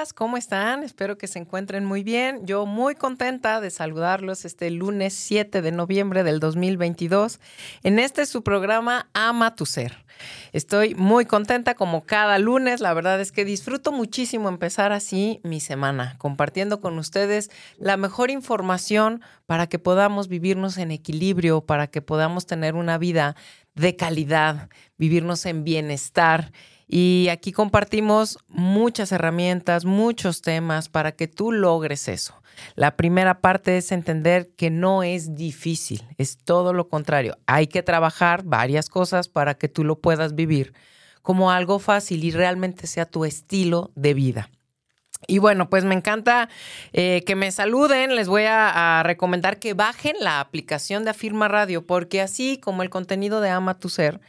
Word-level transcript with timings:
Días. 0.00 0.12
¿Cómo 0.12 0.36
están? 0.36 0.82
Espero 0.82 1.18
que 1.18 1.26
se 1.26 1.38
encuentren 1.38 1.84
muy 1.84 2.02
bien. 2.02 2.46
Yo 2.46 2.64
muy 2.64 2.94
contenta 2.94 3.60
de 3.60 3.70
saludarlos 3.70 4.44
este 4.44 4.70
lunes 4.70 5.14
7 5.14 5.62
de 5.62 5.72
noviembre 5.72 6.22
del 6.22 6.40
2022 6.40 7.38
en 7.82 7.98
este 7.98 8.24
su 8.26 8.42
programa 8.42 9.08
Ama 9.12 9.54
tu 9.54 9.66
Ser. 9.66 10.04
Estoy 10.52 10.94
muy 10.94 11.26
contenta 11.26 11.74
como 11.74 12.04
cada 12.04 12.38
lunes. 12.38 12.80
La 12.80 12.94
verdad 12.94 13.20
es 13.20 13.32
que 13.32 13.44
disfruto 13.44 13.92
muchísimo 13.92 14.48
empezar 14.48 14.92
así 14.92 15.40
mi 15.44 15.60
semana, 15.60 16.16
compartiendo 16.18 16.80
con 16.80 16.98
ustedes 16.98 17.50
la 17.78 17.96
mejor 17.96 18.30
información 18.30 19.22
para 19.46 19.66
que 19.66 19.78
podamos 19.78 20.28
vivirnos 20.28 20.78
en 20.78 20.90
equilibrio, 20.92 21.60
para 21.60 21.88
que 21.88 22.02
podamos 22.02 22.46
tener 22.46 22.74
una 22.74 22.96
vida 22.98 23.36
de 23.74 23.96
calidad, 23.96 24.68
vivirnos 24.98 25.46
en 25.46 25.64
bienestar 25.64 26.52
y 26.92 27.28
aquí 27.30 27.52
compartimos 27.52 28.36
muchas 28.48 29.12
herramientas, 29.12 29.84
muchos 29.84 30.42
temas 30.42 30.88
para 30.88 31.12
que 31.12 31.28
tú 31.28 31.52
logres 31.52 32.08
eso. 32.08 32.34
La 32.74 32.96
primera 32.96 33.40
parte 33.40 33.76
es 33.76 33.92
entender 33.92 34.50
que 34.56 34.70
no 34.70 35.04
es 35.04 35.36
difícil, 35.36 36.02
es 36.18 36.36
todo 36.36 36.72
lo 36.72 36.88
contrario. 36.88 37.38
Hay 37.46 37.68
que 37.68 37.84
trabajar 37.84 38.42
varias 38.42 38.88
cosas 38.88 39.28
para 39.28 39.54
que 39.54 39.68
tú 39.68 39.84
lo 39.84 40.00
puedas 40.00 40.34
vivir 40.34 40.74
como 41.22 41.52
algo 41.52 41.78
fácil 41.78 42.24
y 42.24 42.32
realmente 42.32 42.88
sea 42.88 43.06
tu 43.06 43.24
estilo 43.24 43.92
de 43.94 44.14
vida. 44.14 44.50
Y 45.30 45.38
bueno, 45.38 45.70
pues 45.70 45.84
me 45.84 45.94
encanta 45.94 46.48
eh, 46.92 47.22
que 47.24 47.36
me 47.36 47.52
saluden. 47.52 48.16
Les 48.16 48.26
voy 48.26 48.42
a, 48.48 49.02
recomendar 49.04 49.60
que 49.60 49.74
bajen 49.74 50.16
la 50.18 50.40
aplicación 50.40 51.04
de 51.04 51.10
Afirma 51.10 51.46
Radio, 51.46 51.86
porque 51.86 52.20
así 52.20 52.58
como 52.58 52.82
el 52.82 52.90
contenido 52.90 53.40
de 53.40 53.48
Ama 53.48 53.78
tu 53.78 53.88
Ser, 53.88 54.20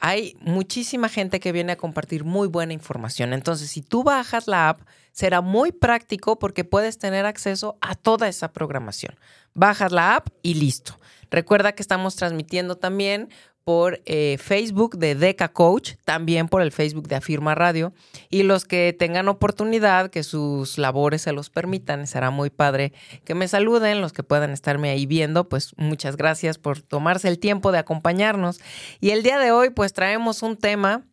hay 0.00 0.36
muchísima 0.40 1.08
gente 1.08 1.38
que 1.38 1.52
viene 1.52 1.72
a 1.72 1.76
compartir 1.76 2.24
muy 2.24 2.48
buena 2.48 2.72
información. 2.72 3.34
Entonces, 3.34 3.70
si 3.70 3.82
tú 3.82 4.02
bajas 4.02 4.48
la 4.48 4.70
app, 4.70 4.80
será 5.12 5.42
muy 5.42 5.70
práctico 5.70 6.40
porque 6.40 6.64
puedes 6.64 6.98
tener 6.98 7.24
acceso 7.24 7.78
a 7.80 7.94
toda 7.94 8.26
esa 8.26 8.52
programación. 8.52 9.14
Bajas 9.54 9.92
la 9.92 10.16
app 10.16 10.28
y 10.42 10.54
listo. 10.54 10.98
Recuerda 11.30 11.72
que 11.72 11.82
estamos 11.82 12.16
transmitiendo 12.16 12.76
también 12.76 13.28
por 13.68 14.00
eh, 14.06 14.38
Facebook 14.40 14.96
de 14.96 15.14
Deca 15.14 15.48
Coach, 15.48 15.96
también 16.06 16.48
por 16.48 16.62
el 16.62 16.72
Facebook 16.72 17.06
de 17.06 17.16
Afirma 17.16 17.54
Radio. 17.54 17.92
Y 18.30 18.44
los 18.44 18.64
que 18.64 18.96
tengan 18.98 19.28
oportunidad, 19.28 20.08
que 20.08 20.22
sus 20.22 20.78
labores 20.78 21.20
se 21.20 21.32
los 21.32 21.50
permitan, 21.50 22.06
será 22.06 22.30
muy 22.30 22.48
padre 22.48 22.94
que 23.26 23.34
me 23.34 23.46
saluden, 23.46 24.00
los 24.00 24.14
que 24.14 24.22
puedan 24.22 24.52
estarme 24.52 24.88
ahí 24.88 25.04
viendo, 25.04 25.50
pues 25.50 25.74
muchas 25.76 26.16
gracias 26.16 26.56
por 26.56 26.80
tomarse 26.80 27.28
el 27.28 27.38
tiempo 27.38 27.70
de 27.70 27.76
acompañarnos. 27.76 28.58
Y 29.02 29.10
el 29.10 29.22
día 29.22 29.38
de 29.38 29.52
hoy, 29.52 29.68
pues 29.68 29.92
traemos 29.92 30.42
un 30.42 30.56
tema 30.56 31.04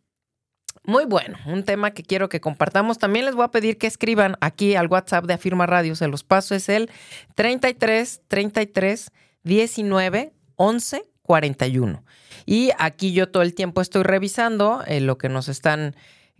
muy 0.86 1.04
bueno, 1.04 1.38
un 1.48 1.64
tema 1.66 1.92
que 1.92 2.04
quiero 2.04 2.30
que 2.30 2.40
compartamos. 2.40 3.00
También 3.00 3.26
les 3.26 3.36
voy 3.36 3.44
a 3.44 3.52
pedir 3.52 3.78
que 3.78 3.88
escriban 3.88 4.38
aquí 4.40 4.76
al 4.76 4.88
WhatsApp 4.88 5.26
de 5.26 5.34
Afirma 5.34 5.66
Radio, 5.66 5.94
se 5.98 6.08
los 6.08 6.24
paso, 6.24 6.56
es 6.56 6.70
el 6.70 6.90
33 7.36 8.22
33 8.30 9.12
19 9.44 10.32
11 10.56 11.15
41. 11.26 12.04
Y 12.46 12.72
aquí 12.78 13.14
yo 13.14 13.30
todo 13.30 13.44
el 13.44 13.56
tiempo 13.56 13.82
estoy 13.82 14.04
revisando 14.04 14.84
eh, 14.88 15.02
lo 15.02 15.18
que 15.18 15.30
nos 15.30 15.50
están 15.50 15.96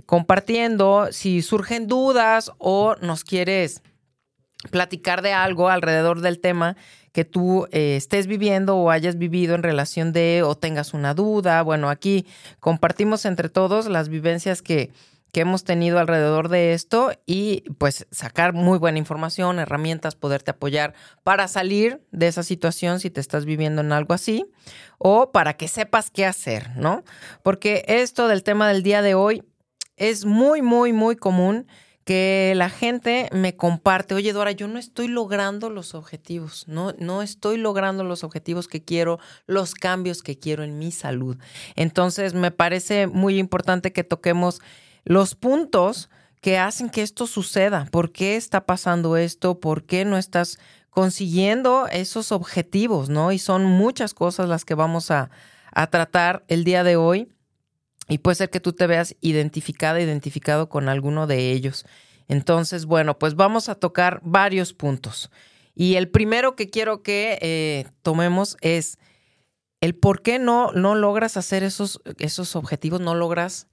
compartiendo. 0.06 1.08
Si 1.12 1.42
surgen 1.42 1.88
dudas 1.88 2.52
o 2.58 2.96
nos 3.02 3.24
quieres 3.24 3.82
platicar 4.72 5.22
de 5.22 5.34
algo 5.34 5.70
alrededor 5.70 6.22
del 6.22 6.40
tema 6.40 6.76
que 7.12 7.26
tú 7.26 7.68
eh, 7.72 7.96
estés 7.96 8.28
viviendo 8.28 8.76
o 8.76 8.92
hayas 8.92 9.18
vivido 9.18 9.56
en 9.56 9.64
relación 9.64 10.12
de 10.12 10.44
o 10.44 10.56
tengas 10.56 10.94
una 10.94 11.14
duda. 11.14 11.62
Bueno, 11.62 11.90
aquí 11.90 12.26
compartimos 12.60 13.26
entre 13.26 13.50
todos 13.50 13.88
las 13.88 14.10
vivencias 14.10 14.62
que, 14.62 14.92
que 15.36 15.42
hemos 15.42 15.66
tenido 15.66 16.00
alrededor 16.00 16.48
de 16.48 16.72
esto 16.72 17.12
y 17.26 17.70
pues 17.78 18.08
sacar 18.10 18.54
muy 18.54 18.80
buena 18.80 19.00
información, 19.00 19.60
herramientas, 19.60 20.16
poderte 20.16 20.52
apoyar 20.52 20.94
para 21.26 21.50
salir 21.50 22.02
de 22.14 22.28
esa 22.28 22.42
situación 22.42 23.02
si 23.02 23.10
te 23.10 23.20
estás 23.20 23.44
viviendo 23.44 23.82
en 23.82 23.92
algo 23.92 24.14
así 24.14 24.46
o 24.98 25.34
para 25.34 25.58
que 25.58 25.68
sepas 25.68 26.10
qué 26.10 26.26
hacer, 26.26 26.78
¿no? 26.78 27.04
Porque 27.44 27.84
esto 27.90 28.30
del 28.30 28.44
tema 28.44 28.70
del 28.70 28.82
día 28.82 29.02
de 29.02 29.14
hoy 29.14 29.44
es 29.98 30.24
muy, 30.24 30.62
muy, 30.62 30.94
muy 30.94 31.18
común 31.18 31.68
que 32.06 32.54
la 32.56 32.70
gente 32.70 33.28
me 33.34 33.58
comparte, 33.58 34.16
oye 34.16 34.32
Dora, 34.32 34.52
yo 34.52 34.70
no 34.70 34.80
estoy 34.80 35.10
logrando 35.10 35.70
los 35.70 35.96
objetivos, 35.96 36.66
no, 36.70 36.94
no 36.98 37.22
estoy 37.22 37.58
logrando 37.58 38.06
los 38.06 38.24
objetivos 38.24 38.70
que 38.70 38.86
quiero, 38.86 39.20
los 39.48 39.74
cambios 39.74 40.24
que 40.24 40.40
quiero 40.40 40.64
en 40.64 40.80
mi 40.80 40.94
salud. 40.94 41.36
Entonces 41.76 42.34
me 42.36 42.52
parece 42.52 43.08
muy 43.08 43.38
importante 43.38 43.92
que 43.92 44.06
toquemos 44.06 44.62
los 45.06 45.36
puntos 45.36 46.10
que 46.42 46.58
hacen 46.58 46.90
que 46.90 47.02
esto 47.02 47.26
suceda. 47.28 47.88
¿Por 47.92 48.12
qué 48.12 48.36
está 48.36 48.66
pasando 48.66 49.18
esto? 49.18 49.60
¿Por 49.60 49.86
qué 49.86 50.06
no 50.06 50.18
estás 50.18 50.60
consiguiendo 50.90 51.88
esos 51.88 52.32
objetivos? 52.32 53.10
¿No? 53.10 53.32
Y 53.32 53.40
son 53.40 53.66
muchas 53.66 54.14
cosas 54.14 54.50
las 54.50 54.66
que 54.66 54.76
vamos 54.76 55.10
a, 55.12 55.30
a 55.72 55.88
tratar 55.88 56.44
el 56.48 56.64
día 56.64 56.84
de 56.84 56.98
hoy. 56.98 57.30
Y 58.08 58.20
puede 58.20 58.36
ser 58.36 58.50
que 58.50 58.60
tú 58.60 58.74
te 58.74 58.86
veas 58.86 59.16
identificada, 59.22 60.00
identificado 60.00 60.70
con 60.70 60.90
alguno 60.90 61.26
de 61.26 61.52
ellos. 61.52 61.86
Entonces, 62.28 62.86
bueno, 62.86 63.18
pues 63.18 63.36
vamos 63.36 63.70
a 63.70 63.76
tocar 63.76 64.22
varios 64.24 64.74
puntos. 64.74 65.32
Y 65.74 65.96
el 65.96 66.10
primero 66.10 66.56
que 66.56 66.70
quiero 66.70 67.04
que 67.04 67.38
eh, 67.42 67.88
tomemos 68.02 68.58
es 68.62 68.98
el 69.82 69.96
por 69.96 70.22
qué 70.22 70.40
no, 70.40 70.72
no 70.72 70.96
logras 70.96 71.38
hacer 71.38 71.64
esos, 71.64 72.02
esos 72.18 72.56
objetivos, 72.56 73.02
no 73.02 73.14
logras 73.14 73.68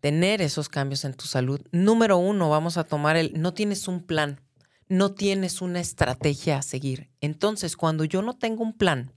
tener 0.00 0.42
esos 0.42 0.68
cambios 0.68 1.04
en 1.04 1.14
tu 1.14 1.26
salud, 1.26 1.60
número 1.72 2.16
uno, 2.16 2.48
vamos 2.48 2.76
a 2.76 2.84
tomar 2.84 3.16
el, 3.16 3.40
no 3.40 3.54
tienes 3.54 3.86
un 3.86 4.02
plan, 4.02 4.40
no 4.88 5.12
tienes 5.12 5.60
una 5.60 5.80
estrategia 5.80 6.58
a 6.58 6.62
seguir. 6.62 7.10
Entonces, 7.20 7.76
cuando 7.76 8.04
yo 8.04 8.22
no 8.22 8.36
tengo 8.36 8.62
un 8.62 8.72
plan, 8.72 9.12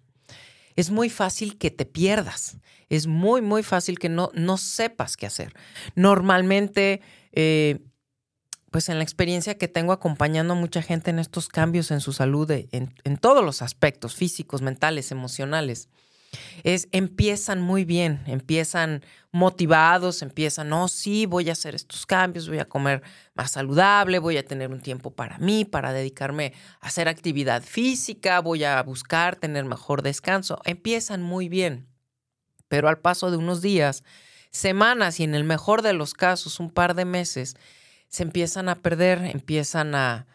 es 0.76 0.92
muy 0.92 1.10
fácil 1.10 1.58
que 1.58 1.72
te 1.72 1.86
pierdas, 1.86 2.58
es 2.90 3.08
muy, 3.08 3.42
muy 3.42 3.64
fácil 3.64 3.98
que 3.98 4.10
no, 4.10 4.30
no 4.34 4.58
sepas 4.58 5.18
qué 5.18 5.26
hacer. 5.26 5.54
Normalmente, 5.96 7.02
eh, 7.32 7.80
pues 8.72 8.90
en 8.90 8.98
la 8.98 9.04
experiencia 9.04 9.58
que 9.58 9.68
tengo 9.68 9.94
acompañando 9.94 10.54
a 10.54 10.58
mucha 10.58 10.82
gente 10.82 11.12
en 11.12 11.20
estos 11.20 11.48
cambios 11.48 11.92
en 11.92 12.02
su 12.02 12.12
salud, 12.12 12.50
en, 12.52 12.94
en 13.04 13.18
todos 13.18 13.44
los 13.46 13.62
aspectos, 13.62 14.16
físicos, 14.16 14.62
mentales, 14.62 15.12
emocionales, 15.12 15.90
es 16.64 16.88
empiezan 16.92 17.62
muy 17.62 17.86
bien, 17.86 18.24
empiezan 18.28 19.04
motivados, 19.32 20.22
empiezan, 20.22 20.70
no, 20.70 20.88
sí, 20.88 21.26
voy 21.26 21.50
a 21.50 21.54
hacer 21.54 21.74
estos 21.74 22.06
cambios, 22.06 22.48
voy 22.48 22.60
a 22.60 22.66
comer 22.66 23.02
más 23.34 23.52
saludable, 23.52 24.20
voy 24.20 24.38
a 24.38 24.46
tener 24.46 24.70
un 24.70 24.80
tiempo 24.80 25.12
para 25.12 25.40
mí, 25.40 25.66
para 25.66 25.92
dedicarme 25.92 26.54
a 26.82 26.88
hacer 26.88 27.08
actividad 27.08 27.64
física, 27.64 28.40
voy 28.42 28.64
a 28.64 28.82
buscar 28.84 29.36
tener 29.36 29.66
mejor 29.66 30.04
descanso. 30.04 30.62
Empiezan 30.66 31.24
muy 31.24 31.50
bien, 31.50 31.88
pero 32.68 32.90
al 32.90 33.00
paso 33.00 33.32
de 33.32 33.38
unos 33.38 33.62
días, 33.62 34.04
semanas 34.52 35.20
y 35.20 35.24
en 35.24 35.34
el 35.34 35.44
mejor 35.44 35.82
de 35.82 35.94
los 35.94 36.14
casos, 36.14 36.60
un 36.60 36.70
par 36.70 36.94
de 36.94 37.06
meses, 37.06 37.56
se 38.08 38.22
empiezan 38.22 38.70
a 38.70 38.76
perder, 38.76 39.24
empiezan 39.24 39.96
a 39.96 40.28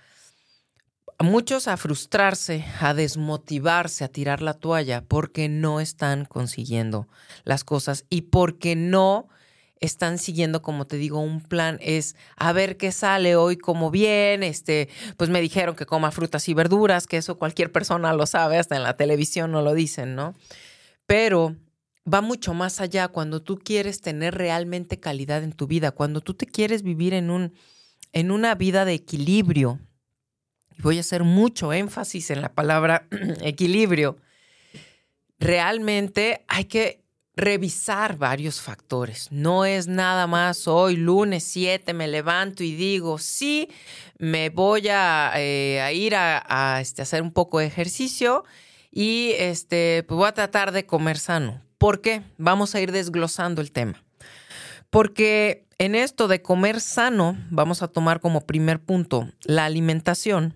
muchos 1.21 1.69
a 1.69 1.77
frustrarse, 1.77 2.65
a 2.81 2.95
desmotivarse, 2.95 4.05
a 4.05 4.09
tirar 4.09 4.43
la 4.43 4.55
toalla 4.55 5.05
porque 5.07 5.49
no 5.49 5.81
están 5.81 6.25
consiguiendo 6.25 7.09
las 7.45 7.65
cosas 7.65 8.05
y 8.09 8.23
porque 8.23 8.77
no 8.77 9.29
están 9.81 10.19
siguiendo, 10.19 10.63
como 10.63 10.87
te 10.87 10.97
digo, 10.97 11.21
un 11.21 11.41
plan 11.41 11.79
es 11.81 12.17
a 12.37 12.53
ver 12.53 12.77
qué 12.77 12.93
sale 12.93 13.37
hoy, 13.37 13.57
como 13.57 13.91
bien, 13.91 14.43
este, 14.43 14.89
pues 15.17 15.31
me 15.31 15.41
dijeron 15.41 15.77
que 15.77 15.87
coma 15.87 16.11
frutas 16.11 16.49
y 16.49 16.55
verduras, 16.55 17.07
que 17.07 17.17
eso 17.17 17.39
cualquier 17.39 17.73
persona 17.73 18.13
lo 18.13 18.27
sabe, 18.27 18.59
hasta 18.59 18.77
en 18.77 18.83
la 18.83 18.97
televisión 18.97 19.53
no 19.53 19.63
lo 19.63 19.75
dicen, 19.75 20.15
¿no? 20.15 20.35
Pero 21.07 21.57
va 22.13 22.21
mucho 22.21 22.55
más 22.55 22.81
allá 22.81 23.09
cuando 23.09 23.43
tú 23.43 23.59
quieres 23.59 24.01
tener 24.01 24.35
realmente 24.35 25.01
calidad 25.01 25.43
en 25.43 25.53
tu 25.53 25.67
vida, 25.67 25.93
cuando 25.93 26.21
tú 26.21 26.35
te 26.35 26.47
quieres 26.47 26.83
vivir 26.83 27.15
en, 27.15 27.31
un, 27.31 27.55
en 28.13 28.31
una 28.31 28.55
vida 28.55 28.85
de 28.85 28.95
equilibrio. 28.95 29.81
Y 30.79 30.83
voy 30.83 30.99
a 30.99 31.01
hacer 31.01 31.25
mucho 31.25 31.73
énfasis 31.73 32.31
en 32.31 32.41
la 32.41 32.53
palabra 32.55 33.07
equilibrio. 33.43 34.17
Realmente 35.39 36.45
hay 36.49 36.65
que 36.65 37.05
revisar 37.39 38.19
varios 38.19 38.61
factores. 38.61 39.29
No 39.31 39.65
es 39.65 39.87
nada 39.87 40.27
más 40.27 40.67
hoy, 40.67 40.97
lunes 40.97 41.45
7, 41.45 41.95
me 41.95 42.09
levanto 42.09 42.65
y 42.65 42.75
digo, 42.75 43.19
sí, 43.19 43.69
me 44.19 44.51
voy 44.51 44.89
a, 44.89 45.33
eh, 45.37 45.93
ir 45.95 46.15
a, 46.17 46.81
este, 46.81 47.03
hacer 47.03 47.23
un 47.23 47.33
poco 47.33 47.61
de 47.61 47.67
ejercicio 47.67 48.45
y 48.91 49.33
este, 49.39 50.05
pues 50.09 50.17
voy 50.17 50.29
a 50.29 50.35
tratar 50.35 50.73
de 50.73 50.85
comer 50.85 51.19
sano. 51.19 51.63
¿Por 51.79 52.01
qué? 52.01 52.23
Vamos 52.39 52.75
a 52.75 52.81
ir 52.81 52.91
desglosando 52.91 53.61
el 53.63 53.71
tema. 53.71 54.03
Porque 54.91 55.69
en 55.79 55.95
esto 55.95 56.27
de 56.27 56.43
comer 56.43 56.81
sano, 56.81 57.37
vamos 57.51 57.83
a 57.83 57.89
tomar 57.89 58.21
como 58.21 58.47
primer 58.47 58.81
punto 58.81 59.29
la 59.45 59.65
alimentación. 59.65 60.55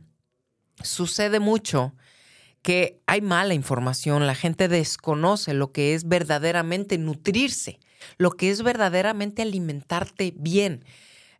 Sucede 0.82 1.40
mucho 1.40 1.94
que 2.62 3.00
hay 3.06 3.20
mala 3.20 3.54
información, 3.54 4.26
la 4.26 4.34
gente 4.34 4.68
desconoce 4.68 5.52
lo 5.52 5.72
que 5.72 5.94
es 5.94 6.08
verdaderamente 6.08 6.96
nutrirse, 6.96 7.80
lo 8.18 8.30
que 8.30 8.50
es 8.50 8.62
verdaderamente 8.62 9.42
alimentarte 9.42 10.32
bien. 10.36 10.84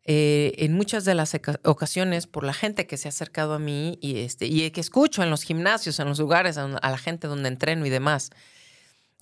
Eh, 0.05 0.55
en 0.59 0.73
muchas 0.73 1.05
de 1.05 1.15
las 1.15 1.33
ocasiones, 1.63 2.27
por 2.27 2.43
la 2.43 2.53
gente 2.53 2.89
que 2.89 2.97
se 2.97 3.07
ha 3.07 3.11
acercado 3.11 3.55
a 3.55 3.61
mí 3.61 3.99
y, 4.01 4.19
este, 4.19 4.47
y 4.47 4.69
que 4.73 4.81
escucho 4.81 5.23
en 5.23 5.31
los 5.31 5.45
gimnasios, 5.45 6.01
en 6.01 6.09
los 6.09 6.19
lugares, 6.19 6.59
a 6.59 6.67
la 6.67 6.99
gente 6.99 7.29
donde 7.29 7.49
entreno 7.49 7.87
y 7.87 7.91
demás, 7.91 8.31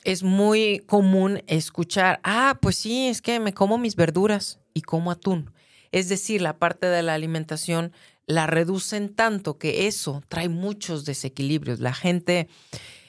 es 0.04 0.22
muy 0.22 0.82
común 0.86 1.42
escuchar, 1.46 2.20
ah, 2.24 2.58
pues 2.62 2.76
sí, 2.76 3.08
es 3.08 3.20
que 3.20 3.40
me 3.40 3.52
como 3.52 3.76
mis 3.76 3.96
verduras 3.96 4.58
y 4.72 4.80
como 4.80 5.10
atún. 5.10 5.52
Es 5.92 6.08
decir, 6.08 6.40
la 6.40 6.58
parte 6.58 6.86
de 6.86 7.02
la 7.02 7.14
alimentación 7.14 7.92
la 8.30 8.46
reducen 8.46 9.14
tanto 9.14 9.58
que 9.58 9.86
eso 9.86 10.22
trae 10.28 10.48
muchos 10.48 11.04
desequilibrios. 11.04 11.80
La 11.80 11.92
gente 11.92 12.48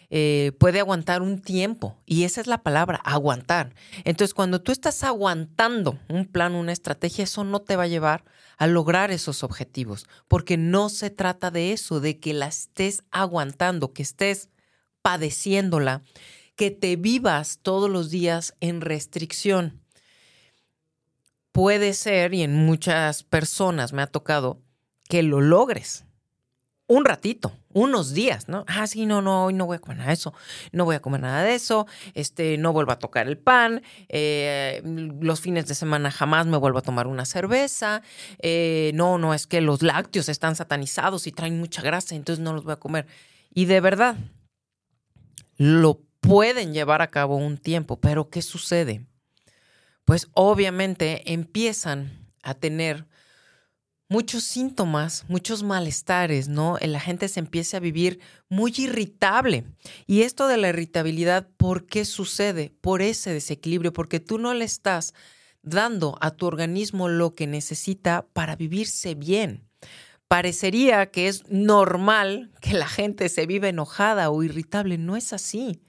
eh, 0.10 0.52
puede 0.60 0.80
aguantar 0.80 1.22
un 1.22 1.42
tiempo 1.42 1.98
y 2.06 2.24
esa 2.24 2.42
es 2.42 2.48
la 2.48 2.64
palabra, 2.64 3.00
aguantar. 3.04 3.74
Entonces, 4.04 4.34
cuando 4.34 4.62
tú 4.62 4.72
estás 4.72 5.04
aguantando 5.04 6.00
un 6.10 6.26
plan, 6.26 6.56
una 6.56 6.74
estrategia, 6.74 7.24
eso 7.24 7.44
no 7.44 7.62
te 7.62 7.76
va 7.76 7.84
a 7.84 7.88
llevar 7.88 8.26
a 8.58 8.68
lograr 8.68 9.12
esos 9.12 9.44
objetivos, 9.44 10.08
porque 10.28 10.58
no 10.58 10.90
se 10.90 11.10
trata 11.10 11.50
de 11.50 11.72
eso, 11.72 12.00
de 12.00 12.20
que 12.20 12.34
la 12.34 12.48
estés 12.48 13.04
aguantando, 13.10 13.94
que 13.94 14.04
estés 14.04 14.50
padeciéndola, 15.02 16.04
que 16.56 16.72
te 16.72 16.96
vivas 16.96 17.60
todos 17.62 17.90
los 17.90 18.10
días 18.10 18.56
en 18.60 18.82
restricción. 18.82 19.82
Puede 21.52 21.94
ser, 21.94 22.34
y 22.34 22.44
en 22.44 22.56
muchas 22.56 23.24
personas 23.24 23.94
me 23.94 24.02
ha 24.02 24.08
tocado, 24.08 24.62
que 25.12 25.24
lo 25.24 25.42
logres. 25.42 26.06
Un 26.88 27.04
ratito, 27.04 27.52
unos 27.74 28.13
días, 28.13 28.48
¿no? 28.48 28.63
Ah, 28.66 28.88
sí, 28.88 29.06
no, 29.06 29.22
no, 29.22 29.44
hoy 29.46 29.54
no 29.54 29.66
voy 29.66 29.75
a 29.75 29.80
comer 29.80 29.98
nada 29.98 30.08
de 30.08 30.13
eso, 30.13 30.34
no 30.72 30.86
voy 30.86 30.96
a 30.96 31.02
comer 31.02 31.19
nada 31.19 31.44
de 31.44 31.54
eso, 31.54 31.86
este, 32.13 32.58
no 32.58 32.72
vuelvo 32.72 32.94
a 32.94 33.00
tocar 33.00 33.28
el 33.28 33.38
pan, 33.38 33.81
eh, 34.08 34.81
los 35.19 35.42
fines 35.42 35.66
de 35.68 35.75
semana 35.75 36.12
jamás 36.12 36.48
me 36.48 36.56
vuelvo 36.56 36.80
a 36.80 36.81
tomar 36.81 37.08
una 37.08 37.25
cerveza, 37.25 38.04
eh, 38.40 38.92
no, 38.94 39.18
no, 39.18 39.34
es 39.34 39.48
que 39.48 39.60
los 39.60 39.81
lácteos 39.81 40.30
están 40.30 40.56
satanizados 40.56 41.28
y 41.28 41.34
traen 41.34 41.60
mucha 41.60 41.81
grasa, 41.81 42.16
entonces 42.16 42.42
no 42.42 42.54
los 42.54 42.63
voy 42.63 42.74
a 42.74 42.78
comer. 42.78 43.06
Y 43.54 43.66
de 43.66 43.81
verdad, 43.81 44.16
lo 45.58 46.00
pueden 46.22 46.74
llevar 46.74 47.02
a 47.02 47.12
cabo 47.12 47.36
un 47.36 47.58
tiempo, 47.58 48.00
pero 48.00 48.30
¿qué 48.30 48.42
sucede? 48.42 49.06
Pues 50.06 50.30
obviamente 50.34 51.34
empiezan 51.34 52.31
a 52.44 52.54
tener 52.54 53.11
muchos 54.12 54.44
síntomas, 54.44 55.24
muchos 55.30 55.63
malestares, 55.63 56.50
¿no? 56.50 56.78
La 56.81 57.00
gente 57.00 57.30
se 57.30 57.40
empieza 57.40 57.78
a 57.78 57.80
vivir 57.80 58.19
muy 58.50 58.74
irritable. 58.78 59.63
Y 60.06 60.24
esto 60.24 60.50
de 60.50 60.58
la 60.58 60.68
irritabilidad, 60.68 61.48
¿por 61.56 61.86
qué 61.86 62.04
sucede? 62.04 62.74
Por 62.81 63.02
ese 63.02 63.31
desequilibrio, 63.31 63.94
porque 63.94 64.19
tú 64.19 64.38
no 64.38 64.54
le 64.54 64.66
estás 64.66 65.13
dando 65.62 66.18
a 66.19 66.31
tu 66.31 66.46
organismo 66.46 67.08
lo 67.08 67.36
que 67.36 67.48
necesita 67.48 68.28
para 68.34 68.58
vivirse 68.58 69.16
bien. 69.16 69.63
Parecería 70.28 71.10
que 71.10 71.30
es 71.30 71.50
normal 71.50 72.52
que 72.60 72.74
la 72.74 72.90
gente 72.90 73.30
se 73.30 73.46
viva 73.46 73.69
enojada 73.69 74.30
o 74.30 74.44
irritable. 74.44 74.98
No 74.98 75.16
es 75.16 75.31
así. 75.31 75.84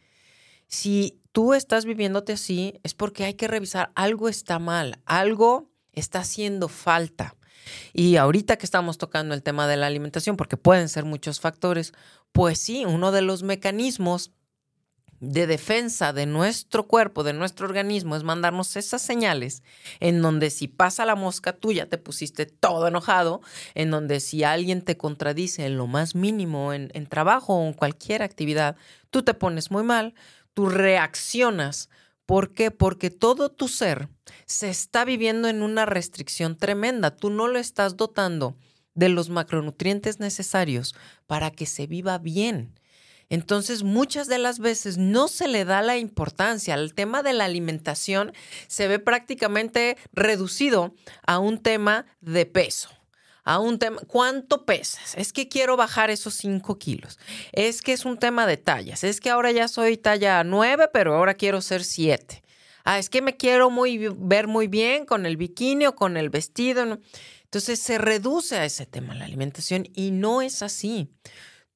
Si 0.69 1.21
tú 1.33 1.55
estás 1.55 1.87
viviéndote 1.87 2.35
así, 2.35 2.79
es 2.85 2.95
porque 2.95 3.25
hay 3.25 3.35
que 3.35 3.49
revisar 3.49 3.91
algo 3.97 4.29
está 4.29 4.61
mal, 4.61 5.01
algo 5.07 5.73
está 5.93 6.21
haciendo 6.21 6.69
falta. 6.69 7.35
Y 7.93 8.17
ahorita 8.17 8.57
que 8.57 8.67
estamos 8.67 8.99
tocando 8.99 9.35
el 9.35 9.43
tema 9.43 9.67
de 9.67 9.77
la 9.77 9.87
alimentación, 9.87 10.37
porque 10.37 10.57
pueden 10.57 10.89
ser 10.89 11.05
muchos 11.05 11.41
factores, 11.41 11.93
pues 12.33 12.59
sí, 12.59 12.85
uno 12.85 13.13
de 13.13 13.23
los 13.23 13.43
mecanismos 13.43 14.33
de 15.23 15.47
defensa 15.47 16.13
de 16.13 16.27
nuestro 16.27 16.89
cuerpo, 16.89 17.23
de 17.23 17.33
nuestro 17.33 17.67
organismo, 17.67 18.17
es 18.17 18.25
mandarnos 18.25 18.75
esas 18.75 19.03
señales 19.03 19.63
en 20.01 20.21
donde 20.21 20.51
si 20.51 20.67
pasa 20.67 21.07
la 21.07 21.15
mosca, 21.15 21.53
tú 21.53 21.73
ya 21.73 21.87
te 21.87 21.97
pusiste 21.97 22.45
todo 22.45 22.89
enojado, 22.89 23.41
en 23.75 23.93
donde 23.93 24.19
si 24.19 24.43
alguien 24.43 24.83
te 24.83 24.97
contradice 24.97 25.65
en 25.65 25.77
lo 25.77 25.87
más 25.87 26.17
mínimo, 26.17 26.73
en, 26.73 26.91
en 26.93 27.07
trabajo 27.07 27.55
o 27.55 27.69
en 27.69 27.73
cualquier 27.73 28.23
actividad, 28.23 28.75
tú 29.11 29.23
te 29.23 29.33
pones 29.33 29.71
muy 29.71 29.85
mal, 29.85 30.15
tú 30.55 30.69
reaccionas 30.69 31.89
¿Por 32.33 32.55
qué? 32.55 32.71
Porque 32.71 33.11
todo 33.11 33.51
tu 33.51 33.69
ser 33.69 34.09
se 34.47 34.71
está 34.71 35.05
viviendo 35.05 35.49
en 35.49 35.63
una 35.63 35.85
restricción 35.85 36.57
tremenda. 36.57 37.15
Tú 37.15 37.29
no 37.29 37.47
lo 37.47 37.59
estás 37.59 37.99
dotando 37.99 38.57
de 38.95 39.11
los 39.11 39.29
macronutrientes 39.29 40.19
necesarios 40.19 40.95
para 41.27 41.51
que 41.51 41.67
se 41.67 41.87
viva 41.87 42.17
bien. 42.17 42.81
Entonces, 43.29 43.83
muchas 43.83 44.29
de 44.29 44.39
las 44.39 44.61
veces 44.61 44.97
no 44.97 45.29
se 45.29 45.47
le 45.47 45.67
da 45.67 45.83
la 45.83 45.99
importancia. 45.99 46.73
al 46.73 46.95
tema 46.95 47.23
de 47.23 47.35
la 47.35 47.45
alimentación 47.45 48.33
se 48.67 48.89
ve 48.89 48.99
prácticamente 48.99 49.99
reducido 50.15 50.95
a 51.27 51.39
un 51.39 51.59
tema 51.59 52.07
de 52.23 52.47
peso 52.47 52.89
a 53.45 53.59
un 53.59 53.79
tema, 53.79 54.01
¿cuánto 54.07 54.65
pesas? 54.65 55.15
Es 55.17 55.33
que 55.33 55.49
quiero 55.49 55.77
bajar 55.77 56.11
esos 56.11 56.35
5 56.35 56.79
kilos. 56.79 57.19
Es 57.53 57.83
que 57.83 57.93
es 57.93 58.05
un 58.05 58.19
tema 58.19 58.47
de 58.47 58.57
tallas. 58.57 59.05
Es 59.05 59.21
que 59.21 59.31
ahora 59.31 59.51
ya 59.51 59.69
soy 59.69 59.97
talla 59.97 60.45
9, 60.45 60.89
pero 60.93 61.15
ahora 61.15 61.35
quiero 61.35 61.61
ser 61.61 61.85
7. 61.85 62.43
Ah, 62.85 62.99
es 62.99 63.11
que 63.11 63.23
me 63.23 63.37
quiero 63.37 63.71
muy, 63.71 64.09
ver 64.17 64.49
muy 64.49 64.67
bien 64.67 65.07
con 65.07 65.27
el 65.27 65.37
bikini 65.37 65.87
o 65.87 65.95
con 65.95 66.17
el 66.17 66.31
vestido. 66.31 66.99
Entonces 67.45 67.81
se 67.81 67.99
reduce 67.99 68.57
a 68.57 68.65
ese 68.65 68.87
tema 68.87 69.15
la 69.15 69.25
alimentación 69.25 69.89
y 69.95 70.11
no 70.11 70.43
es 70.43 70.63
así. 70.63 71.09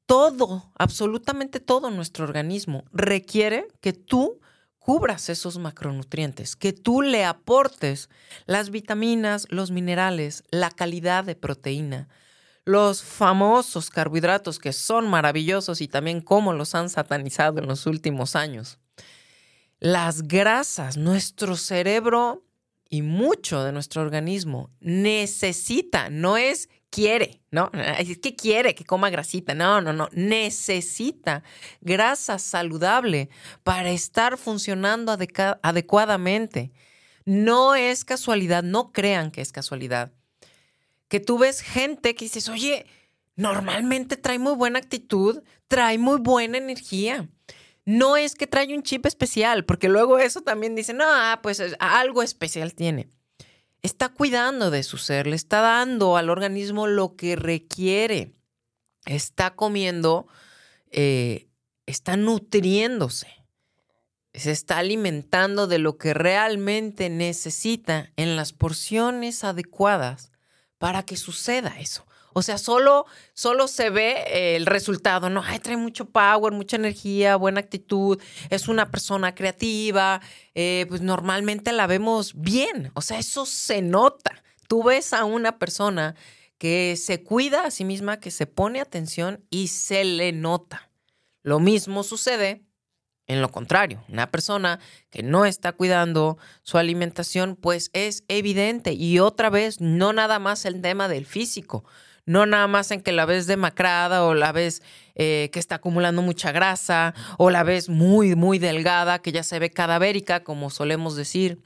Todo, 0.06 0.72
absolutamente 0.78 1.58
todo 1.58 1.90
nuestro 1.90 2.24
organismo 2.24 2.84
requiere 2.92 3.66
que 3.80 3.92
tú 3.92 4.40
cubras 4.86 5.28
esos 5.30 5.58
macronutrientes, 5.58 6.54
que 6.54 6.72
tú 6.72 7.02
le 7.02 7.24
aportes 7.24 8.08
las 8.46 8.70
vitaminas, 8.70 9.48
los 9.50 9.72
minerales, 9.72 10.44
la 10.52 10.70
calidad 10.70 11.24
de 11.24 11.34
proteína, 11.34 12.08
los 12.64 13.02
famosos 13.02 13.90
carbohidratos 13.90 14.60
que 14.60 14.72
son 14.72 15.08
maravillosos 15.08 15.80
y 15.80 15.88
también 15.88 16.20
cómo 16.20 16.52
los 16.52 16.76
han 16.76 16.88
satanizado 16.88 17.58
en 17.58 17.66
los 17.66 17.84
últimos 17.86 18.36
años. 18.36 18.78
Las 19.80 20.22
grasas, 20.22 20.96
nuestro 20.96 21.56
cerebro 21.56 22.44
y 22.88 23.02
mucho 23.02 23.64
de 23.64 23.72
nuestro 23.72 24.02
organismo 24.02 24.70
necesita, 24.78 26.10
no 26.10 26.36
es 26.36 26.68
quiere, 26.96 27.42
¿no? 27.50 27.70
Es 27.98 28.16
que 28.16 28.34
quiere 28.34 28.74
que 28.74 28.86
coma 28.86 29.10
grasita. 29.10 29.54
No, 29.54 29.82
no, 29.82 29.92
no. 29.92 30.08
Necesita 30.12 31.42
grasa 31.82 32.38
saludable 32.38 33.28
para 33.64 33.90
estar 33.90 34.38
funcionando 34.38 35.12
adecuadamente. 35.12 36.72
No 37.26 37.74
es 37.74 38.06
casualidad, 38.06 38.62
no 38.62 38.92
crean 38.92 39.30
que 39.30 39.42
es 39.42 39.52
casualidad. 39.52 40.10
Que 41.08 41.20
tú 41.20 41.36
ves 41.36 41.60
gente 41.60 42.14
que 42.14 42.24
dices, 42.24 42.48
oye, 42.48 42.86
normalmente 43.34 44.16
trae 44.16 44.38
muy 44.38 44.54
buena 44.54 44.78
actitud, 44.78 45.42
trae 45.68 45.98
muy 45.98 46.18
buena 46.18 46.56
energía. 46.56 47.28
No 47.84 48.16
es 48.16 48.34
que 48.34 48.46
trae 48.46 48.74
un 48.74 48.82
chip 48.82 49.04
especial, 49.04 49.66
porque 49.66 49.90
luego 49.90 50.18
eso 50.18 50.40
también 50.40 50.74
dice, 50.74 50.94
no, 50.94 51.04
pues 51.42 51.62
algo 51.78 52.22
especial 52.22 52.72
tiene 52.72 53.10
está 53.86 54.10
cuidando 54.10 54.70
de 54.70 54.82
su 54.82 54.98
ser, 54.98 55.26
le 55.26 55.36
está 55.36 55.60
dando 55.60 56.16
al 56.16 56.28
organismo 56.28 56.86
lo 56.86 57.16
que 57.16 57.36
requiere, 57.36 58.32
está 59.06 59.54
comiendo, 59.54 60.26
eh, 60.90 61.48
está 61.86 62.16
nutriéndose, 62.16 63.28
se 64.34 64.50
está 64.50 64.78
alimentando 64.78 65.66
de 65.66 65.78
lo 65.78 65.96
que 65.96 66.12
realmente 66.12 67.08
necesita 67.08 68.12
en 68.16 68.36
las 68.36 68.52
porciones 68.52 69.44
adecuadas 69.44 70.30
para 70.78 71.02
que 71.04 71.16
suceda 71.16 71.78
eso. 71.80 72.05
O 72.38 72.42
sea, 72.42 72.58
solo, 72.58 73.06
solo 73.32 73.66
se 73.66 73.88
ve 73.88 74.56
el 74.56 74.66
resultado, 74.66 75.30
¿no? 75.30 75.42
Ay, 75.42 75.58
trae 75.58 75.78
mucho 75.78 76.10
power, 76.10 76.52
mucha 76.52 76.76
energía, 76.76 77.36
buena 77.36 77.60
actitud, 77.60 78.20
es 78.50 78.68
una 78.68 78.90
persona 78.90 79.34
creativa, 79.34 80.20
eh, 80.54 80.84
pues 80.90 81.00
normalmente 81.00 81.72
la 81.72 81.86
vemos 81.86 82.34
bien, 82.34 82.90
o 82.92 83.00
sea, 83.00 83.18
eso 83.18 83.46
se 83.46 83.80
nota. 83.80 84.44
Tú 84.68 84.82
ves 84.82 85.14
a 85.14 85.24
una 85.24 85.58
persona 85.58 86.14
que 86.58 86.96
se 86.98 87.22
cuida 87.22 87.64
a 87.64 87.70
sí 87.70 87.86
misma, 87.86 88.20
que 88.20 88.30
se 88.30 88.46
pone 88.46 88.82
atención 88.82 89.42
y 89.48 89.68
se 89.68 90.04
le 90.04 90.32
nota. 90.32 90.90
Lo 91.42 91.58
mismo 91.58 92.02
sucede 92.02 92.66
en 93.28 93.40
lo 93.40 93.50
contrario, 93.50 94.04
una 94.08 94.30
persona 94.30 94.78
que 95.10 95.22
no 95.22 95.46
está 95.46 95.72
cuidando 95.72 96.38
su 96.62 96.78
alimentación, 96.78 97.56
pues 97.56 97.90
es 97.92 98.24
evidente. 98.28 98.92
Y 98.92 99.18
otra 99.18 99.50
vez, 99.50 99.80
no 99.80 100.12
nada 100.12 100.38
más 100.38 100.64
el 100.64 100.80
tema 100.80 101.08
del 101.08 101.26
físico, 101.26 101.84
no 102.26 102.44
nada 102.44 102.66
más 102.66 102.90
en 102.90 103.00
que 103.00 103.12
la 103.12 103.24
ves 103.24 103.46
demacrada 103.46 104.24
o 104.24 104.34
la 104.34 104.52
ves 104.52 104.82
eh, 105.14 105.48
que 105.52 105.58
está 105.58 105.76
acumulando 105.76 106.20
mucha 106.22 106.52
grasa 106.52 107.14
o 107.38 107.50
la 107.50 107.62
ves 107.62 107.88
muy, 107.88 108.34
muy 108.34 108.58
delgada, 108.58 109.20
que 109.20 109.32
ya 109.32 109.42
se 109.42 109.58
ve 109.58 109.70
cadavérica, 109.70 110.44
como 110.44 110.70
solemos 110.70 111.16
decir. 111.16 111.62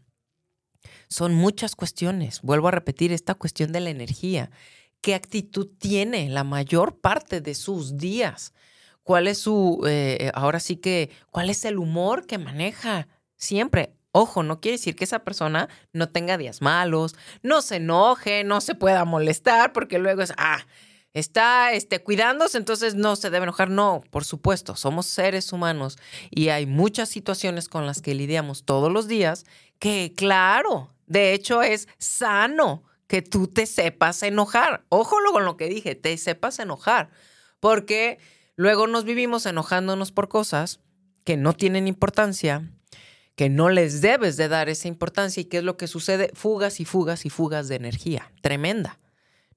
Son 1.08 1.34
muchas 1.34 1.74
cuestiones. 1.74 2.40
Vuelvo 2.42 2.68
a 2.68 2.72
repetir 2.72 3.12
esta 3.12 3.34
cuestión 3.34 3.72
de 3.72 3.80
la 3.80 3.90
energía. 3.90 4.50
¿Qué 5.00 5.14
actitud 5.14 5.68
tiene 5.78 6.28
la 6.28 6.44
mayor 6.44 7.00
parte 7.00 7.40
de 7.40 7.54
sus 7.54 7.96
días? 7.96 8.52
cuál 9.10 9.26
es 9.26 9.38
su, 9.38 9.82
eh, 9.88 10.30
ahora 10.34 10.60
sí 10.60 10.76
que, 10.76 11.10
cuál 11.32 11.50
es 11.50 11.64
el 11.64 11.78
humor 11.78 12.26
que 12.26 12.38
maneja 12.38 13.08
siempre. 13.36 13.92
Ojo, 14.12 14.42
no 14.42 14.60
quiere 14.60 14.76
decir 14.76 14.96
que 14.96 15.04
esa 15.04 15.20
persona 15.20 15.68
no 15.92 16.08
tenga 16.08 16.36
días 16.36 16.62
malos, 16.62 17.14
no 17.42 17.62
se 17.62 17.76
enoje, 17.76 18.44
no 18.44 18.60
se 18.60 18.74
pueda 18.74 19.04
molestar, 19.04 19.72
porque 19.72 19.98
luego 19.98 20.22
es, 20.22 20.32
ah, 20.36 20.66
está 21.14 21.72
este, 21.72 22.02
cuidándose, 22.02 22.58
entonces 22.58 22.94
no 22.94 23.16
se 23.16 23.30
debe 23.30 23.44
enojar. 23.44 23.70
No, 23.70 24.02
por 24.10 24.24
supuesto, 24.24 24.76
somos 24.76 25.06
seres 25.06 25.52
humanos 25.52 25.98
y 26.30 26.48
hay 26.48 26.66
muchas 26.66 27.08
situaciones 27.08 27.68
con 27.68 27.86
las 27.86 28.02
que 28.02 28.14
lidiamos 28.14 28.64
todos 28.64 28.92
los 28.92 29.06
días 29.08 29.44
que, 29.78 30.12
claro, 30.16 30.90
de 31.06 31.32
hecho 31.32 31.62
es 31.62 31.88
sano 31.98 32.82
que 33.06 33.22
tú 33.22 33.46
te 33.46 33.66
sepas 33.66 34.22
enojar. 34.22 34.84
Ojo 34.88 35.16
con 35.32 35.44
lo 35.44 35.56
que 35.56 35.68
dije, 35.68 35.94
te 35.94 36.16
sepas 36.16 36.58
enojar, 36.58 37.10
porque 37.60 38.18
Luego 38.60 38.86
nos 38.86 39.04
vivimos 39.04 39.46
enojándonos 39.46 40.12
por 40.12 40.28
cosas 40.28 40.80
que 41.24 41.38
no 41.38 41.54
tienen 41.54 41.88
importancia, 41.88 42.70
que 43.40 43.48
no 43.48 43.70
les 43.70 44.02
debes 44.02 44.36
de 44.36 44.48
dar 44.48 44.68
esa 44.68 44.86
importancia 44.86 45.40
y 45.40 45.46
qué 45.46 45.56
es 45.56 45.64
lo 45.64 45.78
que 45.78 45.86
sucede, 45.86 46.30
fugas 46.34 46.78
y 46.78 46.84
fugas 46.84 47.24
y 47.24 47.30
fugas 47.30 47.68
de 47.68 47.76
energía, 47.76 48.30
tremenda, 48.42 49.00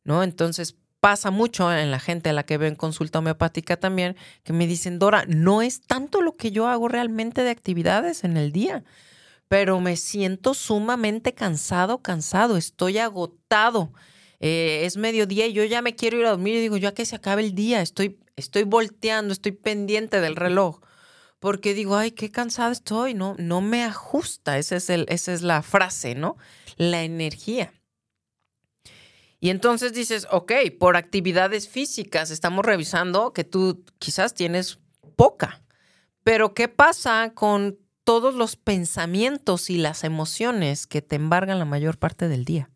¿no? 0.06 0.24
Entonces 0.24 0.78
pasa 1.02 1.32
mucho 1.32 1.70
en 1.70 1.92
la 1.92 2.00
gente 2.00 2.30
a 2.30 2.34
la 2.34 2.46
que 2.46 2.58
veo 2.58 2.70
en 2.70 2.75
consulta 2.75 3.20
homeopática 3.20 3.75
también, 3.75 4.16
que 4.44 4.54
me 4.54 4.68
dicen, 4.68 5.00
Dora, 5.00 5.25
no 5.28 5.62
es 5.62 5.82
tanto 5.82 6.22
lo 6.22 6.38
que 6.38 6.54
yo 6.54 6.70
hago 6.70 6.88
realmente 6.88 7.44
de 7.44 7.50
actividades 7.50 8.24
en 8.24 8.38
el 8.38 8.54
día, 8.54 8.86
pero 9.50 9.82
me 9.82 9.98
siento 9.98 10.54
sumamente 10.54 11.34
cansado, 11.34 12.02
cansado, 12.02 12.56
estoy 12.56 13.00
agotado. 13.00 13.92
Eh, 14.40 14.84
es 14.86 14.96
mediodía 14.96 15.46
y 15.48 15.52
yo 15.52 15.66
ya 15.66 15.82
me 15.82 15.94
quiero 15.94 16.18
ir 16.18 16.25
a 16.25 16.30
dormir 16.30 16.56
y 16.56 16.62
digo, 16.62 16.78
ya 16.78 16.94
que 16.94 17.06
se 17.06 17.18
acabe 17.18 17.42
el 17.44 17.54
día, 17.54 17.82
estoy 17.82 18.18
estoy 18.38 18.63
volteando, 18.63 19.34
estoy 19.34 19.52
pendiente 19.52 20.22
del 20.22 20.38
reloj, 20.38 20.80
porque 21.44 21.74
digo, 21.74 21.98
ay, 21.98 22.12
qué 22.12 22.32
cansada 22.32 22.72
estoy, 22.72 23.14
no, 23.14 23.36
no 23.38 23.60
me 23.60 23.84
ajusta, 23.84 24.58
esa 24.58 24.78
es, 24.78 24.90
el, 24.90 25.06
esa 25.10 25.34
es 25.34 25.42
la 25.42 25.62
frase, 25.62 26.16
¿no? 26.16 26.38
La 26.78 27.04
energía. 27.04 27.74
Y 29.42 29.50
entonces 29.50 29.92
dices, 29.92 30.26
ok, 30.32 30.54
por 30.80 30.96
actividades 30.96 31.68
físicas 31.68 32.32
estamos 32.32 32.64
revisando 32.64 33.34
que 33.34 33.44
tú 33.44 33.84
quizás 34.00 34.34
tienes 34.34 34.80
poca, 35.18 35.62
pero 36.24 36.54
¿qué 36.54 36.70
pasa 36.70 37.34
con 37.36 37.78
todos 38.06 38.36
los 38.36 38.56
pensamientos 38.56 39.70
y 39.70 39.76
las 39.76 40.06
emociones 40.06 40.88
que 40.88 41.02
te 41.02 41.18
embargan 41.18 41.60
la 41.60 41.66
mayor 41.66 41.98
parte 41.98 42.30
del 42.30 42.46
día? 42.46 42.70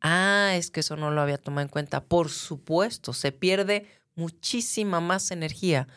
Ah, 0.00 0.52
es 0.54 0.70
que 0.70 0.80
eso 0.80 0.94
no 0.94 1.10
lo 1.10 1.20
había 1.20 1.38
tomado 1.38 1.62
en 1.62 1.68
cuenta. 1.68 2.04
Por 2.04 2.30
supuesto, 2.30 3.12
se 3.12 3.32
pierde 3.32 3.88
muchísima 4.14 5.00
más 5.00 5.32
energía 5.32 5.88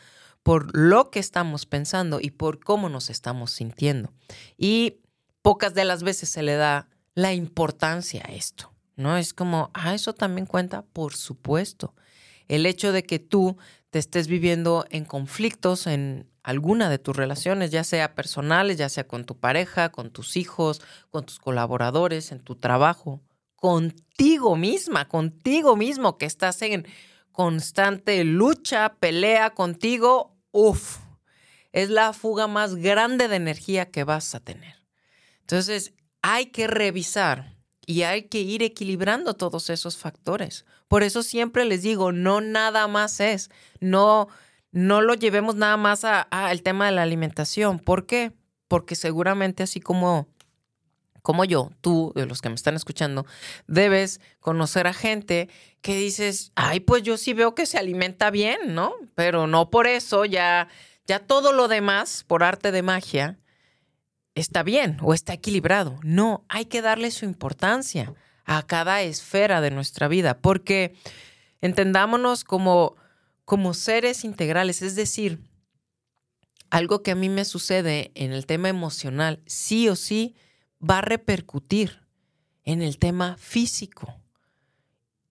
por 0.42 0.76
lo 0.76 1.10
que 1.10 1.20
estamos 1.20 1.66
pensando 1.66 2.18
y 2.20 2.30
por 2.30 2.60
cómo 2.60 2.88
nos 2.88 3.10
estamos 3.10 3.50
sintiendo. 3.52 4.12
Y 4.56 4.98
pocas 5.42 5.74
de 5.74 5.84
las 5.84 6.02
veces 6.02 6.28
se 6.28 6.42
le 6.42 6.54
da 6.54 6.88
la 7.14 7.32
importancia 7.32 8.22
a 8.26 8.32
esto, 8.32 8.72
¿no? 8.96 9.16
Es 9.16 9.34
como, 9.34 9.70
ah, 9.74 9.94
eso 9.94 10.14
también 10.14 10.46
cuenta, 10.46 10.82
por 10.82 11.14
supuesto. 11.14 11.94
El 12.48 12.66
hecho 12.66 12.92
de 12.92 13.04
que 13.04 13.18
tú 13.18 13.56
te 13.90 13.98
estés 13.98 14.26
viviendo 14.26 14.86
en 14.90 15.04
conflictos 15.04 15.86
en 15.86 16.30
alguna 16.42 16.88
de 16.90 16.98
tus 16.98 17.16
relaciones, 17.16 17.70
ya 17.70 17.84
sea 17.84 18.14
personales, 18.14 18.78
ya 18.78 18.88
sea 18.88 19.06
con 19.06 19.24
tu 19.24 19.38
pareja, 19.38 19.90
con 19.90 20.10
tus 20.10 20.36
hijos, 20.36 20.80
con 21.10 21.24
tus 21.24 21.38
colaboradores, 21.38 22.32
en 22.32 22.40
tu 22.40 22.56
trabajo, 22.56 23.20
contigo 23.54 24.56
misma, 24.56 25.08
contigo 25.08 25.76
mismo, 25.76 26.18
que 26.18 26.26
estás 26.26 26.62
en 26.62 26.86
constante 27.30 28.24
lucha, 28.24 28.94
pelea 28.98 29.50
contigo, 29.50 30.31
uff, 30.52 30.98
es 31.72 31.90
la 31.90 32.12
fuga 32.12 32.46
más 32.46 32.76
grande 32.76 33.28
de 33.28 33.36
energía 33.36 33.90
que 33.90 34.04
vas 34.04 34.34
a 34.34 34.40
tener. 34.40 34.76
Entonces, 35.40 35.94
hay 36.22 36.46
que 36.46 36.66
revisar 36.66 37.56
y 37.86 38.02
hay 38.02 38.24
que 38.28 38.40
ir 38.40 38.62
equilibrando 38.62 39.34
todos 39.34 39.70
esos 39.70 39.96
factores. 39.96 40.64
Por 40.88 41.02
eso 41.02 41.22
siempre 41.22 41.64
les 41.64 41.82
digo, 41.82 42.12
no 42.12 42.40
nada 42.40 42.86
más 42.86 43.18
es, 43.20 43.50
no, 43.80 44.28
no 44.70 45.00
lo 45.00 45.14
llevemos 45.14 45.56
nada 45.56 45.76
más 45.76 46.04
al 46.04 46.62
tema 46.62 46.86
de 46.86 46.92
la 46.92 47.02
alimentación. 47.02 47.78
¿Por 47.78 48.06
qué? 48.06 48.32
Porque 48.68 48.94
seguramente 48.94 49.62
así 49.62 49.80
como 49.80 50.28
como 51.22 51.44
yo, 51.44 51.70
tú, 51.80 52.12
de 52.14 52.26
los 52.26 52.42
que 52.42 52.48
me 52.48 52.56
están 52.56 52.74
escuchando, 52.74 53.24
debes 53.66 54.20
conocer 54.40 54.86
a 54.86 54.92
gente 54.92 55.48
que 55.80 55.96
dices, 55.96 56.52
ay, 56.56 56.80
pues 56.80 57.04
yo 57.04 57.16
sí 57.16 57.32
veo 57.32 57.54
que 57.54 57.64
se 57.64 57.78
alimenta 57.78 58.30
bien, 58.30 58.74
¿no? 58.74 58.92
Pero 59.14 59.46
no 59.46 59.70
por 59.70 59.86
eso 59.86 60.24
ya, 60.24 60.68
ya 61.06 61.20
todo 61.20 61.52
lo 61.52 61.68
demás, 61.68 62.24
por 62.26 62.42
arte 62.42 62.72
de 62.72 62.82
magia, 62.82 63.38
está 64.34 64.62
bien 64.62 64.98
o 65.00 65.14
está 65.14 65.32
equilibrado. 65.32 65.98
No, 66.02 66.44
hay 66.48 66.64
que 66.64 66.82
darle 66.82 67.10
su 67.12 67.24
importancia 67.24 68.12
a 68.44 68.66
cada 68.66 69.02
esfera 69.02 69.60
de 69.60 69.70
nuestra 69.70 70.08
vida, 70.08 70.38
porque 70.38 70.94
entendámonos 71.60 72.42
como, 72.42 72.96
como 73.44 73.74
seres 73.74 74.24
integrales, 74.24 74.82
es 74.82 74.96
decir, 74.96 75.40
algo 76.70 77.02
que 77.02 77.12
a 77.12 77.14
mí 77.14 77.28
me 77.28 77.44
sucede 77.44 78.10
en 78.14 78.32
el 78.32 78.46
tema 78.46 78.68
emocional, 78.68 79.40
sí 79.46 79.88
o 79.88 79.94
sí, 79.94 80.34
va 80.88 80.98
a 80.98 81.02
repercutir 81.02 82.00
en 82.64 82.82
el 82.82 82.98
tema 82.98 83.36
físico. 83.38 84.14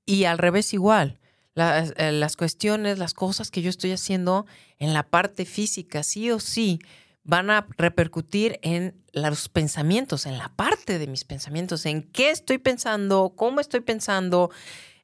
Y 0.05 0.25
al 0.25 0.37
revés 0.37 0.73
igual, 0.73 1.19
eh, 1.55 2.11
las, 2.13 2.37
cuestiones, 2.37 2.97
las 2.97 3.13
cosas 3.13 3.51
que 3.51 3.61
yo 3.61 3.69
estoy 3.69 3.91
haciendo 3.91 4.45
en 4.79 4.93
la 4.93 5.03
parte 5.03 5.45
física, 5.45 6.03
sí 6.03 6.31
o 6.31 6.39
sí, 6.39 6.79
van 7.23 7.49
a 7.49 7.67
repercutir 7.77 8.59
en 8.63 8.95
los 9.13 9.49
pensamientos, 9.49 10.25
en 10.25 10.37
la 10.37 10.49
parte 10.49 10.97
de 10.97 11.07
mis 11.07 11.23
pensamientos, 11.23 11.85
en 11.85 12.03
qué 12.03 12.31
estoy 12.31 12.57
pensando, 12.57 13.33
cómo 13.35 13.59
estoy 13.59 13.81
pensando. 13.81 14.49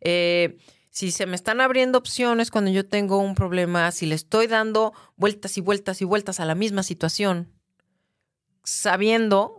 Eh, 0.02 0.58
si 0.90 1.12
se 1.12 1.26
me 1.26 1.36
están 1.36 1.62
abriendo 1.62 1.98
opciones 1.98 2.50
cuando 2.50 2.72
yo 2.72 2.88
tengo 2.88 3.20
un 3.20 3.36
problema, 3.36 3.92
si 3.92 4.06
le 4.06 4.16
estoy 4.16 4.48
dando 4.48 4.94
vueltas 5.16 5.58
y 5.58 5.62
vueltas 5.62 6.02
y 6.02 6.06
vueltas 6.06 6.40
a 6.40 6.46
la 6.46 6.56
misma 6.56 6.82
situación, 6.82 7.52
sabiendo 8.64 9.57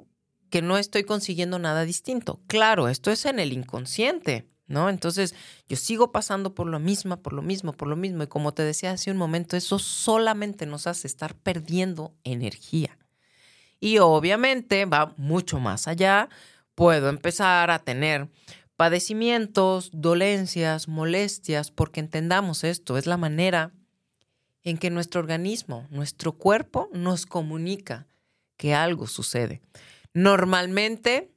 que 0.50 0.62
no 0.62 0.78
estoy 0.78 1.05
consiguiendo 1.05 1.59
nada 1.59 1.85
distinto. 1.85 2.40
Claro, 2.47 2.88
esto 2.88 3.11
es 3.11 3.25
en 3.26 3.38
el 3.38 3.52
inconsciente, 3.52 4.49
¿no? 4.67 4.88
Entonces 4.88 5.35
yo 5.69 5.76
sigo 5.76 6.12
pasando 6.12 6.55
por 6.55 6.67
lo 6.67 6.78
mismo, 6.78 7.21
por 7.23 7.33
lo 7.33 7.43
mismo, 7.43 7.73
por 7.73 7.88
lo 7.88 7.97
mismo. 7.97 8.23
Y 8.23 8.26
como 8.26 8.55
te 8.55 8.62
decía 8.62 8.93
hace 8.93 9.11
un 9.11 9.17
momento, 9.17 9.57
eso 9.57 9.78
solamente 9.78 10.67
nos 10.67 10.87
hace 10.87 11.07
estar 11.07 11.35
perdiendo 11.35 12.14
energía. 12.25 12.99
Y 13.81 13.99
obviamente 13.99 14.85
va 14.85 15.14
mucho 15.17 15.61
más 15.61 15.88
allá. 15.88 16.28
Puedo 16.75 17.09
empezar 17.09 17.71
a 17.71 17.78
tener 17.78 18.28
padecimientos, 18.76 19.90
dolencias, 19.93 20.87
molestias, 20.87 21.71
porque 21.71 22.00
entendamos 22.00 22.62
esto, 22.62 22.97
es 22.97 23.07
la 23.07 23.17
manera 23.17 23.73
en 24.62 24.78
que 24.78 24.90
nuestro 24.90 25.21
organismo, 25.21 25.87
nuestro 25.90 26.33
cuerpo 26.33 26.88
nos 26.93 27.26
comunica 27.26 28.07
que 28.57 28.75
algo 28.75 29.07
sucede. 29.07 29.62
Normalmente, 30.15 31.31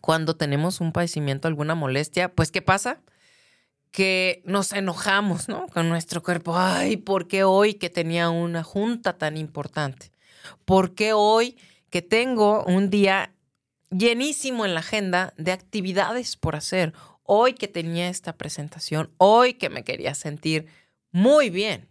cuando 0.00 0.36
tenemos 0.36 0.80
un 0.80 0.92
padecimiento, 0.92 1.48
alguna 1.48 1.74
molestia, 1.74 2.32
pues 2.32 2.50
¿qué 2.50 2.62
pasa? 2.62 3.00
Que 3.90 4.42
nos 4.44 4.72
enojamos, 4.72 5.48
¿no? 5.48 5.66
Con 5.68 5.88
nuestro 5.88 6.22
cuerpo. 6.22 6.56
Ay, 6.56 6.96
¿por 6.96 7.28
qué 7.28 7.44
hoy 7.44 7.74
que 7.74 7.90
tenía 7.90 8.30
una 8.30 8.62
junta 8.62 9.18
tan 9.18 9.36
importante? 9.36 10.12
¿Por 10.64 10.94
qué 10.94 11.12
hoy 11.12 11.58
que 11.90 12.02
tengo 12.02 12.64
un 12.64 12.88
día 12.88 13.34
llenísimo 13.90 14.64
en 14.64 14.74
la 14.74 14.80
agenda 14.80 15.34
de 15.36 15.52
actividades 15.52 16.36
por 16.36 16.56
hacer? 16.56 16.94
hoy 17.24 17.54
que 17.54 17.68
tenía 17.68 18.08
esta 18.08 18.36
presentación, 18.36 19.10
hoy 19.18 19.54
que 19.54 19.70
me 19.70 19.84
quería 19.84 20.14
sentir 20.14 20.66
muy 21.10 21.50
bien. 21.50 21.88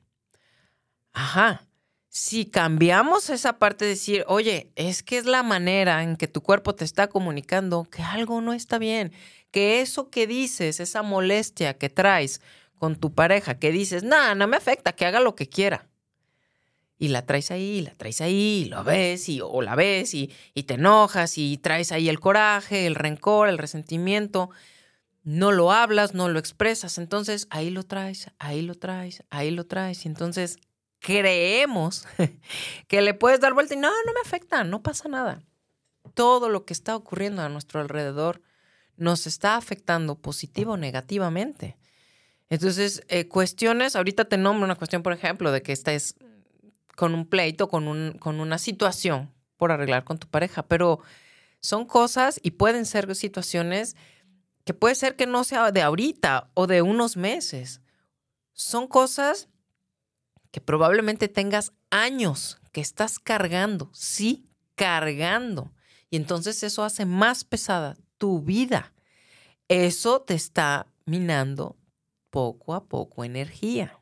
Ajá. 1.13 1.67
Si 2.13 2.45
cambiamos 2.45 3.29
esa 3.29 3.57
parte 3.57 3.85
de 3.85 3.91
decir, 3.91 4.25
oye, 4.27 4.69
es 4.75 5.01
que 5.01 5.17
es 5.17 5.23
la 5.23 5.43
manera 5.43 6.03
en 6.03 6.17
que 6.17 6.27
tu 6.27 6.41
cuerpo 6.43 6.75
te 6.75 6.83
está 6.83 7.07
comunicando 7.07 7.85
que 7.85 8.03
algo 8.03 8.41
no 8.41 8.51
está 8.51 8.77
bien, 8.79 9.13
que 9.49 9.79
eso 9.79 10.09
que 10.09 10.27
dices, 10.27 10.81
esa 10.81 11.03
molestia 11.03 11.77
que 11.77 11.87
traes 11.87 12.41
con 12.77 12.97
tu 12.97 13.13
pareja, 13.13 13.59
que 13.59 13.71
dices, 13.71 14.03
nada, 14.03 14.35
no 14.35 14.45
me 14.49 14.57
afecta, 14.57 14.91
que 14.91 15.05
haga 15.05 15.21
lo 15.21 15.35
que 15.35 15.47
quiera. 15.47 15.87
Y 16.97 17.07
la 17.07 17.25
traes 17.25 17.49
ahí, 17.49 17.79
la 17.79 17.95
traes 17.95 18.19
ahí, 18.19 18.65
lo 18.65 18.83
ves 18.83 19.29
y, 19.29 19.39
o 19.39 19.61
la 19.61 19.75
ves 19.75 20.13
y, 20.13 20.33
y 20.53 20.63
te 20.63 20.73
enojas 20.73 21.37
y 21.37 21.59
traes 21.59 21.93
ahí 21.93 22.09
el 22.09 22.19
coraje, 22.19 22.87
el 22.87 22.95
rencor, 22.95 23.47
el 23.47 23.57
resentimiento. 23.57 24.49
No 25.23 25.53
lo 25.53 25.71
hablas, 25.71 26.13
no 26.13 26.27
lo 26.27 26.39
expresas. 26.39 26.97
Entonces 26.97 27.47
ahí 27.51 27.69
lo 27.69 27.83
traes, 27.83 28.31
ahí 28.37 28.61
lo 28.63 28.75
traes, 28.75 29.23
ahí 29.29 29.49
lo 29.49 29.65
traes. 29.65 30.03
Y 30.03 30.09
entonces 30.09 30.59
creemos 31.01 32.05
que 32.87 33.01
le 33.01 33.13
puedes 33.13 33.41
dar 33.41 33.53
vuelta 33.53 33.73
y 33.73 33.77
no, 33.77 33.89
no 33.89 34.13
me 34.13 34.21
afecta, 34.23 34.63
no 34.63 34.81
pasa 34.81 35.09
nada. 35.09 35.41
Todo 36.13 36.47
lo 36.47 36.65
que 36.65 36.73
está 36.73 36.95
ocurriendo 36.95 37.41
a 37.41 37.49
nuestro 37.49 37.81
alrededor 37.81 38.41
nos 38.95 39.27
está 39.27 39.55
afectando 39.57 40.15
positivo 40.15 40.73
o 40.73 40.77
negativamente. 40.77 41.77
Entonces, 42.49 43.03
eh, 43.07 43.27
cuestiones, 43.27 43.95
ahorita 43.95 44.25
te 44.25 44.37
nombro 44.37 44.65
una 44.65 44.75
cuestión, 44.75 45.03
por 45.03 45.13
ejemplo, 45.13 45.51
de 45.51 45.61
que 45.61 45.71
estés 45.71 46.15
con 46.95 47.15
un 47.15 47.25
pleito, 47.25 47.67
con, 47.67 47.87
un, 47.87 48.17
con 48.19 48.39
una 48.39 48.57
situación 48.57 49.33
por 49.57 49.71
arreglar 49.71 50.03
con 50.03 50.19
tu 50.19 50.27
pareja, 50.27 50.63
pero 50.63 50.99
son 51.61 51.85
cosas 51.85 52.39
y 52.43 52.51
pueden 52.51 52.85
ser 52.85 53.13
situaciones 53.15 53.95
que 54.65 54.73
puede 54.73 54.95
ser 54.95 55.15
que 55.15 55.25
no 55.25 55.43
sea 55.43 55.71
de 55.71 55.81
ahorita 55.81 56.51
o 56.53 56.67
de 56.67 56.81
unos 56.81 57.17
meses. 57.17 57.81
Son 58.53 58.87
cosas 58.87 59.47
que 60.51 60.61
probablemente 60.61 61.27
tengas 61.27 61.73
años 61.89 62.59
que 62.71 62.81
estás 62.81 63.19
cargando, 63.19 63.89
sí, 63.93 64.49
cargando. 64.75 65.73
Y 66.09 66.17
entonces 66.17 66.61
eso 66.63 66.83
hace 66.83 67.05
más 67.05 67.43
pesada 67.43 67.95
tu 68.17 68.41
vida. 68.41 68.93
Eso 69.67 70.21
te 70.21 70.33
está 70.33 70.87
minando 71.05 71.77
poco 72.29 72.73
a 72.73 72.85
poco 72.85 73.23
energía, 73.23 73.99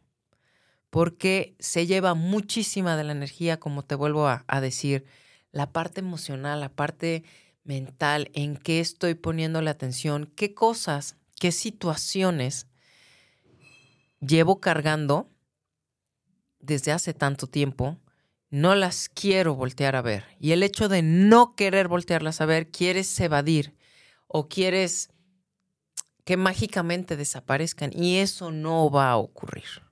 porque 0.89 1.55
se 1.59 1.85
lleva 1.85 2.13
muchísima 2.13 2.95
de 2.95 3.03
la 3.03 3.11
energía, 3.11 3.59
como 3.59 3.83
te 3.83 3.95
vuelvo 3.95 4.27
a, 4.27 4.61
decir, 4.61 5.05
la 5.51 5.71
parte 5.71 5.99
emocional, 5.99 6.59
la 6.59 6.69
parte 6.69 7.23
mental, 7.63 8.31
en 8.33 8.57
qué 8.57 8.79
estoy 8.79 9.15
poniendo 9.15 9.61
la 9.61 9.71
atención, 9.71 10.31
qué 10.35 10.53
cosas, 10.53 11.17
qué 11.39 11.51
situaciones 11.51 12.67
llevo 14.19 14.59
cargando 14.59 15.29
desde 16.59 16.91
hace 16.91 17.13
tanto 17.13 17.47
tiempo, 17.47 17.97
no 18.49 18.75
las 18.75 19.09
quiero 19.09 19.55
voltear 19.55 19.95
a 19.95 20.01
ver. 20.01 20.25
Y 20.39 20.51
el 20.51 20.63
hecho 20.63 20.89
de 20.89 21.01
no 21.01 21.55
querer 21.55 21.87
voltearlas 21.87 22.41
a 22.41 22.45
ver, 22.45 22.71
quieres 22.71 23.19
evadir 23.19 23.75
o 24.27 24.47
quieres 24.47 25.09
que 26.25 26.37
mágicamente 26.37 27.15
desaparezcan. 27.15 27.91
Y 27.93 28.17
eso 28.17 28.51
no 28.51 28.89
va 28.89 29.11
a 29.11 29.17
ocurrir. 29.17 29.83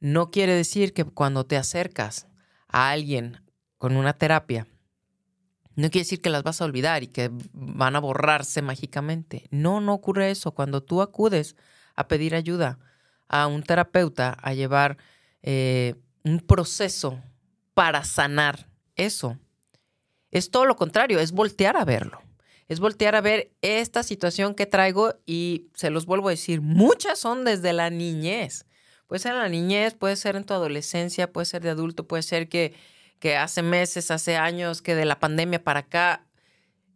No 0.00 0.30
quiere 0.30 0.54
decir 0.54 0.92
que 0.92 1.04
cuando 1.04 1.44
te 1.44 1.56
acercas 1.56 2.26
a 2.68 2.90
alguien 2.90 3.40
con 3.78 3.96
una 3.96 4.14
terapia, 4.14 4.66
no 5.76 5.90
quiere 5.90 6.04
decir 6.04 6.20
que 6.20 6.30
las 6.30 6.42
vas 6.42 6.60
a 6.60 6.64
olvidar 6.64 7.02
y 7.02 7.08
que 7.08 7.30
van 7.52 7.96
a 7.96 8.00
borrarse 8.00 8.62
mágicamente. 8.62 9.46
No, 9.50 9.80
no 9.80 9.94
ocurre 9.94 10.30
eso. 10.30 10.52
Cuando 10.52 10.82
tú 10.82 11.02
acudes 11.02 11.56
a 11.94 12.08
pedir 12.08 12.34
ayuda 12.34 12.78
a 13.28 13.46
un 13.46 13.62
terapeuta, 13.62 14.36
a 14.42 14.54
llevar 14.54 14.98
eh, 15.42 15.94
un 16.24 16.40
proceso 16.40 17.20
para 17.74 18.04
sanar 18.04 18.68
eso. 18.94 19.38
Es 20.30 20.50
todo 20.50 20.66
lo 20.66 20.76
contrario, 20.76 21.18
es 21.18 21.32
voltear 21.32 21.76
a 21.76 21.84
verlo. 21.84 22.20
Es 22.68 22.78
voltear 22.78 23.16
a 23.16 23.20
ver 23.20 23.52
esta 23.62 24.02
situación 24.02 24.54
que 24.54 24.66
traigo 24.66 25.14
y 25.26 25.66
se 25.74 25.90
los 25.90 26.06
vuelvo 26.06 26.28
a 26.28 26.32
decir, 26.32 26.60
muchas 26.60 27.18
son 27.18 27.44
desde 27.44 27.72
la 27.72 27.90
niñez. 27.90 28.64
Puede 29.08 29.18
ser 29.18 29.32
en 29.32 29.38
la 29.38 29.48
niñez, 29.48 29.94
puede 29.94 30.14
ser 30.14 30.36
en 30.36 30.44
tu 30.44 30.54
adolescencia, 30.54 31.32
puede 31.32 31.46
ser 31.46 31.62
de 31.62 31.70
adulto, 31.70 32.06
puede 32.06 32.22
ser 32.22 32.48
que, 32.48 32.74
que 33.18 33.36
hace 33.36 33.62
meses, 33.62 34.12
hace 34.12 34.36
años, 34.36 34.82
que 34.82 34.94
de 34.94 35.04
la 35.04 35.18
pandemia 35.18 35.64
para 35.64 35.80
acá. 35.80 36.28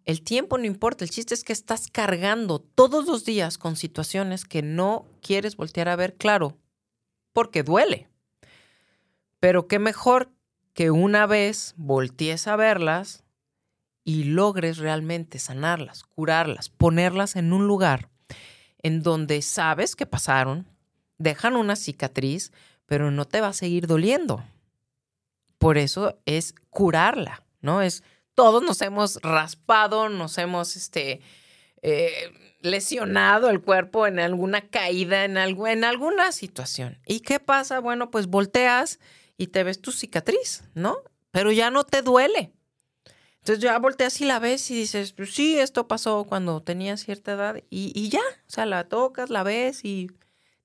El 0.05 0.23
tiempo 0.23 0.57
no 0.57 0.65
importa, 0.65 1.03
el 1.05 1.11
chiste 1.11 1.35
es 1.35 1.43
que 1.43 1.53
estás 1.53 1.89
cargando 1.89 2.61
todos 2.61 3.07
los 3.07 3.25
días 3.25 3.59
con 3.59 3.75
situaciones 3.75 4.45
que 4.45 4.63
no 4.63 5.09
quieres 5.23 5.57
voltear 5.57 5.89
a 5.89 5.97
ver 5.97 6.15
claro, 6.15 6.57
porque 7.33 7.65
duele. 7.65 8.09
Pero 9.45 9.69
qué 9.69 9.79
mejor 9.79 10.31
que 10.73 10.91
una 10.91 11.27
vez 11.27 11.75
voltees 11.77 12.47
a 12.47 12.57
verlas 12.57 13.25
y 14.03 14.25
logres 14.25 14.79
realmente 14.79 15.39
sanarlas, 15.39 16.03
curarlas, 16.03 16.71
ponerlas 16.71 17.37
en 17.37 17.53
un 17.53 17.67
lugar 17.67 18.09
en 18.79 19.03
donde 19.03 19.43
sabes 19.43 19.97
que 19.97 20.07
pasaron, 20.07 20.67
dejan 21.19 21.57
una 21.57 21.77
cicatriz, 21.77 22.53
pero 22.87 23.11
no 23.11 23.27
te 23.27 23.43
va 23.43 23.49
a 23.49 23.53
seguir 23.53 23.87
doliendo. 23.87 24.43
Por 25.59 25.77
eso 25.77 26.19
es 26.25 26.55
curarla, 26.71 27.43
¿no? 27.61 27.83
Es 27.83 28.03
todos 28.35 28.63
nos 28.63 28.81
hemos 28.81 29.21
raspado, 29.21 30.09
nos 30.09 30.39
hemos 30.39 30.75
este, 30.75 31.21
eh, 31.83 32.33
lesionado 32.63 33.51
el 33.51 33.61
cuerpo 33.61 34.07
en 34.07 34.21
alguna 34.21 34.63
caída, 34.63 35.27
en, 35.27 35.37
algo, 35.37 35.67
en 35.67 35.85
alguna 35.85 36.33
situación. 36.33 36.99
¿Y 37.05 37.21
qué 37.21 37.41
pasa? 37.41 37.81
Bueno, 37.81 38.11
pues 38.11 38.27
volteas 38.29 39.01
y 39.37 39.49
te 39.49 39.65
ves 39.65 39.81
tu 39.81 39.93
cicatriz, 39.93 40.65
¿no? 40.75 40.99
Pero 41.31 41.53
ya 41.53 41.71
no 41.71 41.85
te 41.85 42.03
duele. 42.03 42.53
Entonces 43.39 43.63
ya 43.63 43.79
volteas 43.79 44.21
y 44.21 44.25
la 44.25 44.39
ves 44.39 44.71
y 44.71 44.75
dices, 44.75 45.13
pues 45.13 45.35
sí, 45.35 45.59
esto 45.59 45.87
pasó 45.87 46.25
cuando 46.25 46.63
tenía 46.63 46.97
cierta 46.97 47.33
edad 47.33 47.57
y, 47.69 47.93
y 47.95 48.09
ya, 48.09 48.21
o 48.21 48.51
sea, 48.51 48.65
la 48.65 48.89
tocas, 48.89 49.29
la 49.29 49.43
ves 49.43 49.85
y 49.85 50.11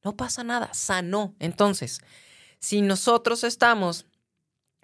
no 0.04 0.16
pasa 0.16 0.44
nada, 0.44 0.74
sanó. 0.74 1.36
Entonces, 1.40 2.00
si 2.60 2.82
nosotros 2.82 3.44
estamos 3.44 4.06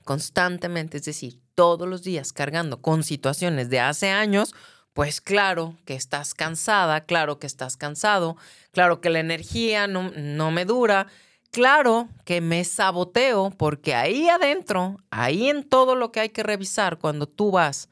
constantemente, 0.03 0.97
es 0.97 1.05
decir, 1.05 1.39
todos 1.55 1.87
los 1.87 2.03
días 2.03 2.33
cargando 2.33 2.81
con 2.81 3.03
situaciones 3.03 3.69
de 3.69 3.79
hace 3.79 4.09
años, 4.09 4.53
pues 4.93 5.19
claro 5.19 5.77
que 5.85 5.95
estás 5.95 6.33
cansada, 6.33 7.05
claro 7.05 7.39
que 7.39 7.47
estás 7.47 7.75
cansado, 7.75 8.37
claro 8.71 9.01
que 9.01 9.09
la 9.09 9.19
energía 9.19 9.87
no, 9.87 10.11
no 10.15 10.51
me 10.51 10.65
dura, 10.65 11.07
claro 11.55 12.09
que 12.25 12.41
me 12.41 12.65
saboteo 12.65 13.49
porque 13.49 13.95
ahí 13.95 14.27
adentro, 14.27 14.97
ahí 15.09 15.47
en 15.47 15.63
todo 15.63 15.95
lo 15.95 16.11
que 16.11 16.19
hay 16.19 16.27
que 16.27 16.43
revisar 16.43 16.97
cuando 16.97 17.29
tú 17.29 17.49
vas 17.49 17.87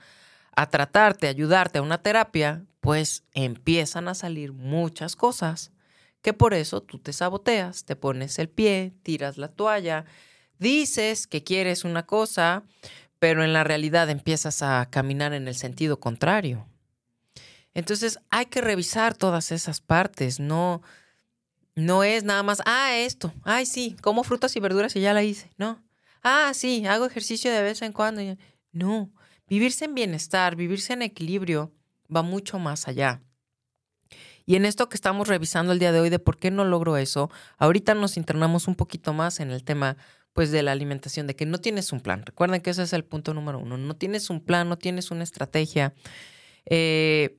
a 0.53 0.69
tratarte, 0.69 1.29
ayudarte 1.29 1.79
a 1.79 1.81
una 1.81 2.01
terapia, 2.01 2.65
pues 2.81 3.23
empiezan 3.31 4.09
a 4.09 4.15
salir 4.15 4.51
muchas 4.51 5.15
cosas 5.15 5.71
que 6.21 6.33
por 6.33 6.53
eso 6.53 6.83
tú 6.83 6.99
te 6.99 7.13
saboteas, 7.13 7.85
te 7.85 7.95
pones 7.95 8.37
el 8.37 8.49
pie, 8.49 8.91
tiras 9.01 9.37
la 9.37 9.47
toalla, 9.47 10.03
dices 10.59 11.25
que 11.25 11.45
quieres 11.45 11.85
una 11.85 12.05
cosa, 12.05 12.63
pero 13.17 13.45
en 13.45 13.53
la 13.53 13.63
realidad 13.63 14.09
empiezas 14.09 14.61
a 14.61 14.89
caminar 14.89 15.31
en 15.31 15.47
el 15.47 15.55
sentido 15.55 16.01
contrario. 16.01 16.67
Entonces 17.73 18.19
hay 18.29 18.47
que 18.47 18.59
revisar 18.59 19.15
todas 19.15 19.53
esas 19.53 19.79
partes, 19.79 20.41
no 20.41 20.81
no 21.75 22.03
es 22.03 22.23
nada 22.23 22.43
más, 22.43 22.61
ah, 22.65 22.95
esto, 22.95 23.33
ay, 23.43 23.65
sí, 23.65 23.95
como 24.01 24.23
frutas 24.23 24.55
y 24.55 24.59
verduras 24.59 24.95
y 24.95 25.01
ya 25.01 25.13
la 25.13 25.23
hice, 25.23 25.49
no. 25.57 25.83
Ah, 26.21 26.51
sí, 26.53 26.85
hago 26.85 27.05
ejercicio 27.05 27.51
de 27.51 27.61
vez 27.61 27.81
en 27.81 27.91
cuando. 27.91 28.21
No, 28.71 29.11
vivirse 29.47 29.85
en 29.85 29.95
bienestar, 29.95 30.55
vivirse 30.55 30.93
en 30.93 31.01
equilibrio 31.01 31.73
va 32.13 32.21
mucho 32.21 32.59
más 32.59 32.87
allá. 32.87 33.21
Y 34.45 34.55
en 34.55 34.65
esto 34.65 34.89
que 34.89 34.95
estamos 34.95 35.27
revisando 35.27 35.73
el 35.73 35.79
día 35.79 35.91
de 35.91 35.99
hoy 35.99 36.09
de 36.09 36.19
por 36.19 36.37
qué 36.37 36.51
no 36.51 36.65
logro 36.65 36.97
eso, 36.97 37.29
ahorita 37.57 37.93
nos 37.93 38.17
internamos 38.17 38.67
un 38.67 38.75
poquito 38.75 39.13
más 39.13 39.39
en 39.39 39.51
el 39.51 39.63
tema 39.63 39.97
pues 40.33 40.51
de 40.51 40.63
la 40.63 40.71
alimentación, 40.71 41.27
de 41.27 41.35
que 41.35 41.45
no 41.45 41.59
tienes 41.59 41.91
un 41.91 42.01
plan. 42.01 42.23
Recuerden 42.25 42.61
que 42.61 42.71
ese 42.71 42.83
es 42.83 42.93
el 42.93 43.05
punto 43.05 43.33
número 43.33 43.59
uno. 43.59 43.77
No 43.77 43.95
tienes 43.95 44.29
un 44.29 44.41
plan, 44.41 44.67
no 44.67 44.77
tienes 44.77 45.11
una 45.11 45.23
estrategia. 45.23 45.93
Eh, 46.65 47.37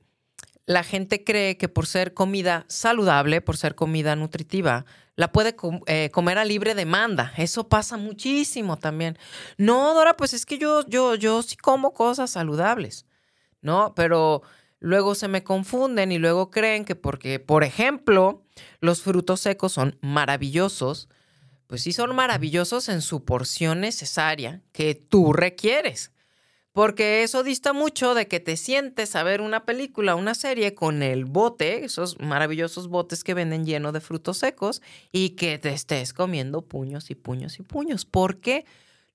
la 0.65 0.83
gente 0.83 1.23
cree 1.23 1.57
que 1.57 1.69
por 1.69 1.85
ser 1.85 2.13
comida 2.13 2.65
saludable, 2.67 3.41
por 3.41 3.57
ser 3.57 3.75
comida 3.75 4.15
nutritiva, 4.15 4.85
la 5.15 5.31
puede 5.31 5.55
eh, 5.85 6.09
comer 6.11 6.37
a 6.37 6.45
libre 6.45 6.75
demanda. 6.75 7.33
Eso 7.37 7.69
pasa 7.69 7.97
muchísimo 7.97 8.77
también. 8.77 9.17
No, 9.57 9.93
Dora, 9.93 10.17
pues 10.17 10.33
es 10.33 10.45
que 10.45 10.57
yo, 10.57 10.85
yo, 10.87 11.15
yo 11.15 11.41
sí 11.43 11.55
como 11.55 11.93
cosas 11.93 12.31
saludables, 12.31 13.05
¿no? 13.61 13.93
Pero 13.95 14.41
luego 14.79 15.15
se 15.15 15.27
me 15.27 15.43
confunden 15.43 16.11
y 16.11 16.17
luego 16.17 16.51
creen 16.51 16.83
que 16.83 16.95
porque, 16.95 17.39
por 17.39 17.63
ejemplo, 17.63 18.43
los 18.79 19.01
frutos 19.01 19.41
secos 19.41 19.71
son 19.71 19.97
maravillosos, 20.01 21.09
pues 21.67 21.83
sí 21.83 21.93
son 21.93 22.15
maravillosos 22.15 22.89
en 22.89 23.01
su 23.01 23.23
porción 23.23 23.81
necesaria 23.81 24.61
que 24.71 24.95
tú 24.95 25.31
requieres. 25.31 26.11
Porque 26.75 27.23
eso 27.23 27.41
dista 27.41 27.71
mucho 27.71 28.13
de 28.15 28.27
que 28.27 28.41
te 28.41 28.57
sientes 28.57 29.15
a 29.15 29.23
ver 29.23 29.39
una 29.39 29.63
película, 29.63 30.15
una 30.15 30.35
serie 30.35 30.75
con 30.75 31.03
el 31.03 31.23
bote, 31.23 31.85
esos 31.85 32.19
maravillosos 32.19 32.89
botes 32.89 33.23
que 33.23 33.33
venden 33.33 33.65
lleno 33.65 33.93
de 33.93 34.01
frutos 34.01 34.39
secos, 34.39 34.81
y 35.13 35.29
que 35.37 35.57
te 35.57 35.69
estés 35.69 36.11
comiendo 36.11 36.63
puños 36.63 37.09
y 37.11 37.15
puños 37.15 37.59
y 37.59 37.63
puños. 37.63 38.03
¿Por 38.03 38.41
qué? 38.41 38.65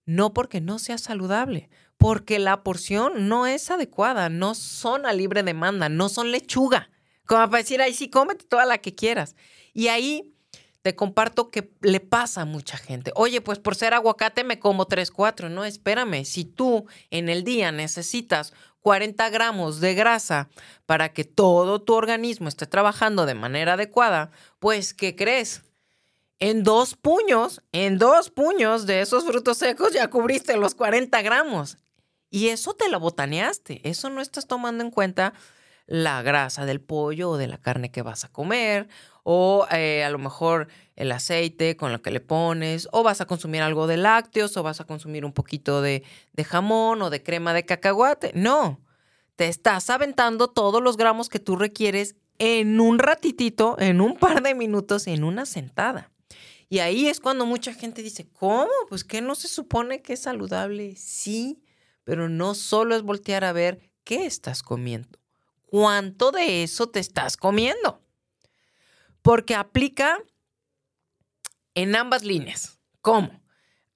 No 0.06 0.32
porque 0.32 0.62
no 0.62 0.78
sea 0.78 0.96
saludable, 0.96 1.68
porque 1.98 2.38
la 2.38 2.62
porción 2.62 3.28
no 3.28 3.46
es 3.46 3.70
adecuada, 3.70 4.30
no 4.30 4.54
son 4.54 5.04
a 5.04 5.12
libre 5.12 5.42
demanda, 5.42 5.90
no 5.90 6.08
son 6.08 6.30
lechuga. 6.30 6.88
Como 7.26 7.44
para 7.50 7.62
decir, 7.62 7.82
ahí 7.82 7.92
sí, 7.92 8.08
cómete 8.08 8.46
toda 8.46 8.64
la 8.64 8.78
que 8.78 8.94
quieras. 8.94 9.36
Y 9.74 9.88
ahí 9.88 10.32
te 10.82 10.96
comparto 10.96 11.50
que 11.50 11.72
le 11.82 12.00
pasa 12.00 12.42
a 12.42 12.46
mucha 12.46 12.78
gente. 12.78 13.12
Oye, 13.14 13.40
pues 13.40 13.58
por 13.58 13.74
ser 13.74 13.92
aguacate 13.94 14.44
me 14.44 14.58
como 14.58 14.86
3, 14.86 15.10
4. 15.10 15.48
No, 15.50 15.64
espérame. 15.64 16.24
Si 16.24 16.44
tú 16.44 16.86
en 17.10 17.28
el 17.28 17.44
día 17.44 17.70
necesitas 17.70 18.54
40 18.80 19.28
gramos 19.28 19.80
de 19.80 19.94
grasa 19.94 20.48
para 20.86 21.12
que 21.12 21.24
todo 21.24 21.82
tu 21.82 21.94
organismo 21.94 22.48
esté 22.48 22.66
trabajando 22.66 23.26
de 23.26 23.34
manera 23.34 23.74
adecuada, 23.74 24.30
pues, 24.58 24.94
¿qué 24.94 25.14
crees? 25.14 25.62
En 26.38 26.62
dos 26.62 26.96
puños, 26.96 27.62
en 27.72 27.98
dos 27.98 28.30
puños 28.30 28.86
de 28.86 29.02
esos 29.02 29.24
frutos 29.24 29.58
secos 29.58 29.92
ya 29.92 30.08
cubriste 30.08 30.56
los 30.56 30.74
40 30.74 31.20
gramos. 31.20 31.76
Y 32.30 32.48
eso 32.48 32.74
te 32.74 32.88
lo 32.88 33.00
botaneaste. 33.00 33.86
Eso 33.86 34.08
no 34.08 34.22
estás 34.22 34.46
tomando 34.46 34.82
en 34.82 34.90
cuenta 34.90 35.34
la 35.90 36.22
grasa 36.22 36.64
del 36.66 36.80
pollo 36.80 37.30
o 37.30 37.36
de 37.36 37.48
la 37.48 37.58
carne 37.58 37.90
que 37.90 38.02
vas 38.02 38.24
a 38.24 38.28
comer 38.28 38.88
o 39.22 39.66
eh, 39.70 40.02
a 40.04 40.10
lo 40.10 40.18
mejor 40.18 40.68
el 40.96 41.12
aceite 41.12 41.76
con 41.76 41.92
lo 41.92 42.02
que 42.02 42.10
le 42.10 42.20
pones, 42.20 42.88
o 42.92 43.02
vas 43.02 43.20
a 43.20 43.26
consumir 43.26 43.62
algo 43.62 43.86
de 43.86 43.96
lácteos, 43.96 44.56
o 44.56 44.62
vas 44.62 44.80
a 44.80 44.84
consumir 44.84 45.24
un 45.24 45.32
poquito 45.32 45.82
de, 45.82 46.02
de 46.32 46.44
jamón 46.44 47.02
o 47.02 47.10
de 47.10 47.22
crema 47.22 47.54
de 47.54 47.64
cacahuate. 47.64 48.32
No, 48.34 48.80
te 49.36 49.48
estás 49.48 49.88
aventando 49.88 50.48
todos 50.48 50.82
los 50.82 50.96
gramos 50.96 51.28
que 51.28 51.38
tú 51.38 51.56
requieres 51.56 52.16
en 52.38 52.80
un 52.80 52.98
ratitito, 52.98 53.76
en 53.78 54.00
un 54.00 54.16
par 54.16 54.42
de 54.42 54.54
minutos, 54.54 55.06
en 55.06 55.24
una 55.24 55.46
sentada. 55.46 56.10
Y 56.68 56.78
ahí 56.78 57.08
es 57.08 57.20
cuando 57.20 57.46
mucha 57.46 57.72
gente 57.72 58.02
dice, 58.02 58.28
¿cómo? 58.28 58.70
Pues 58.88 59.04
que 59.04 59.20
no 59.20 59.34
se 59.34 59.48
supone 59.48 60.02
que 60.02 60.14
es 60.14 60.22
saludable. 60.22 60.96
Sí, 60.96 61.62
pero 62.04 62.28
no 62.28 62.54
solo 62.54 62.94
es 62.94 63.02
voltear 63.02 63.44
a 63.44 63.52
ver 63.52 63.90
qué 64.04 64.26
estás 64.26 64.62
comiendo, 64.62 65.19
cuánto 65.70 66.32
de 66.32 66.62
eso 66.64 66.88
te 66.88 67.00
estás 67.00 67.36
comiendo 67.36 68.02
porque 69.22 69.54
aplica 69.54 70.18
en 71.74 71.94
ambas 71.94 72.24
líneas. 72.24 72.78
¿Cómo? 73.00 73.40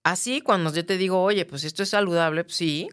Así 0.03 0.41
cuando 0.41 0.73
yo 0.73 0.87
te 0.87 0.97
digo, 0.97 1.23
oye, 1.23 1.45
pues 1.45 1.65
esto 1.65 1.83
es 1.83 1.91
saludable, 1.91 2.45
pues 2.45 2.57
sí, 2.57 2.89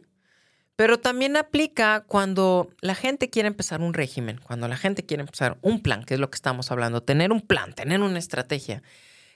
pero 0.75 0.99
también 0.99 1.37
aplica 1.37 2.05
cuando 2.07 2.69
la 2.81 2.95
gente 2.95 3.29
quiere 3.29 3.47
empezar 3.47 3.81
un 3.81 3.93
régimen, 3.93 4.39
cuando 4.41 4.67
la 4.67 4.77
gente 4.77 5.05
quiere 5.05 5.21
empezar 5.21 5.57
un 5.61 5.81
plan, 5.81 6.03
que 6.03 6.15
es 6.15 6.19
lo 6.19 6.31
que 6.31 6.35
estamos 6.35 6.71
hablando, 6.71 7.03
tener 7.03 7.31
un 7.31 7.41
plan, 7.41 7.73
tener 7.73 8.01
una 8.01 8.17
estrategia. 8.17 8.81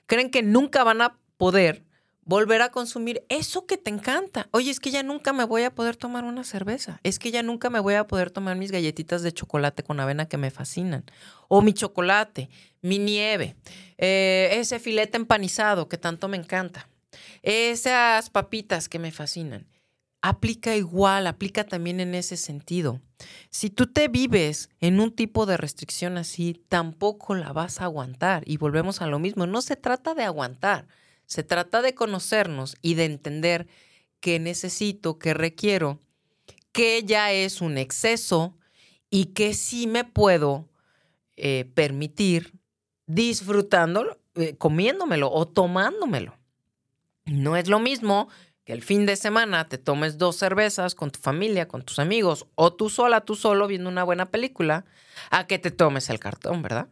Creen 0.07 0.31
que 0.31 0.41
nunca 0.41 0.83
van 0.83 1.01
a 1.01 1.19
poder 1.37 1.85
volver 2.25 2.63
a 2.63 2.71
consumir 2.71 3.23
eso 3.29 3.65
que 3.65 3.77
te 3.77 3.91
encanta. 3.91 4.49
Oye, 4.51 4.71
es 4.71 4.79
que 4.79 4.91
ya 4.91 5.03
nunca 5.03 5.31
me 5.31 5.43
voy 5.43 5.63
a 5.63 5.73
poder 5.73 5.95
tomar 5.95 6.23
una 6.25 6.43
cerveza. 6.43 6.99
Es 7.03 7.19
que 7.19 7.31
ya 7.31 7.43
nunca 7.43 7.69
me 7.69 7.79
voy 7.79 7.93
a 7.93 8.07
poder 8.07 8.31
tomar 8.31 8.57
mis 8.57 8.71
galletitas 8.71 9.21
de 9.21 9.31
chocolate 9.31 9.83
con 9.83 9.99
avena 9.99 10.27
que 10.27 10.37
me 10.37 10.51
fascinan. 10.51 11.05
O 11.47 11.61
mi 11.61 11.73
chocolate, 11.73 12.49
mi 12.81 12.97
nieve, 12.97 13.55
eh, 13.97 14.49
ese 14.53 14.79
filete 14.79 15.17
empanizado 15.17 15.87
que 15.87 15.97
tanto 15.97 16.27
me 16.27 16.37
encanta. 16.37 16.89
Esas 17.43 18.31
papitas 18.31 18.89
que 18.89 18.99
me 18.99 19.11
fascinan. 19.11 19.67
Aplica 20.23 20.75
igual, 20.75 21.27
aplica 21.27 21.65
también 21.65 21.99
en 21.99 22.15
ese 22.15 22.35
sentido. 22.35 22.99
Si 23.51 23.69
tú 23.69 23.85
te 23.85 24.07
vives 24.07 24.69
en 24.79 24.99
un 24.99 25.11
tipo 25.11 25.45
de 25.45 25.55
restricción 25.55 26.17
así, 26.17 26.59
tampoco 26.67 27.35
la 27.35 27.53
vas 27.53 27.79
a 27.79 27.83
aguantar. 27.83 28.41
Y 28.47 28.57
volvemos 28.57 29.03
a 29.03 29.07
lo 29.07 29.19
mismo, 29.19 29.45
no 29.45 29.61
se 29.61 29.75
trata 29.75 30.15
de 30.15 30.23
aguantar 30.23 30.87
se 31.25 31.43
trata 31.43 31.81
de 31.81 31.95
conocernos 31.95 32.77
y 32.81 32.95
de 32.95 33.05
entender 33.05 33.67
qué 34.19 34.39
necesito, 34.39 35.19
qué 35.19 35.33
requiero, 35.33 36.01
qué 36.71 37.03
ya 37.03 37.31
es 37.31 37.61
un 37.61 37.77
exceso 37.77 38.57
y 39.09 39.27
qué 39.27 39.53
sí 39.53 39.87
me 39.87 40.03
puedo 40.03 40.67
eh, 41.37 41.69
permitir 41.73 42.53
disfrutándolo, 43.07 44.19
eh, 44.35 44.55
comiéndomelo 44.57 45.31
o 45.31 45.47
tomándomelo. 45.47 46.37
No 47.25 47.55
es 47.55 47.67
lo 47.67 47.79
mismo 47.79 48.29
que 48.65 48.73
el 48.73 48.81
fin 48.81 49.05
de 49.05 49.15
semana 49.15 49.69
te 49.69 49.77
tomes 49.77 50.17
dos 50.17 50.37
cervezas 50.37 50.95
con 50.95 51.11
tu 51.11 51.19
familia, 51.19 51.67
con 51.67 51.83
tus 51.83 51.99
amigos, 51.99 52.47
o 52.55 52.73
tú 52.73 52.89
sola, 52.89 53.21
tú 53.21 53.35
solo 53.35 53.67
viendo 53.67 53.89
una 53.89 54.03
buena 54.03 54.31
película, 54.31 54.85
a 55.29 55.45
que 55.45 55.59
te 55.59 55.71
tomes 55.71 56.09
el 56.09 56.19
cartón, 56.19 56.61
¿verdad? 56.61 56.89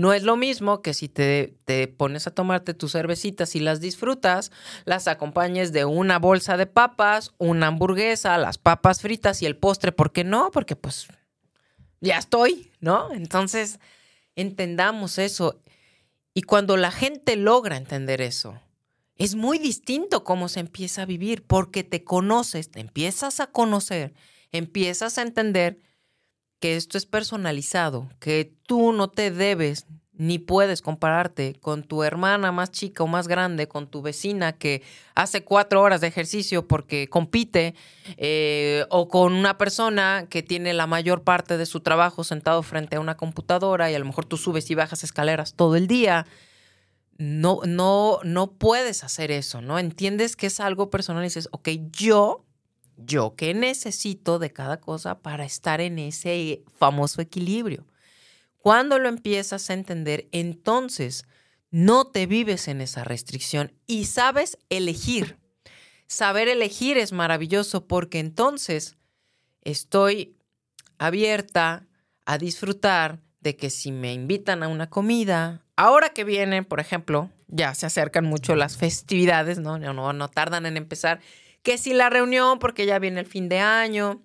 No 0.00 0.14
es 0.14 0.22
lo 0.22 0.38
mismo 0.38 0.80
que 0.80 0.94
si 0.94 1.10
te, 1.10 1.58
te, 1.66 1.86
pones 1.86 2.26
a 2.26 2.30
tomarte 2.30 2.72
tus 2.72 2.92
cervecitas 2.92 3.54
y 3.54 3.60
las 3.60 3.82
disfrutas, 3.82 4.50
las 4.86 5.08
acompañes 5.08 5.74
de 5.74 5.84
una 5.84 6.18
bolsa 6.18 6.56
de 6.56 6.64
papas, 6.64 7.34
una 7.36 7.66
hamburguesa, 7.66 8.38
las 8.38 8.56
papas 8.56 9.02
fritas 9.02 9.42
y 9.42 9.46
el 9.46 9.58
postre. 9.58 9.92
¿Por 9.92 10.10
qué 10.10 10.24
no? 10.24 10.50
Porque 10.52 10.74
pues 10.74 11.08
ya 12.00 12.16
estoy, 12.16 12.72
¿no? 12.80 13.12
Entonces, 13.12 13.78
entendamos 14.36 15.18
eso. 15.18 15.60
Y 16.32 16.44
cuando 16.44 16.78
la 16.78 16.92
gente 16.92 17.36
logra 17.36 17.76
entender 17.76 18.22
eso, 18.22 18.58
es 19.16 19.34
muy 19.34 19.58
distinto 19.58 20.24
cómo 20.24 20.48
se 20.48 20.60
empieza 20.60 21.02
a 21.02 21.04
vivir, 21.04 21.42
porque 21.42 21.84
te 21.84 22.04
conoces, 22.04 22.70
te 22.70 22.80
empiezas 22.80 23.38
a 23.38 23.48
conocer, 23.48 24.14
empiezas 24.50 25.18
a 25.18 25.22
entender 25.22 25.78
que 26.60 26.76
esto 26.76 26.98
es 26.98 27.06
personalizado, 27.06 28.08
que 28.20 28.52
tú 28.66 28.92
no 28.92 29.08
te 29.08 29.30
debes 29.30 29.86
ni 30.20 30.38
puedes 30.38 30.82
compararte 30.82 31.54
con 31.62 31.82
tu 31.82 32.02
hermana 32.02 32.52
más 32.52 32.70
chica 32.70 33.02
o 33.02 33.06
más 33.06 33.26
grande, 33.26 33.68
con 33.68 33.86
tu 33.86 34.02
vecina 34.02 34.52
que 34.52 34.82
hace 35.14 35.44
cuatro 35.44 35.80
horas 35.80 36.02
de 36.02 36.08
ejercicio 36.08 36.68
porque 36.68 37.08
compite, 37.08 37.74
eh, 38.18 38.84
o 38.90 39.08
con 39.08 39.32
una 39.32 39.56
persona 39.56 40.26
que 40.28 40.42
tiene 40.42 40.74
la 40.74 40.86
mayor 40.86 41.22
parte 41.22 41.56
de 41.56 41.64
su 41.64 41.80
trabajo 41.80 42.22
sentado 42.22 42.62
frente 42.62 42.96
a 42.96 43.00
una 43.00 43.16
computadora 43.16 43.90
y 43.90 43.94
a 43.94 43.98
lo 43.98 44.04
mejor 44.04 44.26
tú 44.26 44.36
subes 44.36 44.70
y 44.70 44.74
bajas 44.74 45.04
escaleras 45.04 45.54
todo 45.54 45.74
el 45.74 45.86
día. 45.86 46.26
No, 47.16 47.60
no, 47.66 48.18
no 48.22 48.52
puedes 48.52 49.04
hacer 49.04 49.30
eso, 49.30 49.62
¿no? 49.62 49.78
Entiendes 49.78 50.36
que 50.36 50.48
es 50.48 50.60
algo 50.60 50.90
personal 50.90 51.22
y 51.22 51.28
dices, 51.28 51.48
ok, 51.50 51.70
yo 51.92 52.44
yo 53.04 53.34
qué 53.36 53.54
necesito 53.54 54.38
de 54.38 54.52
cada 54.52 54.80
cosa 54.80 55.20
para 55.20 55.44
estar 55.44 55.80
en 55.80 55.98
ese 55.98 56.62
famoso 56.78 57.20
equilibrio. 57.20 57.86
Cuando 58.58 58.98
lo 58.98 59.08
empiezas 59.08 59.70
a 59.70 59.74
entender, 59.74 60.28
entonces 60.32 61.24
no 61.70 62.06
te 62.06 62.26
vives 62.26 62.68
en 62.68 62.80
esa 62.80 63.04
restricción 63.04 63.72
y 63.86 64.06
sabes 64.06 64.58
elegir. 64.68 65.38
Saber 66.06 66.48
elegir 66.48 66.98
es 66.98 67.12
maravilloso 67.12 67.86
porque 67.86 68.18
entonces 68.18 68.96
estoy 69.62 70.36
abierta 70.98 71.86
a 72.26 72.38
disfrutar 72.38 73.20
de 73.40 73.56
que 73.56 73.70
si 73.70 73.92
me 73.92 74.12
invitan 74.12 74.62
a 74.62 74.68
una 74.68 74.90
comida, 74.90 75.64
ahora 75.76 76.10
que 76.10 76.24
vienen, 76.24 76.64
por 76.64 76.80
ejemplo, 76.80 77.30
ya 77.48 77.74
se 77.74 77.86
acercan 77.86 78.26
mucho 78.26 78.54
las 78.54 78.76
festividades, 78.76 79.58
¿no? 79.58 79.78
No, 79.78 80.12
no 80.12 80.28
tardan 80.28 80.66
en 80.66 80.76
empezar 80.76 81.20
que 81.62 81.78
si 81.78 81.92
la 81.92 82.10
reunión, 82.10 82.58
porque 82.58 82.86
ya 82.86 82.98
viene 82.98 83.20
el 83.20 83.26
fin 83.26 83.48
de 83.48 83.58
año, 83.58 84.22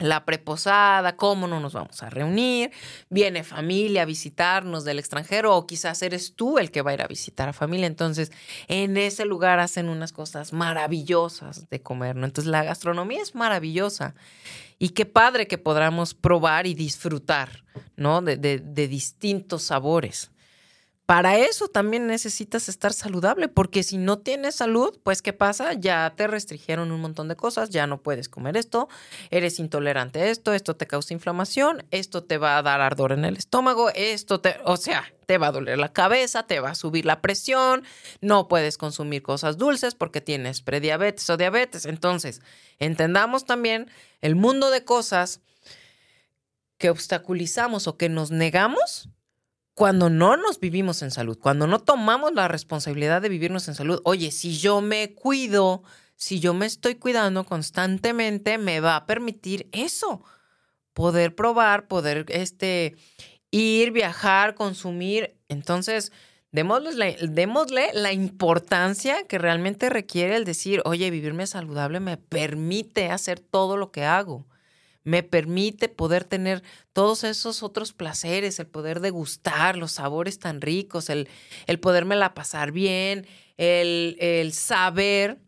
la 0.00 0.24
preposada, 0.24 1.16
cómo 1.16 1.46
no 1.46 1.60
nos 1.60 1.74
vamos 1.74 2.02
a 2.02 2.10
reunir, 2.10 2.70
viene 3.10 3.44
familia 3.44 4.02
a 4.02 4.06
visitarnos 4.06 4.84
del 4.84 4.98
extranjero 4.98 5.54
o 5.54 5.66
quizás 5.66 6.02
eres 6.02 6.34
tú 6.34 6.58
el 6.58 6.70
que 6.70 6.82
va 6.82 6.92
a 6.92 6.94
ir 6.94 7.02
a 7.02 7.06
visitar 7.06 7.48
a 7.48 7.52
familia. 7.52 7.86
Entonces, 7.86 8.32
en 8.68 8.96
ese 8.96 9.26
lugar 9.26 9.60
hacen 9.60 9.88
unas 9.88 10.12
cosas 10.12 10.52
maravillosas 10.52 11.68
de 11.68 11.82
comer, 11.82 12.16
¿no? 12.16 12.24
Entonces, 12.24 12.50
la 12.50 12.64
gastronomía 12.64 13.22
es 13.22 13.34
maravillosa 13.34 14.14
y 14.78 14.90
qué 14.90 15.04
padre 15.04 15.46
que 15.46 15.58
podamos 15.58 16.14
probar 16.14 16.66
y 16.66 16.74
disfrutar, 16.74 17.64
¿no? 17.96 18.22
De, 18.22 18.36
de 18.36 18.88
distintos 18.88 19.64
sabores 19.64 20.30
para 21.10 21.36
eso 21.38 21.66
también 21.66 22.06
necesitas 22.06 22.68
estar 22.68 22.92
saludable, 22.92 23.48
porque 23.48 23.82
si 23.82 23.98
no 23.98 24.20
tienes 24.20 24.54
salud, 24.54 24.96
pues 25.02 25.22
¿qué 25.22 25.32
pasa? 25.32 25.72
Ya 25.72 26.14
te 26.14 26.28
restringieron 26.28 26.92
un 26.92 27.00
montón 27.00 27.26
de 27.26 27.34
cosas, 27.34 27.70
ya 27.70 27.88
no 27.88 28.00
puedes 28.00 28.28
comer 28.28 28.56
esto, 28.56 28.88
eres 29.32 29.58
intolerante 29.58 30.20
a 30.20 30.26
esto, 30.26 30.52
esto 30.52 30.76
te 30.76 30.86
causa 30.86 31.12
inflamación, 31.12 31.84
esto 31.90 32.22
te 32.22 32.38
va 32.38 32.58
a 32.58 32.62
dar 32.62 32.80
ardor 32.80 33.10
en 33.10 33.24
el 33.24 33.36
estómago, 33.36 33.90
esto 33.96 34.40
te, 34.40 34.60
o 34.64 34.76
sea, 34.76 35.02
te 35.26 35.36
va 35.36 35.48
a 35.48 35.50
doler 35.50 35.78
la 35.78 35.92
cabeza, 35.92 36.44
te 36.44 36.60
va 36.60 36.70
a 36.70 36.74
subir 36.76 37.04
la 37.04 37.20
presión, 37.20 37.82
no 38.20 38.46
puedes 38.46 38.78
consumir 38.78 39.24
cosas 39.24 39.58
dulces 39.58 39.96
porque 39.96 40.20
tienes 40.20 40.62
prediabetes 40.62 41.28
o 41.28 41.36
diabetes. 41.36 41.86
Entonces, 41.86 42.40
entendamos 42.78 43.46
también 43.46 43.90
el 44.20 44.36
mundo 44.36 44.70
de 44.70 44.84
cosas 44.84 45.40
que 46.78 46.88
obstaculizamos 46.88 47.88
o 47.88 47.96
que 47.96 48.08
nos 48.08 48.30
negamos 48.30 49.08
cuando 49.74 50.10
no 50.10 50.36
nos 50.36 50.60
vivimos 50.60 51.02
en 51.02 51.10
salud, 51.10 51.38
cuando 51.38 51.66
no 51.66 51.78
tomamos 51.78 52.32
la 52.34 52.48
responsabilidad 52.48 53.22
de 53.22 53.28
vivirnos 53.28 53.68
en 53.68 53.74
salud, 53.74 54.00
oye, 54.04 54.30
si 54.30 54.58
yo 54.58 54.80
me 54.80 55.14
cuido, 55.14 55.82
si 56.16 56.40
yo 56.40 56.54
me 56.54 56.66
estoy 56.66 56.96
cuidando 56.96 57.44
constantemente, 57.44 58.58
me 58.58 58.80
va 58.80 58.96
a 58.96 59.06
permitir 59.06 59.68
eso, 59.72 60.22
poder 60.92 61.34
probar, 61.34 61.88
poder 61.88 62.26
este, 62.28 62.96
ir, 63.50 63.92
viajar, 63.92 64.54
consumir. 64.54 65.36
Entonces, 65.48 66.12
démosle 66.52 66.92
la, 66.94 67.26
démosle 67.26 67.90
la 67.94 68.12
importancia 68.12 69.26
que 69.26 69.38
realmente 69.38 69.88
requiere 69.88 70.36
el 70.36 70.44
decir, 70.44 70.82
oye, 70.84 71.10
vivirme 71.10 71.46
saludable 71.46 72.00
me 72.00 72.16
permite 72.16 73.10
hacer 73.10 73.40
todo 73.40 73.76
lo 73.76 73.92
que 73.92 74.04
hago 74.04 74.46
me 75.04 75.22
permite 75.22 75.88
poder 75.88 76.24
tener 76.24 76.62
todos 76.92 77.24
esos 77.24 77.62
otros 77.62 77.92
placeres, 77.92 78.58
el 78.58 78.66
poder 78.66 79.00
degustar 79.00 79.76
los 79.76 79.92
sabores 79.92 80.38
tan 80.38 80.60
ricos, 80.60 81.10
el, 81.10 81.28
el 81.66 81.80
poderme 81.80 82.16
la 82.16 82.34
pasar 82.34 82.72
bien, 82.72 83.26
el, 83.56 84.16
el 84.20 84.52
saber 84.52 85.38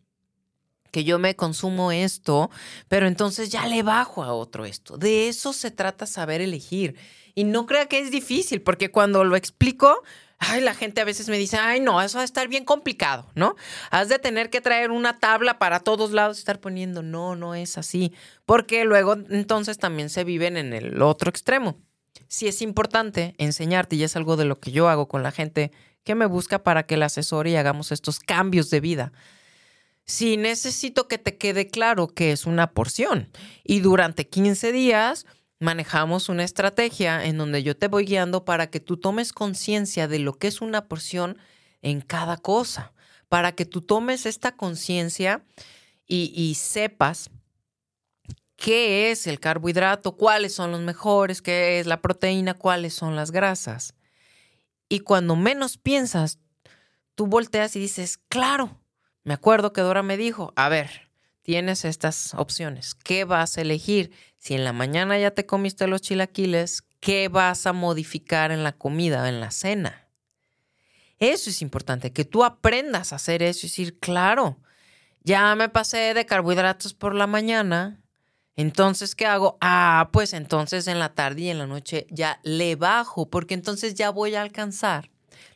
que 0.91 1.05
yo 1.05 1.19
me 1.19 1.35
consumo 1.35 1.91
esto, 1.91 2.51
pero 2.88 3.07
entonces 3.07 3.49
ya 3.51 3.67
le 3.67 3.83
bajo 3.83 4.23
a 4.23 4.35
otro 4.35 4.65
esto. 4.67 4.99
De 4.99 5.29
eso 5.29 5.53
se 5.53 5.71
trata 5.71 6.07
saber 6.07 6.41
elegir. 6.41 6.97
Y 7.35 7.45
no 7.45 7.65
crea 7.65 7.87
que 7.87 7.99
es 7.99 8.11
difícil, 8.11 8.61
porque 8.61 8.91
cuando 8.91 9.25
lo 9.25 9.35
explico, 9.37 10.03
ay, 10.43 10.61
la 10.61 10.75
gente 10.75 11.01
a 11.01 11.05
veces 11.05 11.29
me 11.29 11.39
dice, 11.39 11.57
ay, 11.57 11.81
no, 11.81 12.03
eso 12.03 12.19
va 12.19 12.23
a 12.23 12.25
estar 12.25 12.49
bien 12.49 12.65
complicado, 12.65 13.31
¿no? 13.35 13.55
Has 13.91 14.09
de 14.09 14.19
tener 14.19 14.51
que 14.51 14.61
traer 14.61 14.91
una 14.91 15.19
tabla 15.19 15.59
para 15.59 15.81
todos 15.81 16.11
lados 16.11 16.39
y 16.39 16.41
estar 16.41 16.61
poniendo, 16.61 17.03
no, 17.03 17.37
no 17.37 17.55
es 17.55 17.79
así, 17.79 18.13
porque 18.45 18.85
luego 18.85 19.15
entonces 19.31 19.79
también 19.79 20.11
se 20.11 20.25
viven 20.25 20.57
en 20.57 20.73
el 20.73 21.01
otro 21.01 21.31
extremo. 21.31 21.79
Sí 22.29 22.49
es 22.49 22.61
importante 22.61 23.35
enseñarte, 23.39 23.97
y 23.97 24.03
es 24.03 24.17
algo 24.17 24.37
de 24.37 24.45
lo 24.45 24.59
que 24.59 24.73
yo 24.73 24.89
hago 24.89 25.07
con 25.07 25.23
la 25.23 25.31
gente 25.31 25.71
que 26.03 26.15
me 26.15 26.27
busca 26.27 26.63
para 26.63 26.85
que 26.85 26.97
la 26.97 27.07
asesore 27.07 27.51
y 27.51 27.57
hagamos 27.57 27.93
estos 27.93 28.19
cambios 28.19 28.69
de 28.71 28.81
vida. 28.81 29.13
Sí 30.05 30.37
necesito 30.37 31.07
que 31.07 31.19
te 31.19 31.39
quede 31.39 31.69
claro 31.69 32.09
que 32.09 32.33
es 32.33 32.47
una 32.47 32.73
porción 32.73 33.31
y 33.63 33.81
durante 33.81 34.29
15 34.29 34.73
días 34.73 35.27
manejamos 35.62 36.29
una 36.29 36.42
estrategia 36.42 37.25
en 37.25 37.38
donde 37.38 37.62
yo 37.62 37.77
te 37.77 37.87
voy 37.87 38.05
guiando 38.05 38.44
para 38.44 38.68
que 38.68 38.81
tú 38.81 38.96
tomes 38.96 39.33
conciencia 39.33 40.09
de 40.09 40.18
lo 40.18 40.35
que 40.35 40.48
es 40.48 40.61
una 40.61 40.88
porción 40.88 41.38
en 41.83 42.01
cada 42.01 42.37
cosa, 42.37 42.92
para 43.29 43.53
que 43.53 43.64
tú 43.64 43.81
tomes 43.81 44.27
esta 44.27 44.57
conciencia 44.57 45.44
y, 46.05 46.55
sepas 46.57 47.31
qué 48.57 49.11
es 49.11 49.27
el 49.27 49.40
carbohidrato, 49.40 50.16
cuáles 50.16 50.53
son 50.55 50.72
los 50.72 50.81
mejores, 50.81 51.40
qué 51.40 51.81
es 51.81 51.87
la 51.87 52.03
proteína, 52.03 52.53
cuáles 52.53 52.92
son 52.92 53.16
las 53.16 53.31
grasas. 53.31 53.94
Y 54.90 55.01
cuando 55.01 55.37
menos 55.37 55.79
piensas, 55.79 56.38
tú 57.14 57.27
volteas 57.27 57.75
y 57.77 57.81
dices, 57.81 58.18
claro, 58.29 58.79
me 59.25 59.33
acuerdo 59.33 59.72
que 59.72 59.81
Dora 59.81 60.03
me 60.03 60.18
dijo, 60.18 60.53
a 60.55 60.68
ver, 60.68 61.09
tienes 61.40 61.87
estas 61.87 62.35
opciones, 62.35 62.94
¿qué 62.94 63.25
vas 63.25 63.57
a 63.57 63.62
elegir? 63.62 64.12
Si 64.43 64.55
en 64.55 64.65
la 64.65 64.73
mañana 64.73 65.17
ya 65.21 65.31
te 65.31 65.47
comiste 65.47 65.87
los 65.87 66.03
chilaquiles, 66.03 66.83
¿qué 66.99 67.29
vas 67.29 67.65
a 67.65 67.73
modificar 67.73 68.51
en 68.51 68.65
la 68.65 68.73
comida 68.73 69.29
en 69.29 69.39
la 69.39 69.53
cena? 69.53 70.09
Eso 71.21 71.49
es 71.49 71.63
importante, 71.63 72.13
que 72.13 72.25
tú 72.25 72.43
aprendas 72.43 73.13
a 73.13 73.17
hacer 73.17 73.41
eso 73.45 73.61
y 73.65 73.69
decir, 73.69 74.01
claro, 74.01 74.59
ya 75.23 75.55
me 75.55 75.69
pasé 75.69 76.13
de 76.13 76.27
carbohidratos 76.27 76.93
por 76.93 77.15
la 77.15 77.29
mañana, 77.29 78.03
entonces, 78.57 79.15
¿qué 79.15 79.27
hago? 79.27 79.59
Ah, 79.61 80.11
pues 80.13 80.33
entonces 80.33 80.89
en 80.89 80.99
la 80.99 81.15
tarde 81.15 81.43
y 81.43 81.51
en 81.51 81.59
la 81.59 81.69
noche 81.69 82.09
ya 82.11 82.41
le 82.43 82.75
bajo, 82.75 83.31
porque 83.31 83.55
entonces 83.55 83.95
ya 83.95 84.11
voy 84.11 84.35
a 84.35 84.43
alcanzar 84.43 85.09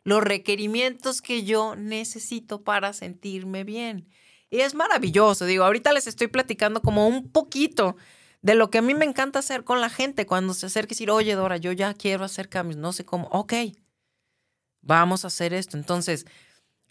los 0.05 0.23
requerimientos 0.23 1.23
que 1.23 1.43
yo 1.43 1.75
necesito 1.75 2.63
para 2.63 2.93
sentirme 2.93 3.65
bien. 3.65 4.09
Y 4.49 4.61
es 4.61 4.77
maravilloso, 4.77 5.45
digo, 5.45 5.65
ahorita 5.65 5.93
les 5.93 6.07
estoy 6.07 6.29
platicando 6.29 6.81
como 6.83 7.09
un 7.09 7.33
poquito 7.33 7.97
de 8.43 8.55
lo 8.55 8.71
que 8.71 8.79
a 8.79 8.83
mí 8.83 8.95
me 8.95 9.05
encanta 9.05 9.41
hacer 9.41 9.65
con 9.65 9.81
la 9.81 9.91
gente 9.91 10.27
cuando 10.27 10.55
se 10.55 10.67
acerca 10.67 10.93
y 10.93 10.95
decir, 10.95 11.11
oye 11.11 11.35
Dora, 11.35 11.57
yo 11.57 11.73
ya 11.73 11.95
quiero 11.95 12.25
hacer 12.25 12.49
cambios, 12.49 12.79
no 12.79 12.93
sé 12.93 13.05
cómo, 13.05 13.29
ok, 13.33 13.55
vamos 14.83 15.25
a 15.25 15.29
hacer 15.29 15.53
esto. 15.53 15.77
Entonces, 15.77 16.27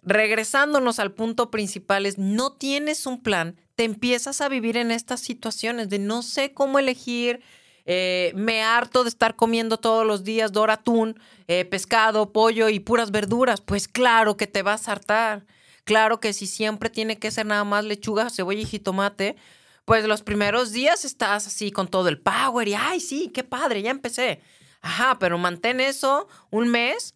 regresándonos 0.01 0.99
al 0.99 1.13
punto 1.13 1.49
principal 1.51 2.05
es, 2.05 2.17
no 2.17 2.53
tienes 2.53 3.05
un 3.05 3.21
plan, 3.21 3.55
te 3.75 3.83
empiezas 3.83 4.41
a 4.41 4.49
vivir 4.49 4.77
en 4.77 4.91
estas 4.91 5.21
situaciones 5.21 5.89
de 5.89 5.99
no 5.99 6.21
sé 6.21 6.53
cómo 6.53 6.79
elegir, 6.79 7.41
eh, 7.85 8.31
me 8.35 8.63
harto 8.63 9.03
de 9.03 9.09
estar 9.09 9.35
comiendo 9.35 9.77
todos 9.77 10.05
los 10.05 10.23
días 10.23 10.51
Dora 10.51 10.73
atún, 10.73 11.19
eh, 11.47 11.65
pescado, 11.65 12.31
pollo 12.31 12.69
y 12.69 12.79
puras 12.79 13.11
verduras. 13.11 13.61
Pues 13.61 13.87
claro 13.87 14.37
que 14.37 14.47
te 14.47 14.63
vas 14.63 14.87
a 14.87 14.93
hartar. 14.93 15.45
Claro 15.83 16.19
que 16.19 16.33
si 16.33 16.47
siempre 16.47 16.89
tiene 16.89 17.19
que 17.19 17.29
ser 17.29 17.45
nada 17.45 17.63
más 17.63 17.85
lechuga, 17.85 18.31
cebolla 18.31 18.61
y 18.61 18.65
jitomate, 18.65 19.35
pues 19.85 20.05
los 20.05 20.23
primeros 20.23 20.71
días 20.71 21.05
estás 21.05 21.47
así 21.47 21.71
con 21.71 21.87
todo 21.87 22.09
el 22.09 22.19
power 22.19 22.67
y, 22.67 22.73
ay, 22.73 22.99
sí, 22.99 23.31
qué 23.33 23.43
padre, 23.43 23.83
ya 23.83 23.91
empecé. 23.91 24.41
Ajá, 24.81 25.17
pero 25.19 25.37
mantén 25.37 25.79
eso 25.79 26.27
un 26.49 26.69
mes, 26.69 27.15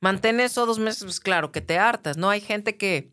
mantén 0.00 0.40
eso 0.40 0.66
dos 0.66 0.78
meses, 0.78 1.04
pues 1.04 1.20
claro 1.20 1.52
que 1.52 1.60
te 1.60 1.78
hartas, 1.78 2.16
¿no? 2.16 2.30
Hay 2.30 2.40
gente 2.40 2.76
que 2.76 3.12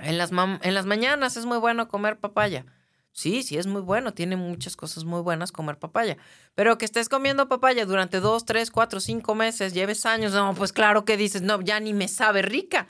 en 0.00 0.18
las, 0.18 0.30
en 0.30 0.74
las 0.74 0.86
mañanas 0.86 1.36
es 1.36 1.46
muy 1.46 1.58
bueno 1.58 1.88
comer 1.88 2.20
papaya. 2.20 2.66
Sí, 3.14 3.42
sí, 3.42 3.58
es 3.58 3.66
muy 3.66 3.82
bueno, 3.82 4.14
tiene 4.14 4.36
muchas 4.36 4.74
cosas 4.74 5.04
muy 5.04 5.20
buenas 5.20 5.52
comer 5.52 5.78
papaya. 5.78 6.16
Pero 6.54 6.78
que 6.78 6.86
estés 6.86 7.10
comiendo 7.10 7.48
papaya 7.48 7.84
durante 7.84 8.20
dos, 8.20 8.46
tres, 8.46 8.70
cuatro, 8.70 9.00
cinco 9.00 9.34
meses, 9.34 9.74
lleves 9.74 10.06
años, 10.06 10.32
no, 10.32 10.54
pues 10.54 10.72
claro 10.72 11.04
que 11.04 11.18
dices, 11.18 11.42
no, 11.42 11.60
ya 11.60 11.78
ni 11.80 11.92
me 11.92 12.08
sabe 12.08 12.40
rica. 12.40 12.88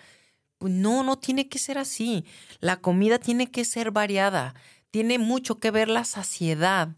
Pues 0.58 0.72
no, 0.72 1.02
no 1.02 1.18
tiene 1.18 1.48
que 1.48 1.58
ser 1.58 1.76
así. 1.76 2.24
La 2.60 2.76
comida 2.76 3.18
tiene 3.18 3.50
que 3.50 3.64
ser 3.64 3.90
variada 3.90 4.54
tiene 4.92 5.18
mucho 5.18 5.58
que 5.58 5.70
ver 5.70 5.88
la 5.88 6.04
saciedad 6.04 6.90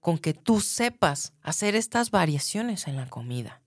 con 0.00 0.18
que 0.18 0.34
tú 0.34 0.60
sepas 0.60 1.32
hacer 1.42 1.76
estas 1.76 2.10
variaciones 2.10 2.88
en 2.88 2.96
la 2.96 3.08
comida. 3.08 3.62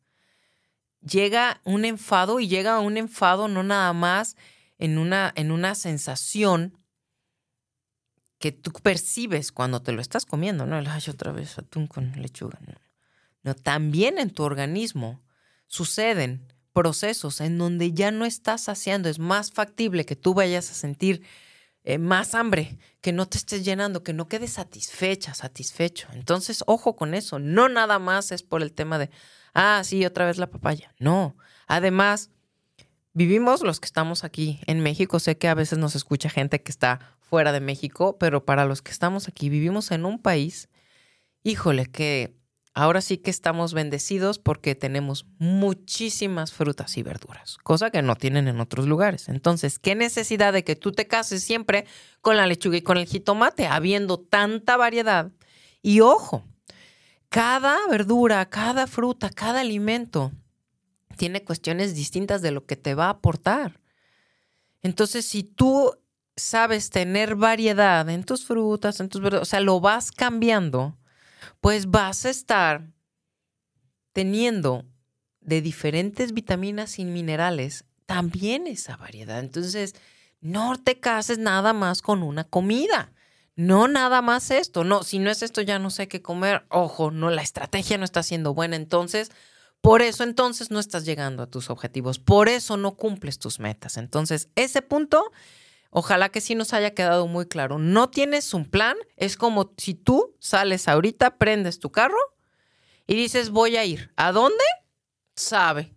Llega 1.01 1.61
un 1.63 1.85
enfado 1.85 2.41
y 2.41 2.49
llega 2.49 2.81
un 2.81 2.97
enfado 2.97 3.47
no 3.47 3.63
nada 3.63 3.93
más 3.93 4.35
en 4.77 4.97
una, 4.97 5.31
en 5.35 5.51
una 5.51 5.75
sensación 5.75 6.77
que 8.37 8.51
tú 8.51 8.71
percibes 8.71 9.53
cuando 9.53 9.81
te 9.81 9.93
lo 9.93 10.01
estás 10.01 10.25
comiendo, 10.25 10.65
¿no? 10.65 10.75
Ay, 10.75 11.03
otra 11.09 11.31
vez 11.31 11.57
atún 11.57 11.87
con 11.87 12.11
lechuga. 12.21 12.59
No. 12.67 12.73
no, 13.43 13.55
también 13.55 14.17
en 14.17 14.29
tu 14.29 14.43
organismo 14.43 15.21
suceden 15.67 16.51
procesos 16.73 17.39
en 17.39 17.57
donde 17.57 17.93
ya 17.93 18.11
no 18.11 18.25
estás 18.25 18.63
saciando, 18.63 19.07
es 19.07 19.19
más 19.19 19.51
factible 19.51 20.05
que 20.05 20.17
tú 20.17 20.33
vayas 20.33 20.69
a 20.69 20.73
sentir 20.73 21.23
eh, 21.89 21.97
más 21.97 22.35
hambre, 22.35 22.77
que 23.01 23.11
no 23.11 23.27
te 23.27 23.39
estés 23.39 23.65
llenando, 23.65 24.03
que 24.03 24.13
no 24.13 24.27
quedes 24.27 24.53
satisfecha, 24.53 25.33
satisfecho. 25.33 26.07
Entonces, 26.13 26.63
ojo 26.67 26.95
con 26.95 27.15
eso. 27.15 27.39
No 27.39 27.67
nada 27.67 27.97
más 27.97 28.31
es 28.31 28.43
por 28.43 28.61
el 28.61 28.73
tema 28.73 28.99
de, 28.99 29.09
ah, 29.55 29.81
sí, 29.83 30.05
otra 30.05 30.27
vez 30.27 30.37
la 30.37 30.51
papaya. 30.51 30.93
No. 30.99 31.35
Además, 31.65 32.29
vivimos 33.13 33.63
los 33.63 33.79
que 33.79 33.87
estamos 33.87 34.23
aquí 34.23 34.59
en 34.67 34.81
México. 34.81 35.19
Sé 35.19 35.39
que 35.39 35.47
a 35.47 35.55
veces 35.55 35.79
nos 35.79 35.95
escucha 35.95 36.29
gente 36.29 36.61
que 36.61 36.71
está 36.71 37.17
fuera 37.21 37.51
de 37.51 37.59
México, 37.59 38.17
pero 38.19 38.45
para 38.45 38.65
los 38.65 38.83
que 38.83 38.91
estamos 38.91 39.27
aquí, 39.27 39.49
vivimos 39.49 39.89
en 39.89 40.05
un 40.05 40.19
país, 40.19 40.69
híjole, 41.41 41.87
que 41.87 42.38
ahora 42.79 43.01
sí 43.01 43.17
que 43.17 43.29
estamos 43.29 43.73
bendecidos 43.73 44.39
porque 44.39 44.75
tenemos 44.75 45.25
muchísimas 45.37 46.53
frutas 46.53 46.97
y 46.97 47.03
verduras, 47.03 47.57
cosa 47.63 47.89
que 47.89 48.01
no 48.01 48.15
tienen 48.15 48.47
en 48.47 48.59
otros 48.59 48.87
lugares. 48.87 49.29
Entonces, 49.29 49.79
¿qué 49.79 49.95
necesidad 49.95 50.53
de 50.53 50.63
que 50.63 50.75
tú 50.75 50.91
te 50.91 51.07
cases 51.07 51.43
siempre 51.43 51.85
con 52.21 52.37
la 52.37 52.47
lechuga 52.47 52.77
y 52.77 52.81
con 52.81 52.97
el 52.97 53.05
jitomate, 53.05 53.67
habiendo 53.67 54.19
tanta 54.19 54.77
variedad? 54.77 55.31
Y 55.81 56.01
ojo, 56.01 56.43
cada 57.29 57.77
verdura, 57.89 58.45
cada 58.49 58.87
fruta, 58.87 59.29
cada 59.29 59.61
alimento 59.61 60.31
tiene 61.17 61.43
cuestiones 61.43 61.95
distintas 61.95 62.41
de 62.41 62.51
lo 62.51 62.65
que 62.65 62.75
te 62.75 62.95
va 62.95 63.07
a 63.07 63.09
aportar. 63.11 63.79
Entonces, 64.81 65.25
si 65.25 65.43
tú 65.43 65.91
sabes 66.35 66.89
tener 66.89 67.35
variedad 67.35 68.09
en 68.09 68.23
tus 68.23 68.45
frutas, 68.45 68.99
en 68.99 69.09
tus 69.09 69.21
verduras, 69.21 69.41
o 69.41 69.49
sea, 69.49 69.59
lo 69.59 69.79
vas 69.79 70.11
cambiando, 70.11 70.97
pues 71.61 71.89
vas 71.89 72.25
a 72.25 72.29
estar 72.29 72.91
teniendo 74.13 74.85
de 75.41 75.61
diferentes 75.61 76.33
vitaminas 76.33 76.99
y 76.99 77.05
minerales 77.05 77.85
también 78.05 78.67
esa 78.67 78.97
variedad. 78.97 79.39
Entonces, 79.39 79.95
no 80.41 80.77
te 80.81 80.99
cases 80.99 81.37
nada 81.37 81.73
más 81.73 82.01
con 82.01 82.23
una 82.23 82.43
comida. 82.43 83.11
No 83.55 83.87
nada 83.87 84.21
más 84.21 84.51
esto. 84.51 84.83
No, 84.83 85.03
si 85.03 85.19
no 85.19 85.29
es 85.29 85.43
esto 85.43 85.61
ya 85.61 85.79
no 85.79 85.89
sé 85.89 86.07
qué 86.07 86.21
comer. 86.21 86.65
Ojo, 86.69 87.11
no 87.11 87.29
la 87.29 87.41
estrategia 87.41 87.97
no 87.97 88.05
está 88.05 88.23
siendo 88.23 88.53
buena, 88.53 88.77
entonces 88.77 89.31
por 89.81 90.01
eso 90.01 90.23
entonces 90.23 90.71
no 90.71 90.79
estás 90.79 91.05
llegando 91.05 91.43
a 91.43 91.47
tus 91.47 91.69
objetivos. 91.69 92.19
Por 92.19 92.49
eso 92.49 92.77
no 92.77 92.95
cumples 92.95 93.39
tus 93.39 93.59
metas. 93.59 93.97
Entonces, 93.97 94.49
ese 94.55 94.81
punto 94.81 95.31
Ojalá 95.91 96.29
que 96.29 96.41
sí 96.41 96.55
nos 96.55 96.73
haya 96.73 96.93
quedado 96.93 97.27
muy 97.27 97.47
claro. 97.47 97.79
No 97.79 98.09
tienes 98.09 98.53
un 98.53 98.65
plan. 98.65 98.95
Es 99.17 99.37
como 99.37 99.73
si 99.77 99.95
tú 99.95 100.35
sales 100.39 100.87
ahorita, 100.87 101.37
prendes 101.37 101.79
tu 101.79 101.91
carro 101.91 102.19
y 103.07 103.15
dices, 103.15 103.49
voy 103.49 103.77
a 103.77 103.85
ir. 103.85 104.11
¿A 104.15 104.31
dónde? 104.31 104.63
Sabe. 105.35 105.95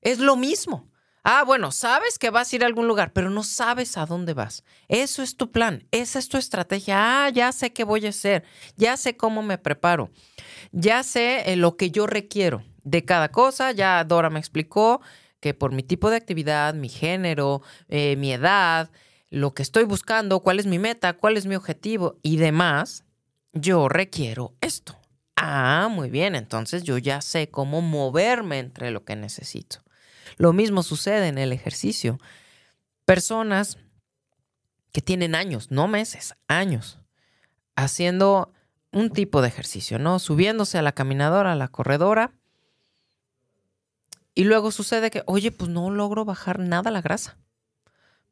Es 0.00 0.18
lo 0.18 0.36
mismo. 0.36 0.92
Ah, 1.24 1.44
bueno, 1.44 1.70
sabes 1.70 2.18
que 2.18 2.30
vas 2.30 2.52
a 2.52 2.56
ir 2.56 2.64
a 2.64 2.66
algún 2.66 2.88
lugar, 2.88 3.12
pero 3.12 3.30
no 3.30 3.44
sabes 3.44 3.96
a 3.96 4.06
dónde 4.06 4.34
vas. 4.34 4.64
Eso 4.88 5.22
es 5.22 5.36
tu 5.36 5.52
plan, 5.52 5.86
esa 5.92 6.18
es 6.18 6.28
tu 6.28 6.36
estrategia. 6.36 7.26
Ah, 7.26 7.28
ya 7.30 7.52
sé 7.52 7.72
qué 7.72 7.84
voy 7.84 8.06
a 8.06 8.08
hacer, 8.08 8.42
ya 8.76 8.96
sé 8.96 9.16
cómo 9.16 9.40
me 9.42 9.56
preparo, 9.56 10.10
ya 10.72 11.04
sé 11.04 11.52
eh, 11.52 11.56
lo 11.56 11.76
que 11.76 11.92
yo 11.92 12.08
requiero 12.08 12.64
de 12.82 13.04
cada 13.04 13.30
cosa. 13.30 13.70
Ya 13.70 14.02
Dora 14.02 14.30
me 14.30 14.40
explicó 14.40 15.00
que 15.38 15.54
por 15.54 15.70
mi 15.70 15.84
tipo 15.84 16.10
de 16.10 16.16
actividad, 16.16 16.74
mi 16.74 16.88
género, 16.88 17.62
eh, 17.88 18.16
mi 18.16 18.32
edad, 18.32 18.90
lo 19.32 19.54
que 19.54 19.62
estoy 19.62 19.84
buscando, 19.84 20.40
cuál 20.40 20.60
es 20.60 20.66
mi 20.66 20.78
meta, 20.78 21.14
cuál 21.14 21.38
es 21.38 21.46
mi 21.46 21.54
objetivo 21.54 22.18
y 22.22 22.36
demás, 22.36 23.04
yo 23.54 23.88
requiero 23.88 24.54
esto. 24.60 25.00
Ah, 25.36 25.88
muy 25.90 26.10
bien, 26.10 26.34
entonces 26.34 26.82
yo 26.82 26.98
ya 26.98 27.22
sé 27.22 27.48
cómo 27.48 27.80
moverme 27.80 28.58
entre 28.58 28.90
lo 28.90 29.06
que 29.06 29.16
necesito. 29.16 29.78
Lo 30.36 30.52
mismo 30.52 30.82
sucede 30.82 31.28
en 31.28 31.38
el 31.38 31.54
ejercicio. 31.54 32.18
Personas 33.06 33.78
que 34.92 35.00
tienen 35.00 35.34
años, 35.34 35.70
no 35.70 35.88
meses, 35.88 36.34
años, 36.46 36.98
haciendo 37.74 38.52
un 38.92 39.08
tipo 39.08 39.40
de 39.40 39.48
ejercicio, 39.48 39.98
¿no? 39.98 40.18
Subiéndose 40.18 40.76
a 40.76 40.82
la 40.82 40.92
caminadora, 40.92 41.52
a 41.52 41.56
la 41.56 41.68
corredora. 41.68 42.34
Y 44.34 44.44
luego 44.44 44.70
sucede 44.72 45.10
que, 45.10 45.22
oye, 45.24 45.52
pues 45.52 45.70
no 45.70 45.90
logro 45.90 46.26
bajar 46.26 46.58
nada 46.58 46.90
la 46.90 47.00
grasa. 47.00 47.38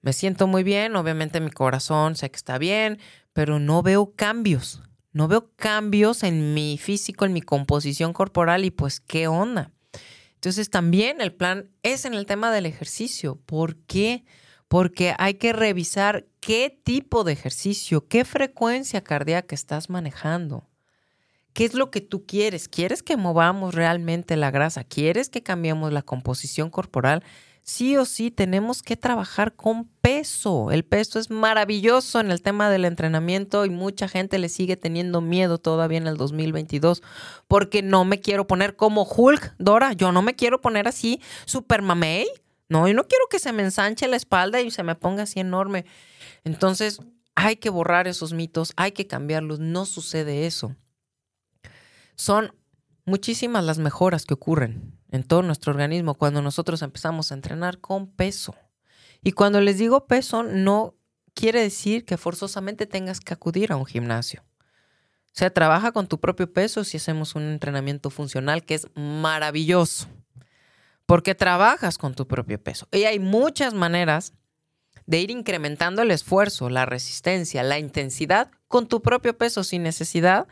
Me 0.03 0.13
siento 0.13 0.47
muy 0.47 0.63
bien, 0.63 0.97
obviamente 0.97 1.41
mi 1.41 1.51
corazón 1.51 2.17
sé 2.17 2.31
que 2.31 2.37
está 2.37 2.59
bien, 2.59 2.99
pero 3.33 3.59
no 3.59 3.83
veo 3.83 4.15
cambios. 4.15 4.83
No 5.13 5.29
veo 5.29 5.51
cambios 5.57 6.23
en 6.23 6.55
mi 6.55 6.79
físico, 6.79 7.25
en 7.25 7.33
mi 7.33 7.43
composición 7.43 8.13
corporal 8.13 8.65
y 8.65 8.71
pues 8.71 9.01
qué 9.01 9.27
onda. 9.29 9.73
Entonces 10.35 10.71
también 10.71 11.21
el 11.21 11.35
plan 11.35 11.69
es 11.83 12.05
en 12.05 12.15
el 12.15 12.27
tema 12.27 12.51
del 12.51 12.65
ejercicio. 12.65 13.37
¿Por 13.45 13.77
qué? 13.77 14.25
Porque 14.69 15.15
hay 15.19 15.35
que 15.35 15.53
revisar 15.53 16.27
qué 16.41 16.81
tipo 16.83 17.25
de 17.25 17.33
ejercicio, 17.33 18.07
qué 18.07 18.25
frecuencia 18.25 19.03
cardíaca 19.03 19.55
estás 19.55 19.91
manejando. 19.91 20.67
¿Qué 21.53 21.65
es 21.65 21.75
lo 21.75 21.91
que 21.91 22.01
tú 22.01 22.25
quieres? 22.25 22.69
¿Quieres 22.69 23.03
que 23.03 23.17
movamos 23.17 23.75
realmente 23.75 24.37
la 24.37 24.51
grasa? 24.51 24.85
¿Quieres 24.85 25.29
que 25.29 25.43
cambiemos 25.43 25.93
la 25.93 26.03
composición 26.03 26.71
corporal? 26.71 27.25
Sí 27.71 27.97
o 27.97 28.05
sí 28.05 28.33
tenemos 28.33 28.83
que 28.83 28.97
trabajar 28.97 29.55
con 29.55 29.85
peso. 29.85 30.73
El 30.73 30.85
peso 30.85 31.21
es 31.21 31.31
maravilloso 31.31 32.19
en 32.19 32.33
el 32.33 32.43
tema 32.43 32.69
del 32.69 32.85
entrenamiento 32.85 33.65
y 33.65 33.71
mucha 33.71 34.09
gente 34.09 34.41
le 34.41 34.49
sigue 34.49 34.77
teniendo 34.77 35.21
miedo 35.21 35.59
todavía 35.59 35.99
en 35.99 36.09
el 36.09 36.17
2022 36.17 37.01
porque 37.47 37.83
no 37.83 38.05
me 38.05 38.21
quiero 38.21 38.49
poner 38.49 38.75
como 38.75 39.05
Hulk, 39.05 39.55
Dora. 39.59 39.93
Yo 39.93 40.11
no 40.11 40.21
me 40.21 40.35
quiero 40.35 40.61
poner 40.61 40.89
así 40.89 41.21
super 41.47 41.81
mamey. 41.81 42.27
No, 42.69 42.89
yo 42.89 42.95
no 42.95 43.07
quiero 43.07 43.27
que 43.31 43.39
se 43.39 43.53
me 43.53 43.63
ensanche 43.63 44.09
la 44.09 44.17
espalda 44.17 44.61
y 44.61 44.73
se 44.73 44.83
me 44.83 44.97
ponga 44.97 45.23
así 45.23 45.39
enorme. 45.39 45.85
Entonces, 46.43 47.01
hay 47.37 47.57
que 47.57 47.71
borrar 47.71 48.09
esos 48.09 48.33
mitos, 48.33 48.73
hay 48.77 48.93
que 48.93 49.07
cambiarlos. 49.07 49.61
No 49.61 49.87
sucede 49.87 50.47
eso. 50.47 50.75
Son 52.17 52.53
muchísimas 53.05 53.65
las 53.65 53.79
mejoras 53.79 54.25
que 54.25 54.35
ocurren 54.35 54.90
en 55.11 55.25
todo 55.25 55.43
nuestro 55.43 55.73
organismo 55.73 56.15
cuando 56.15 56.43
nosotros 56.43 56.83
empezamos 56.83 57.31
a 57.31 57.35
entrenar 57.35 57.79
con 57.79 58.07
peso. 58.09 58.55
Y 59.23 59.33
cuando 59.33 59.61
les 59.61 59.79
digo 59.79 60.07
peso, 60.07 60.43
no 60.43 60.95
quiere 61.35 61.61
decir 61.61 62.05
que 62.05 62.17
forzosamente 62.17 62.87
tengas 62.87 63.21
que 63.21 63.35
acudir 63.35 63.73
a 63.73 63.77
un 63.77 63.87
gimnasio. 63.87 64.43
O 65.27 65.33
sea, 65.33 65.51
trabaja 65.51 65.93
con 65.93 66.09
tu 66.09 66.19
propio 66.19 66.53
peso 66.53 66.83
si 66.85 66.97
hacemos 66.97 67.35
un 67.35 67.43
entrenamiento 67.43 68.11
funcional 68.11 68.65
que 68.65 68.75
es 68.75 68.89
maravilloso. 68.95 70.09
Porque 71.07 71.35
trabajas 71.35 71.99
con 71.99 72.15
tu 72.15 72.27
propio 72.27 72.63
peso. 72.63 72.89
Y 72.93 73.05
hay 73.05 73.19
muchas 73.19 73.75
maneras 73.75 74.33
de 75.07 75.21
ir 75.21 75.31
incrementando 75.31 76.03
el 76.03 76.11
esfuerzo, 76.11 76.69
la 76.69 76.87
resistencia, 76.87 77.63
la 77.63 77.79
intensidad 77.79 78.51
con 78.69 78.87
tu 78.87 79.03
propio 79.03 79.37
peso 79.37 79.65
sin 79.65 79.83
necesidad 79.83 80.47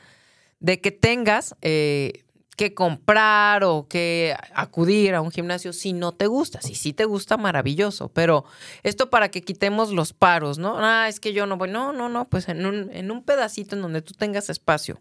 de 0.59 0.81
que 0.81 0.91
tengas 0.91 1.55
eh, 1.61 2.25
que 2.59 2.75
comprar 2.75 3.63
o 3.63 3.87
que 3.89 4.37
acudir 4.53 5.15
a 5.15 5.21
un 5.23 5.31
gimnasio 5.31 5.73
si 5.73 5.93
no 5.93 6.13
te 6.13 6.27
gusta. 6.27 6.61
Si 6.61 6.75
sí 6.75 6.93
te 6.93 7.05
gusta, 7.05 7.37
maravilloso. 7.37 8.09
Pero 8.09 8.45
esto 8.83 9.11
para 9.11 9.31
que 9.31 9.43
quitemos 9.43 9.93
los 9.93 10.13
paros, 10.13 10.59
¿no? 10.59 10.77
Ah, 10.79 11.09
es 11.09 11.21
que 11.21 11.33
yo 11.33 11.47
no 11.47 11.57
voy. 11.57 11.71
No, 11.71 11.93
no, 11.93 12.09
no. 12.09 12.29
Pues 12.29 12.49
en 12.49 12.67
un, 12.67 12.91
en 12.93 13.13
un 13.13 13.23
pedacito 13.23 13.77
en 13.77 13.83
donde 13.83 14.03
tú 14.03 14.13
tengas 14.13 14.51
espacio 14.51 15.01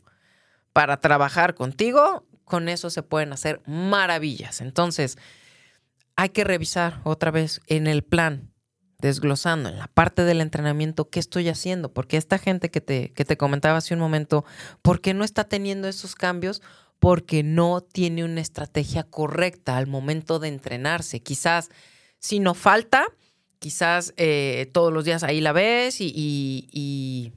para 0.72 1.02
trabajar 1.02 1.56
contigo, 1.56 2.28
con 2.46 2.70
eso 2.70 2.91
se 2.91 3.02
pueden 3.02 3.34
hacer 3.34 3.63
maravillas. 3.65 4.62
Entonces, 4.62 5.17
hay 6.15 6.30
que 6.30 6.43
revisar 6.43 7.02
otra 7.06 7.32
vez 7.32 7.60
en 7.65 7.88
el 7.88 8.04
plan, 8.04 8.52
desglosando 9.00 9.70
en 9.70 9.80
la 9.80 9.88
parte 9.88 10.26
del 10.26 10.41
entrenamiento, 10.41 11.10
qué 11.10 11.20
estoy 11.20 11.50
haciendo. 11.50 11.91
Porque 11.91 12.17
esta 12.17 12.38
gente 12.38 12.70
que 12.70 12.82
te, 12.82 13.12
que 13.13 13.26
te 13.26 13.36
comentaba 13.36 13.80
hace 13.80 13.96
un 13.96 14.00
momento, 14.00 14.46
¿por 14.84 15.02
qué 15.02 15.15
no 15.15 15.24
está 15.24 15.46
teniendo 15.46 15.88
esos 15.88 16.13
cambios? 16.13 16.62
Porque 16.99 17.43
no 17.43 17.81
tiene 17.81 18.23
una 18.23 18.41
estrategia 18.41 19.03
correcta 19.03 19.77
al 19.77 19.88
momento 19.88 20.39
de 20.39 20.47
entrenarse. 20.47 21.21
Quizás 21.21 21.69
si 22.19 22.39
no 22.39 22.53
falta, 22.53 23.05
quizás 23.60 24.13
eh, 24.17 24.69
todos 24.73 24.91
los 24.91 25.05
días 25.05 25.23
ahí 25.23 25.41
la 25.41 25.51
ves 25.51 25.97
y, 25.99 27.31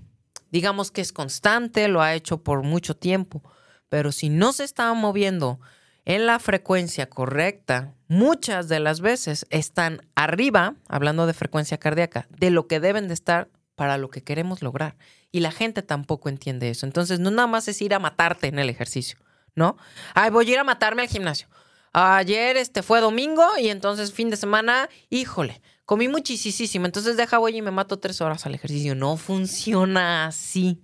digamos 0.50 0.90
que 0.90 1.00
es 1.00 1.12
constante, 1.12 1.88
lo 1.88 2.02
ha 2.02 2.14
hecho 2.14 2.42
por 2.42 2.62
mucho 2.62 2.96
tiempo, 2.96 3.42
pero 3.88 4.12
si 4.12 4.28
no 4.28 4.52
se 4.52 4.64
está 4.64 4.92
moviendo 4.94 5.60
en 6.04 6.26
la 6.26 6.38
frecuencia 6.38 7.08
correcta, 7.08 7.94
muchas 8.08 8.68
de 8.68 8.80
las 8.80 9.00
veces 9.00 9.46
están 9.50 10.00
arriba, 10.14 10.74
hablando 10.88 11.26
de 11.26 11.34
frecuencia 11.34 11.78
cardíaca, 11.78 12.26
de 12.30 12.50
lo 12.50 12.66
que 12.66 12.80
deben 12.80 13.08
de 13.08 13.14
estar 13.14 13.48
para 13.76 13.98
lo 13.98 14.10
que 14.10 14.22
queremos 14.22 14.62
lograr. 14.62 14.96
Y 15.30 15.40
la 15.40 15.52
gente 15.52 15.82
tampoco 15.82 16.28
entiende 16.28 16.70
eso. 16.70 16.84
Entonces, 16.84 17.20
no 17.20 17.30
nada 17.30 17.46
más 17.46 17.68
es 17.68 17.80
ir 17.80 17.94
a 17.94 17.98
matarte 17.98 18.48
en 18.48 18.58
el 18.58 18.68
ejercicio. 18.68 19.18
¿No? 19.54 19.76
Ay, 20.14 20.30
voy 20.30 20.48
a 20.48 20.52
ir 20.52 20.58
a 20.58 20.64
matarme 20.64 21.02
al 21.02 21.08
gimnasio. 21.08 21.48
Ayer 21.92 22.56
este 22.56 22.82
fue 22.82 23.00
domingo 23.00 23.44
y 23.58 23.68
entonces 23.68 24.12
fin 24.12 24.30
de 24.30 24.36
semana, 24.36 24.88
híjole, 25.08 25.60
comí 25.84 26.06
muchísimo. 26.06 26.86
Entonces 26.86 27.16
deja 27.16 27.38
voy 27.38 27.56
y 27.56 27.62
me 27.62 27.72
mato 27.72 27.98
tres 27.98 28.20
horas 28.20 28.46
al 28.46 28.54
ejercicio. 28.54 28.94
No 28.94 29.16
funciona 29.16 30.26
así. 30.26 30.82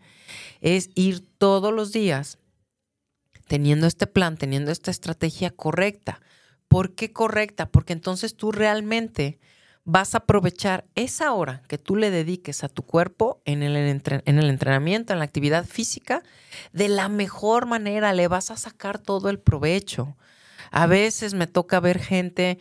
Es 0.61 0.91
ir 0.95 1.25
todos 1.39 1.73
los 1.73 1.93
días 1.93 2.39
teniendo 3.47 3.87
este 3.87 4.09
plan, 4.09 4.37
teniendo 4.37 4.73
esta 4.73 4.91
estrategia 4.91 5.51
correcta. 5.51 6.21
¿Por 6.69 6.95
qué 6.95 7.13
correcta? 7.13 7.71
Porque 7.71 7.93
entonces 7.93 8.37
tú 8.37 8.51
realmente 8.51 9.39
vas 9.87 10.15
a 10.15 10.19
aprovechar 10.19 10.85
esa 10.97 11.33
hora 11.33 11.63
que 11.69 11.79
tú 11.79 11.95
le 11.95 12.11
dediques 12.11 12.65
a 12.65 12.69
tu 12.69 12.83
cuerpo 12.83 13.41
en 13.45 13.63
el, 13.63 13.77
en 13.77 14.39
el 14.39 14.51
entrenamiento, 14.51 15.13
en 15.13 15.21
la 15.21 15.25
actividad 15.25 15.65
física, 15.65 16.25
de 16.73 16.89
la 16.89 17.09
mejor 17.09 17.67
manera, 17.67 18.13
le 18.13 18.27
vas 18.27 18.51
a 18.51 18.57
sacar 18.57 18.99
todo 18.99 19.31
el 19.31 19.39
provecho. 19.39 20.17
A 20.73 20.89
veces 20.89 21.35
me 21.35 21.47
toca 21.47 21.79
ver 21.79 22.01
gente 22.01 22.59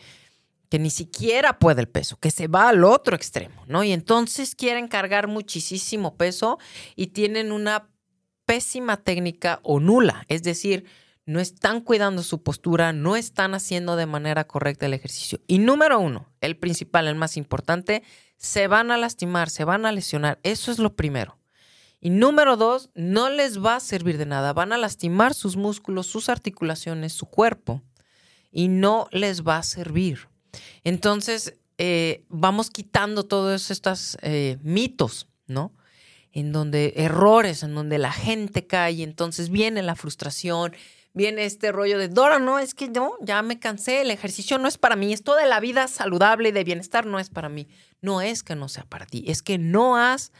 que 0.70 0.78
ni 0.78 0.92
siquiera 0.92 1.58
puede 1.58 1.82
el 1.82 1.90
peso, 1.90 2.18
que 2.20 2.30
se 2.30 2.48
va 2.48 2.70
al 2.70 2.84
otro 2.84 3.16
extremo, 3.16 3.64
¿no? 3.68 3.84
Y 3.84 3.92
entonces 3.92 4.54
quieren 4.54 4.88
cargar 4.88 5.28
muchísimo 5.28 6.18
peso 6.18 6.60
y 6.96 7.08
tienen 7.08 7.52
una 7.52 7.90
pésima 8.46 8.98
técnica 8.98 9.60
o 9.64 9.80
nula, 9.80 10.26
es 10.28 10.44
decir, 10.44 10.86
no 11.26 11.40
están 11.40 11.82
cuidando 11.82 12.22
su 12.24 12.44
postura, 12.44 12.94
no 12.94 13.16
están 13.16 13.56
haciendo 13.56 13.96
de 13.96 14.06
manera 14.06 14.46
correcta 14.46 14.86
el 14.86 14.94
ejercicio. 14.94 15.40
Y 15.48 15.58
número 15.58 16.00
uno, 16.00 16.30
el 16.42 16.58
principal, 16.58 17.08
el 17.08 17.16
más 17.16 17.38
importante, 17.38 18.04
se 18.38 18.68
van 18.68 18.92
a 18.92 18.98
lastimar, 18.98 19.50
se 19.50 19.64
van 19.64 19.86
a 19.86 19.92
lesionar. 19.92 20.40
Eso 20.44 20.72
es 20.72 20.78
lo 20.78 20.96
primero. 20.96 21.38
Y 22.00 22.12
número 22.12 22.58
dos, 22.58 22.92
no 22.94 23.30
les 23.30 23.64
va 23.64 23.78
a 23.78 23.80
servir 23.80 24.20
de 24.20 24.28
nada. 24.28 24.54
Van 24.54 24.74
a 24.74 24.78
lastimar 24.78 25.34
sus 25.34 25.56
músculos, 25.56 26.06
sus 26.06 26.30
articulaciones, 26.30 27.14
su 27.14 27.26
cuerpo. 27.26 27.82
Y 28.52 28.68
no 28.68 29.08
les 29.12 29.44
va 29.44 29.58
a 29.58 29.64
servir. 29.64 30.28
Entonces, 30.84 31.56
eh, 31.78 32.24
vamos 32.30 32.70
quitando 32.70 33.26
todos 33.26 33.72
estos 33.72 34.18
eh, 34.22 34.58
mitos, 34.62 35.28
¿no? 35.48 35.74
En 36.32 36.52
donde 36.52 36.94
errores, 36.98 37.64
en 37.64 37.74
donde 37.74 37.98
la 37.98 38.12
gente 38.12 38.68
cae, 38.68 39.04
entonces 39.04 39.50
viene 39.50 39.82
la 39.82 39.96
frustración, 39.96 40.74
viene 41.16 41.46
este 41.46 41.72
rollo 41.72 41.98
de, 41.98 42.10
Dora, 42.10 42.38
no, 42.38 42.60
es 42.60 42.76
que 42.76 42.90
yo 42.92 43.18
ya 43.22 43.42
me 43.42 43.58
cansé, 43.58 44.02
el 44.02 44.12
ejercicio 44.12 44.60
no 44.60 44.68
es 44.68 44.78
para 44.78 44.96
mí, 44.96 45.14
esto 45.14 45.36
de 45.36 45.48
la 45.48 45.60
vida 45.60 45.88
saludable 45.88 46.50
y 46.50 46.52
de 46.52 46.64
bienestar 46.64 47.08
no 47.08 47.18
es 47.20 47.30
para 47.30 47.50
mí. 47.50 47.68
No 48.02 48.22
es 48.22 48.44
que 48.44 48.56
no 48.56 48.68
sea 48.70 48.84
para 48.84 49.08
ti, 49.08 49.24
es 49.28 49.42
que 49.42 49.58
no 49.58 49.98
has 49.98 50.32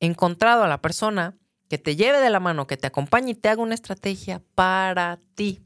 encontrado 0.00 0.64
a 0.64 0.68
la 0.68 0.80
persona 0.80 1.36
que 1.68 1.78
te 1.78 1.94
lleve 1.94 2.18
de 2.18 2.30
la 2.30 2.40
mano, 2.40 2.66
que 2.66 2.76
te 2.76 2.86
acompañe 2.86 3.32
y 3.32 3.34
te 3.34 3.50
haga 3.50 3.62
una 3.62 3.74
estrategia 3.74 4.42
para 4.54 5.20
ti, 5.34 5.62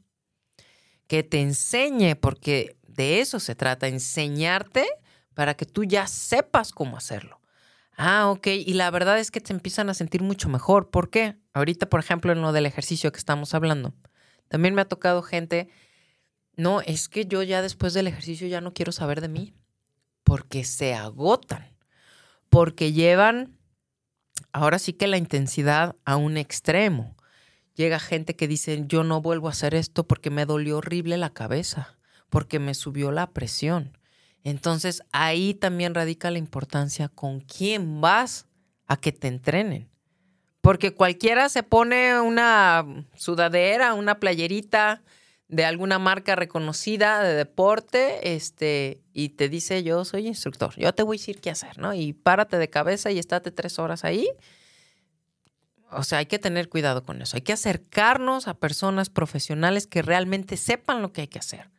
que 1.06 1.22
te 1.22 1.40
enseñe, 1.40 2.16
porque 2.16 2.76
de 2.86 3.20
eso 3.20 3.40
se 3.40 3.54
trata, 3.54 3.86
enseñarte 3.86 4.86
para 5.34 5.54
que 5.54 5.66
tú 5.66 5.84
ya 5.84 6.08
sepas 6.08 6.72
cómo 6.72 6.96
hacerlo. 6.96 7.40
Ah, 7.96 8.30
ok. 8.30 8.46
Y 8.46 8.74
la 8.74 8.90
verdad 8.90 9.18
es 9.18 9.30
que 9.30 9.40
te 9.40 9.52
empiezan 9.52 9.88
a 9.88 9.94
sentir 9.94 10.22
mucho 10.22 10.48
mejor. 10.48 10.90
¿Por 10.90 11.10
qué? 11.10 11.36
Ahorita, 11.52 11.88
por 11.88 11.98
ejemplo, 11.98 12.30
en 12.32 12.42
lo 12.42 12.52
del 12.52 12.66
ejercicio 12.66 13.10
que 13.10 13.18
estamos 13.18 13.54
hablando. 13.54 13.92
También 14.48 14.74
me 14.74 14.82
ha 14.82 14.88
tocado 14.88 15.22
gente, 15.22 15.68
no, 16.56 16.80
es 16.80 17.08
que 17.08 17.26
yo 17.26 17.42
ya 17.42 17.62
después 17.62 17.94
del 17.94 18.06
ejercicio 18.06 18.48
ya 18.48 18.60
no 18.60 18.74
quiero 18.74 18.92
saber 18.92 19.20
de 19.20 19.28
mí. 19.28 19.54
porque 20.24 20.62
se 20.64 20.94
agotan, 20.94 21.74
porque 22.50 22.92
llevan 22.92 23.56
ahora 24.52 24.78
sí 24.78 24.92
que 24.92 25.06
la 25.06 25.16
intensidad 25.16 25.96
a 26.04 26.16
un 26.16 26.36
extremo. 26.36 27.16
Llega 27.74 27.98
gente 27.98 28.36
que 28.36 28.48
dice, 28.48 28.84
yo 28.86 29.04
no 29.04 29.22
vuelvo 29.22 29.48
a 29.48 29.52
hacer 29.52 29.74
esto 29.74 30.06
porque 30.06 30.30
me 30.30 30.44
dolió 30.44 30.78
horrible 30.78 31.16
la 31.16 31.30
cabeza, 31.30 31.96
porque 32.28 32.58
me 32.58 32.74
subió 32.74 33.10
la 33.12 33.30
presión. 33.30 33.96
Entonces 34.44 35.02
ahí 35.12 35.54
también 35.54 35.94
radica 35.94 36.30
la 36.30 36.38
importancia 36.38 37.08
con 37.08 37.40
quién 37.40 38.00
vas 38.00 38.46
a 38.86 38.96
que 38.96 39.12
te 39.12 39.28
entrenen. 39.28 39.88
Porque 40.60 40.92
cualquiera 40.92 41.48
se 41.48 41.62
pone 41.62 42.20
una 42.20 42.84
sudadera, 43.14 43.94
una 43.94 44.18
playerita 44.18 45.02
de 45.48 45.64
alguna 45.64 45.98
marca 45.98 46.36
reconocida 46.36 47.22
de 47.22 47.34
deporte, 47.34 48.34
este, 48.34 49.00
y 49.14 49.30
te 49.30 49.48
dice 49.48 49.82
yo 49.82 50.04
soy 50.04 50.26
instructor, 50.26 50.74
yo 50.76 50.92
te 50.94 51.02
voy 51.02 51.16
a 51.16 51.18
decir 51.18 51.40
qué 51.40 51.50
hacer, 51.50 51.78
¿no? 51.78 51.94
Y 51.94 52.12
párate 52.12 52.58
de 52.58 52.68
cabeza 52.68 53.10
y 53.10 53.18
estate 53.18 53.50
tres 53.50 53.78
horas 53.78 54.04
ahí. 54.04 54.28
O 55.90 56.02
sea, 56.02 56.18
hay 56.18 56.26
que 56.26 56.38
tener 56.38 56.68
cuidado 56.68 57.02
con 57.02 57.22
eso. 57.22 57.36
Hay 57.36 57.42
que 57.42 57.54
acercarnos 57.54 58.46
a 58.46 58.54
personas 58.54 59.08
profesionales 59.08 59.86
que 59.86 60.02
realmente 60.02 60.58
sepan 60.58 61.00
lo 61.00 61.12
que 61.12 61.22
hay 61.22 61.28
que 61.28 61.38
hacer. 61.38 61.70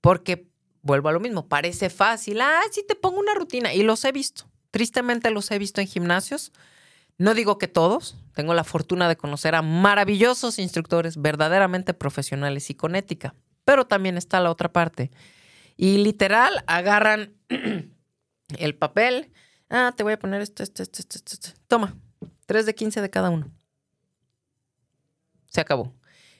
Porque, 0.00 0.46
vuelvo 0.82 1.08
a 1.08 1.12
lo 1.12 1.18
mismo, 1.18 1.48
parece 1.48 1.90
fácil. 1.90 2.40
Ah, 2.40 2.60
sí, 2.70 2.84
te 2.86 2.94
pongo 2.94 3.18
una 3.18 3.34
rutina. 3.34 3.74
Y 3.74 3.82
los 3.82 4.04
he 4.04 4.12
visto. 4.12 4.44
Tristemente 4.70 5.30
los 5.30 5.50
he 5.50 5.58
visto 5.58 5.80
en 5.80 5.88
gimnasios 5.88 6.52
no 7.18 7.34
digo 7.34 7.58
que 7.58 7.68
todos, 7.68 8.16
tengo 8.34 8.54
la 8.54 8.64
fortuna 8.64 9.08
de 9.08 9.16
conocer 9.16 9.54
a 9.54 9.62
maravillosos 9.62 10.58
instructores 10.58 11.20
verdaderamente 11.20 11.94
profesionales 11.94 12.70
y 12.70 12.74
con 12.74 12.96
ética, 12.96 13.34
pero 13.64 13.86
también 13.86 14.16
está 14.16 14.40
la 14.40 14.50
otra 14.50 14.72
parte. 14.72 15.10
Y 15.76 15.98
literal, 15.98 16.64
agarran 16.66 17.34
el 18.58 18.74
papel. 18.74 19.32
Ah, 19.70 19.92
te 19.96 20.02
voy 20.02 20.14
a 20.14 20.18
poner 20.18 20.42
esto, 20.42 20.62
esto, 20.62 20.82
esto, 20.82 21.00
esto, 21.00 21.16
esto. 21.32 21.48
Toma, 21.66 21.96
3 22.46 22.66
de 22.66 22.74
15 22.74 23.00
de 23.00 23.10
cada 23.10 23.30
uno. 23.30 23.50
Se 25.48 25.60
acabó. 25.60 25.94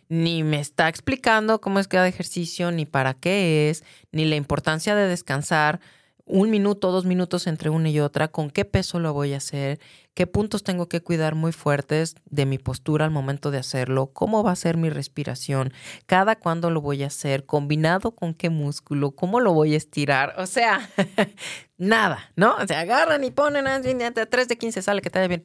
Ni 0.08 0.42
me 0.42 0.60
está 0.60 0.88
explicando 0.88 1.60
cómo 1.60 1.78
es 1.78 1.88
cada 1.88 2.08
ejercicio, 2.08 2.70
ni 2.70 2.84
para 2.84 3.14
qué 3.14 3.70
es, 3.70 3.84
ni 4.10 4.26
la 4.26 4.36
importancia 4.36 4.94
de 4.94 5.06
descansar 5.06 5.80
un 6.24 6.50
minuto, 6.50 6.92
dos 6.92 7.04
minutos 7.04 7.46
entre 7.46 7.70
una 7.70 7.90
y 7.90 8.00
otra, 8.00 8.28
con 8.28 8.50
qué 8.50 8.64
peso 8.64 9.00
lo 9.00 9.12
voy 9.12 9.34
a 9.34 9.38
hacer, 9.38 9.80
qué 10.14 10.26
puntos 10.26 10.62
tengo 10.62 10.88
que 10.88 11.00
cuidar 11.00 11.34
muy 11.34 11.52
fuertes 11.52 12.14
de 12.26 12.46
mi 12.46 12.58
postura 12.58 13.04
al 13.04 13.10
momento 13.10 13.50
de 13.50 13.58
hacerlo, 13.58 14.12
cómo 14.12 14.42
va 14.42 14.52
a 14.52 14.56
ser 14.56 14.76
mi 14.76 14.88
respiración, 14.88 15.72
cada 16.06 16.36
cuándo 16.36 16.70
lo 16.70 16.80
voy 16.80 17.02
a 17.02 17.08
hacer, 17.08 17.44
combinado 17.44 18.12
con 18.12 18.34
qué 18.34 18.50
músculo, 18.50 19.12
cómo 19.12 19.40
lo 19.40 19.52
voy 19.52 19.74
a 19.74 19.76
estirar, 19.76 20.34
o 20.38 20.46
sea, 20.46 20.88
nada, 21.76 22.32
¿no? 22.36 22.54
O 22.56 22.66
sea, 22.66 22.80
agarran 22.80 23.24
y 23.24 23.30
ponen 23.30 23.66
a 23.66 23.80
3 23.80 24.48
de 24.48 24.58
15, 24.58 24.82
sale 24.82 25.02
que 25.02 25.10
te 25.10 25.18
vaya 25.18 25.28
bien. 25.28 25.44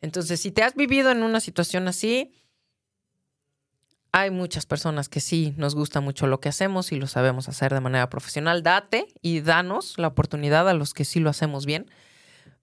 Entonces, 0.00 0.40
si 0.40 0.50
te 0.50 0.62
has 0.62 0.74
vivido 0.74 1.10
en 1.10 1.22
una 1.22 1.40
situación 1.40 1.88
así, 1.88 2.32
hay 4.12 4.30
muchas 4.30 4.66
personas 4.66 5.08
que 5.08 5.20
sí 5.20 5.54
nos 5.56 5.74
gusta 5.74 6.02
mucho 6.02 6.26
lo 6.26 6.38
que 6.38 6.50
hacemos 6.50 6.92
y 6.92 6.96
lo 6.96 7.06
sabemos 7.06 7.48
hacer 7.48 7.72
de 7.72 7.80
manera 7.80 8.10
profesional. 8.10 8.62
Date 8.62 9.06
y 9.22 9.40
danos 9.40 9.96
la 9.96 10.08
oportunidad 10.08 10.68
a 10.68 10.74
los 10.74 10.92
que 10.92 11.06
sí 11.06 11.18
lo 11.18 11.30
hacemos 11.30 11.64
bien 11.64 11.90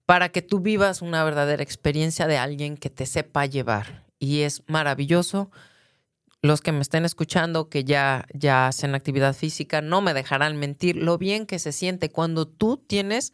para 0.06 0.28
que 0.30 0.42
tú 0.42 0.60
vivas 0.60 1.02
una 1.02 1.24
verdadera 1.24 1.62
experiencia 1.62 2.28
de 2.28 2.38
alguien 2.38 2.76
que 2.76 2.88
te 2.88 3.04
sepa 3.04 3.46
llevar. 3.46 4.04
Y 4.20 4.40
es 4.40 4.62
maravilloso. 4.68 5.50
Los 6.40 6.60
que 6.60 6.72
me 6.72 6.80
estén 6.80 7.04
escuchando 7.04 7.68
que 7.68 7.84
ya, 7.84 8.26
ya 8.32 8.68
hacen 8.68 8.94
actividad 8.94 9.34
física 9.34 9.82
no 9.82 10.00
me 10.02 10.14
dejarán 10.14 10.56
mentir 10.56 10.96
lo 10.96 11.18
bien 11.18 11.46
que 11.46 11.58
se 11.58 11.72
siente 11.72 12.10
cuando 12.10 12.46
tú 12.46 12.76
tienes 12.76 13.32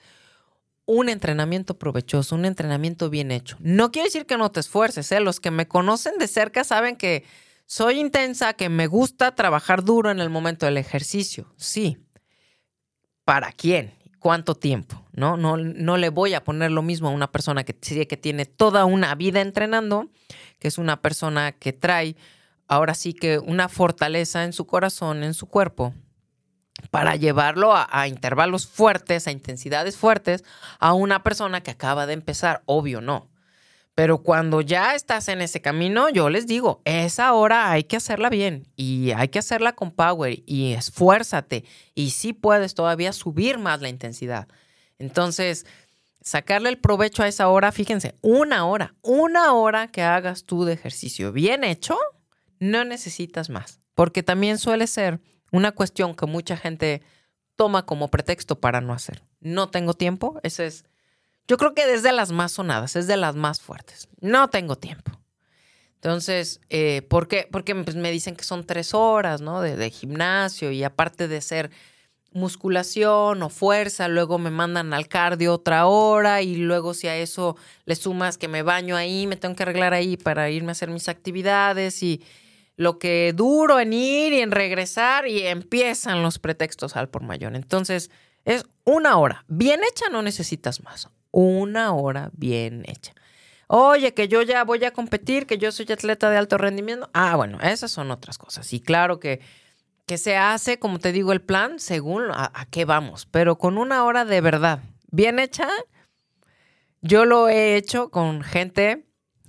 un 0.87 1.09
entrenamiento 1.09 1.79
provechoso, 1.79 2.35
un 2.35 2.47
entrenamiento 2.47 3.11
bien 3.11 3.31
hecho. 3.31 3.57
No 3.61 3.91
quiere 3.91 4.09
decir 4.09 4.25
que 4.25 4.39
no 4.39 4.51
te 4.51 4.61
esfuerces, 4.61 5.12
¿eh? 5.12 5.21
los 5.21 5.39
que 5.39 5.51
me 5.51 5.69
conocen 5.69 6.17
de 6.19 6.29
cerca 6.29 6.64
saben 6.64 6.97
que 6.97 7.25
soy 7.67 7.99
intensa, 7.99 8.55
que 8.55 8.69
me 8.69 8.87
gusta 8.87 9.35
trabajar 9.35 9.85
duro 9.85 10.11
en 10.11 10.21
el 10.21 10.31
momento 10.31 10.67
del 10.67 10.79
ejercicio. 10.79 11.53
Sí. 11.57 11.99
¿Para 13.25 13.51
quién? 13.53 13.93
¿Cuánto 14.21 14.55
tiempo? 14.55 15.05
¿No? 15.12 15.37
No, 15.37 15.57
no 15.57 15.97
le 15.97 16.09
voy 16.09 16.35
a 16.35 16.45
poner 16.45 16.71
lo 16.71 16.83
mismo 16.83 17.09
a 17.09 17.12
una 17.12 17.31
persona 17.31 17.64
que, 17.64 17.75
que 17.75 18.17
tiene 18.17 18.47
toda 18.47 18.85
una 18.85 19.14
vida 19.17 19.41
entrenando, 19.41 20.11
que 20.61 20.69
es 20.69 20.79
una 20.79 21.03
persona 21.03 21.53
que 21.53 21.73
trae 21.73 22.17
ahora 22.69 22.95
sí 22.95 23.12
que 23.12 23.39
una 23.39 23.69
fortaleza 23.69 24.45
en 24.45 24.53
su 24.53 24.67
corazón, 24.67 25.23
en 25.23 25.35
su 25.35 25.47
cuerpo, 25.47 25.93
para 26.91 27.17
llevarlo 27.17 27.75
a, 27.75 27.89
a, 27.91 28.07
intervalos 28.07 28.67
fuertes, 28.67 29.27
a 29.27 29.33
intensidades 29.33 29.97
fuertes, 29.97 30.45
a 30.79 30.93
una 30.93 31.23
persona 31.23 31.62
que 31.62 31.71
acaba 31.71 32.07
de 32.07 32.12
empezar. 32.12 32.62
Obvio, 32.67 33.01
no. 33.01 33.29
Pero 33.97 34.18
cuando 34.18 34.61
ya 34.61 34.94
estás 34.94 35.26
en 35.28 35.40
ese 35.40 35.62
camino, 35.62 36.11
yo 36.11 36.28
les 36.28 36.47
digo, 36.47 36.82
esa 36.84 37.32
hora 37.32 37.70
hay 37.70 37.84
que 37.84 37.97
hacerla 37.97 38.28
bien 38.28 38.68
y 38.76 39.12
hay 39.12 39.28
que 39.28 39.38
hacerla 39.38 39.72
con 39.72 39.90
power 39.90 40.42
y 40.44 40.74
esfuérzate 40.74 41.64
y 41.94 42.11
sí 42.11 42.34
puedes 42.34 42.74
todavía 42.74 43.14
subir 43.14 43.57
más 43.57 43.80
la 43.80 43.88
intensidad. 43.88 44.49
Entonces, 44.99 45.64
sacarle 46.20 46.68
el 46.68 46.76
provecho 46.76 47.22
a 47.22 47.28
esa 47.28 47.49
hora, 47.49 47.72
fíjense, 47.72 48.16
una 48.20 48.66
hora, 48.66 48.94
una 49.01 49.55
hora 49.55 49.88
que 49.88 50.03
hagas 50.03 50.44
tú 50.44 50.66
de 50.66 50.74
ejercicio 50.74 51.32
bien 51.32 51.64
hecho, 51.64 51.97
no 52.59 52.84
necesitas 52.84 53.49
más, 53.49 53.80
porque 53.94 54.22
también 54.22 54.59
suele 54.59 54.88
ser 54.88 55.20
una 55.53 55.72
cuestión 55.72 56.14
que 56.14 56.26
mucha 56.26 56.59
gente 56.59 57.01
toma 57.57 57.86
como 57.86 58.09
pretexto 58.09 58.61
para 58.61 58.82
no 58.82 58.92
hacer. 58.92 59.22
No 59.40 59.70
tengo 59.70 59.94
tiempo, 59.94 60.38
ese 60.42 60.66
es 60.66 60.84
yo 61.49 61.57
creo 61.57 61.74
que 61.74 61.92
es 61.92 62.03
de 62.03 62.12
las 62.12 62.32
más 62.32 62.53
sonadas, 62.53 62.97
es 62.97 63.07
de 63.07 63.16
las 63.16 63.36
más 63.36 63.61
fuertes. 63.61 64.09
No 64.20 64.49
tengo 64.49 64.76
tiempo. 64.76 65.12
Entonces, 65.94 66.61
eh, 66.68 67.03
¿por 67.09 67.26
qué? 67.26 67.49
Porque 67.51 67.74
pues, 67.74 67.97
me 67.97 68.11
dicen 68.11 68.36
que 68.36 68.44
son 68.44 68.64
tres 68.64 68.94
horas, 68.94 69.40
¿no? 69.40 69.61
De, 69.61 69.76
de, 69.76 69.90
gimnasio 69.90 70.70
y 70.70 70.84
aparte 70.84 71.26
de 71.26 71.40
ser 71.40 71.70
musculación 72.32 73.42
o 73.42 73.49
fuerza, 73.49 74.09
luego 74.09 74.38
me 74.38 74.51
mandan 74.51 74.92
al 74.92 75.09
cardio 75.09 75.55
otra 75.55 75.86
hora 75.86 76.42
y 76.42 76.57
luego 76.57 76.92
si 76.92 77.09
a 77.09 77.16
eso 77.16 77.57
le 77.86 77.97
sumas 77.97 78.36
que 78.36 78.47
me 78.47 78.62
baño 78.62 78.94
ahí, 78.94 79.26
me 79.26 79.36
tengo 79.36 79.57
que 79.57 79.62
arreglar 79.62 79.94
ahí 79.94 80.16
para 80.16 80.51
irme 80.51 80.68
a 80.68 80.72
hacer 80.72 80.90
mis 80.90 81.09
actividades 81.09 82.03
y 82.03 82.22
lo 82.76 82.99
que 82.99 83.32
duro 83.34 83.80
en 83.80 83.94
ir 83.94 84.34
y 84.34 84.40
en 84.40 84.51
regresar 84.51 85.26
y 85.26 85.47
empiezan 85.47 86.22
los 86.22 86.38
pretextos 86.38 86.94
al 86.94 87.09
por 87.09 87.22
mayor. 87.22 87.57
Entonces, 87.57 88.11
es 88.44 88.64
una 88.84 89.16
hora. 89.16 89.44
Bien 89.49 89.80
hecha, 89.90 90.11
no 90.11 90.20
necesitas 90.20 90.82
más 90.82 91.11
una 91.37 91.93
hora 91.93 92.30
bien 92.32 92.82
hecha. 92.87 93.12
Oye, 93.66 94.14
que 94.14 94.26
yo 94.26 94.41
ya 94.41 94.64
voy 94.64 94.82
a 94.84 94.93
competir, 94.93 95.47
que 95.47 95.59
yo 95.59 95.70
soy 95.70 95.84
atleta 95.93 96.30
de 96.30 96.39
alto 96.39 96.57
rendimiento. 96.57 97.11
Ah, 97.12 97.37
bueno, 97.37 97.59
esas 97.61 97.91
son 97.91 98.11
otras 98.11 98.39
cosas. 98.39 98.72
Y 98.72 98.80
claro 98.80 99.20
que, 99.20 99.41
que 100.07 100.16
se 100.16 100.39
hace, 100.39 100.78
como 100.78 100.99
te 100.99 101.12
digo, 101.12 101.32
el 101.32 101.43
plan 101.43 101.78
según 101.78 102.24
a, 102.30 102.66
qué 102.70 102.87
vamos, 102.87 103.26
pero 103.26 103.59
con 103.59 103.76
una 103.76 104.05
hora 104.05 104.24
de 104.24 104.41
verdad 104.41 104.80
bien 105.11 105.39
hecha. 105.39 105.68
Yo 107.03 107.26
lo 107.26 107.51
he 107.51 107.76
hecho 107.76 108.11
con 108.11 108.43
gente 108.43 109.05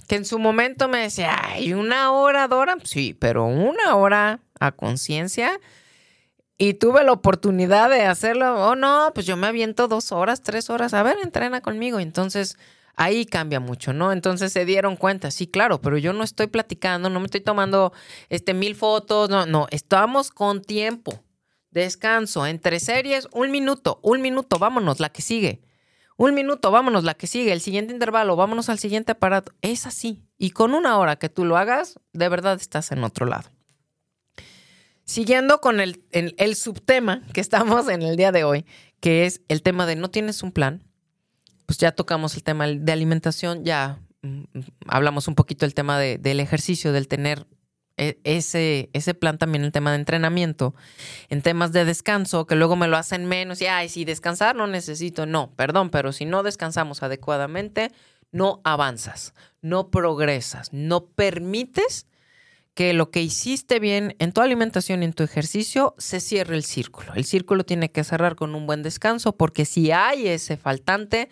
que 0.10 0.18
en 0.18 0.26
su 0.26 0.40
momento 0.40 0.90
me 0.90 0.98
decía, 1.00 1.40
ay, 1.42 1.74
una 1.74 2.12
hora, 2.12 2.50
Dora. 2.50 2.76
Sí, 2.84 3.14
pero 3.18 3.46
una 3.46 3.96
hora 3.96 4.42
a 4.60 4.74
conciencia 4.74 5.58
y 6.58 6.74
tuve 6.76 7.04
la 7.04 7.12
oportunidad 7.12 7.90
de 7.90 8.06
hacerlo. 8.06 8.56
Oh, 8.70 8.76
no, 8.76 9.12
pues 9.14 9.26
yo 9.26 9.38
me 9.38 9.48
aviento 9.48 9.88
dos 9.88 10.12
horas, 10.12 10.42
tres 10.42 10.70
horas. 10.70 10.94
A 10.94 11.04
ver, 11.04 11.18
entrena 11.22 11.62
conmigo. 11.62 12.00
Entonces, 12.00 12.58
ahí 12.98 13.26
cambia 13.26 13.60
mucho, 13.60 13.94
¿no? 13.94 14.12
Entonces 14.12 14.52
se 14.52 14.66
dieron 14.66 14.98
cuenta, 14.98 15.32
sí, 15.32 15.48
claro, 15.48 15.80
pero 15.80 15.98
yo 15.98 16.12
no 16.14 16.24
estoy 16.24 16.48
platicando, 16.48 17.10
no 17.10 17.20
me 17.20 17.26
estoy 17.28 17.42
tomando 17.42 17.94
este, 18.30 18.54
mil 18.54 18.76
fotos, 18.76 19.30
no, 19.30 19.46
no, 19.46 19.68
estamos 19.72 20.32
con 20.32 20.62
tiempo. 20.62 21.24
Descanso, 21.70 22.48
entre 22.48 22.80
series, 22.80 23.28
un 23.32 23.52
minuto, 23.52 24.00
un 24.02 24.22
minuto, 24.22 24.58
vámonos, 24.58 25.00
la 25.00 25.10
que 25.10 25.22
sigue. 25.22 25.62
Un 26.18 26.34
minuto, 26.34 26.72
vámonos, 26.72 27.04
la 27.04 27.14
que 27.14 27.28
sigue, 27.28 27.54
el 27.54 27.62
siguiente 27.62 27.94
intervalo, 27.94 28.36
vámonos 28.36 28.70
al 28.70 28.80
siguiente 28.80 29.12
aparato. 29.12 29.54
Es 29.62 29.86
así. 29.86 30.24
Y 30.40 30.50
con 30.50 30.74
una 30.74 30.98
hora 30.98 31.18
que 31.18 31.30
tú 31.30 31.46
lo 31.46 31.56
hagas, 31.58 32.00
de 32.14 32.30
verdad 32.30 32.58
estás 32.60 32.92
en 32.92 33.04
otro 33.04 33.28
lado. 33.28 33.52
Siguiendo 35.08 35.62
con 35.62 35.80
el, 35.80 35.96
subtema 36.56 37.22
que 37.34 37.40
estamos 37.40 37.88
en 37.88 38.02
el 38.02 38.18
día 38.18 38.34
de 38.34 38.44
hoy, 38.44 38.66
que 39.00 39.26
es 39.26 39.42
el 39.48 39.62
tema 39.62 39.86
de 39.86 39.96
no 39.96 40.10
tienes 40.10 40.44
un 40.44 40.52
plan, 40.52 40.84
pues 41.66 41.80
ya 41.80 41.94
tocamos 41.94 42.36
el 42.36 42.44
tema 42.44 42.68
de 42.68 42.92
alimentación, 42.92 43.64
ya 43.64 44.02
mm, 44.22 44.44
hablamos 44.86 45.30
un 45.30 45.36
poquito 45.36 45.66
del 45.66 45.74
tema 45.74 45.98
del 45.98 46.40
ejercicio, 46.42 46.92
del 46.92 47.08
tener 47.08 47.48
e, 47.96 48.20
ese, 48.26 48.90
ese 48.92 49.14
plan 49.14 49.38
también, 49.38 49.64
el 49.64 49.72
tema 49.72 49.92
de 49.92 49.98
entrenamiento, 50.00 50.76
en 51.30 51.42
temas 51.42 51.72
de 51.72 51.86
descanso, 51.86 52.46
que 52.46 52.56
luego 52.56 52.76
me 52.76 52.90
lo 52.90 52.98
hacen 52.98 53.28
menos 53.28 53.62
y, 53.62 53.68
ay, 53.68 53.88
si 53.88 54.04
descansar 54.04 54.58
no 54.58 54.68
necesito, 54.68 55.26
no, 55.26 55.56
perdón, 55.56 55.90
pero 55.90 56.12
si 56.12 56.26
no 56.26 56.44
descansamos 56.44 57.02
adecuadamente, 57.02 57.94
no 58.34 58.60
avanzas, 58.66 59.34
no 59.62 59.90
progresas, 59.90 60.74
no 60.74 61.06
permites 61.06 62.08
que 62.78 62.94
lo 62.94 63.10
que 63.10 63.24
hiciste 63.24 63.80
bien 63.80 64.16
en 64.20 64.32
tu 64.32 64.42
alimentación 64.42 65.02
y 65.02 65.06
en 65.06 65.14
tu 65.14 65.24
ejercicio 65.24 65.96
se 65.98 66.20
cierre 66.20 66.56
el 66.56 66.64
círculo. 66.64 67.12
El 67.16 67.26
círculo 67.26 67.64
tiene 67.64 67.92
que 67.92 68.04
cerrar 68.04 68.36
con 68.36 68.54
un 68.54 68.68
buen 68.68 68.84
descanso 68.84 69.36
porque 69.36 69.66
si 69.66 69.90
hay 69.90 70.28
ese 70.28 70.58
faltante, 70.58 71.30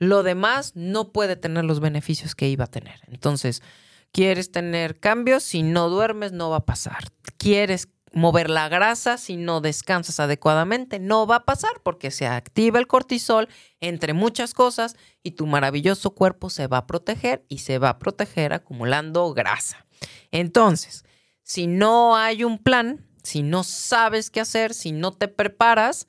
lo 0.00 0.24
demás 0.24 0.72
no 0.74 1.12
puede 1.12 1.36
tener 1.36 1.64
los 1.64 1.78
beneficios 1.78 2.34
que 2.34 2.48
iba 2.48 2.64
a 2.64 2.70
tener. 2.72 3.02
Entonces, 3.06 3.62
quieres 4.10 4.50
tener 4.50 4.98
cambios, 4.98 5.44
si 5.44 5.62
no 5.62 5.90
duermes 5.90 6.32
no 6.32 6.50
va 6.50 6.56
a 6.56 6.66
pasar. 6.66 7.04
Quieres 7.36 7.86
mover 8.12 8.50
la 8.50 8.68
grasa, 8.68 9.16
si 9.16 9.36
no 9.36 9.60
descansas 9.60 10.18
adecuadamente, 10.18 10.98
no 10.98 11.24
va 11.24 11.36
a 11.36 11.44
pasar 11.44 11.80
porque 11.84 12.10
se 12.10 12.26
activa 12.26 12.80
el 12.80 12.88
cortisol, 12.88 13.48
entre 13.78 14.12
muchas 14.12 14.54
cosas, 14.54 14.96
y 15.22 15.30
tu 15.30 15.46
maravilloso 15.46 16.16
cuerpo 16.16 16.50
se 16.50 16.66
va 16.66 16.78
a 16.78 16.86
proteger 16.88 17.44
y 17.48 17.58
se 17.58 17.78
va 17.78 17.90
a 17.90 17.98
proteger 18.00 18.52
acumulando 18.52 19.32
grasa. 19.32 19.86
Entonces, 20.30 21.04
si 21.42 21.66
no 21.66 22.16
hay 22.16 22.44
un 22.44 22.58
plan, 22.58 23.06
si 23.22 23.42
no 23.42 23.64
sabes 23.64 24.30
qué 24.30 24.40
hacer, 24.40 24.74
si 24.74 24.92
no 24.92 25.12
te 25.12 25.28
preparas, 25.28 26.06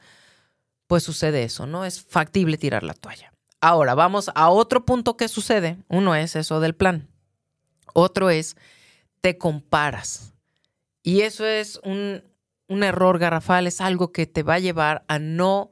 pues 0.87 1.03
sucede 1.03 1.43
eso, 1.43 1.65
¿no? 1.65 1.85
Es 1.85 2.01
factible 2.01 2.57
tirar 2.57 2.83
la 2.83 2.93
toalla. 2.93 3.33
Ahora, 3.59 3.95
vamos 3.95 4.31
a 4.33 4.49
otro 4.49 4.85
punto 4.85 5.17
que 5.17 5.27
sucede. 5.27 5.77
Uno 5.87 6.15
es 6.15 6.35
eso 6.35 6.59
del 6.59 6.75
plan. 6.75 7.07
Otro 7.93 8.29
es, 8.29 8.55
te 9.21 9.37
comparas. 9.37 10.33
Y 11.03 11.21
eso 11.21 11.45
es 11.45 11.79
un, 11.83 12.23
un 12.67 12.83
error 12.83 13.19
garrafal, 13.19 13.67
es 13.67 13.81
algo 13.81 14.11
que 14.11 14.25
te 14.25 14.43
va 14.43 14.55
a 14.55 14.59
llevar 14.59 15.03
a 15.07 15.19
no 15.19 15.71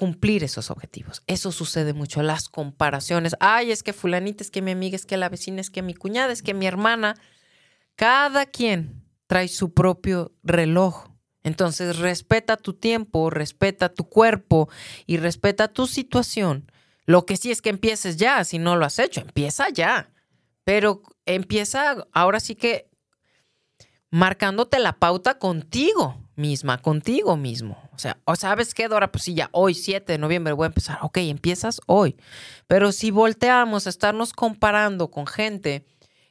cumplir 0.00 0.42
esos 0.44 0.70
objetivos. 0.70 1.22
Eso 1.26 1.52
sucede 1.52 1.92
mucho, 1.92 2.22
las 2.22 2.48
comparaciones. 2.48 3.36
Ay, 3.38 3.70
es 3.70 3.82
que 3.82 3.92
fulanita, 3.92 4.42
es 4.42 4.50
que 4.50 4.62
mi 4.62 4.70
amiga, 4.70 4.96
es 4.96 5.04
que 5.04 5.18
la 5.18 5.28
vecina, 5.28 5.60
es 5.60 5.68
que 5.68 5.82
mi 5.82 5.92
cuñada, 5.92 6.32
es 6.32 6.42
que 6.42 6.54
mi 6.54 6.66
hermana. 6.66 7.16
Cada 7.96 8.46
quien 8.46 9.04
trae 9.26 9.46
su 9.48 9.74
propio 9.74 10.32
reloj. 10.42 11.10
Entonces 11.42 11.98
respeta 11.98 12.56
tu 12.56 12.72
tiempo, 12.72 13.28
respeta 13.28 13.92
tu 13.92 14.08
cuerpo 14.08 14.70
y 15.04 15.18
respeta 15.18 15.68
tu 15.68 15.86
situación. 15.86 16.72
Lo 17.04 17.26
que 17.26 17.36
sí 17.36 17.50
es 17.50 17.60
que 17.60 17.68
empieces 17.68 18.16
ya, 18.16 18.42
si 18.44 18.58
no 18.58 18.76
lo 18.76 18.86
has 18.86 18.98
hecho, 18.98 19.20
empieza 19.20 19.68
ya. 19.68 20.14
Pero 20.64 21.02
empieza 21.26 22.08
ahora 22.14 22.40
sí 22.40 22.54
que 22.54 22.88
marcándote 24.10 24.78
la 24.78 24.98
pauta 24.98 25.38
contigo 25.38 26.26
misma, 26.40 26.78
contigo 26.78 27.36
mismo. 27.36 27.90
O 27.94 27.98
sea, 27.98 28.18
¿o 28.24 28.34
sabes 28.34 28.74
qué, 28.74 28.88
Dora? 28.88 29.12
Pues 29.12 29.24
sí, 29.24 29.34
ya 29.34 29.48
hoy, 29.52 29.74
7 29.74 30.12
de 30.12 30.18
noviembre, 30.18 30.52
voy 30.52 30.64
a 30.64 30.66
empezar. 30.66 30.98
Ok, 31.02 31.18
empiezas 31.18 31.80
hoy. 31.86 32.16
Pero 32.66 32.90
si 32.90 33.10
volteamos 33.10 33.86
a 33.86 33.90
estarnos 33.90 34.32
comparando 34.32 35.10
con 35.10 35.26
gente 35.26 35.84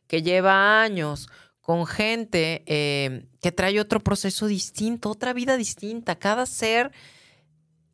que 0.08 0.22
lleva 0.22 0.82
años, 0.82 1.30
con 1.62 1.86
gente 1.86 2.64
eh, 2.66 3.28
que 3.42 3.52
trae 3.52 3.80
otro 3.80 4.00
proceso 4.00 4.48
distinto, 4.48 5.12
otra 5.12 5.34
vida 5.34 5.56
distinta, 5.56 6.16
cada 6.16 6.46
ser 6.46 6.92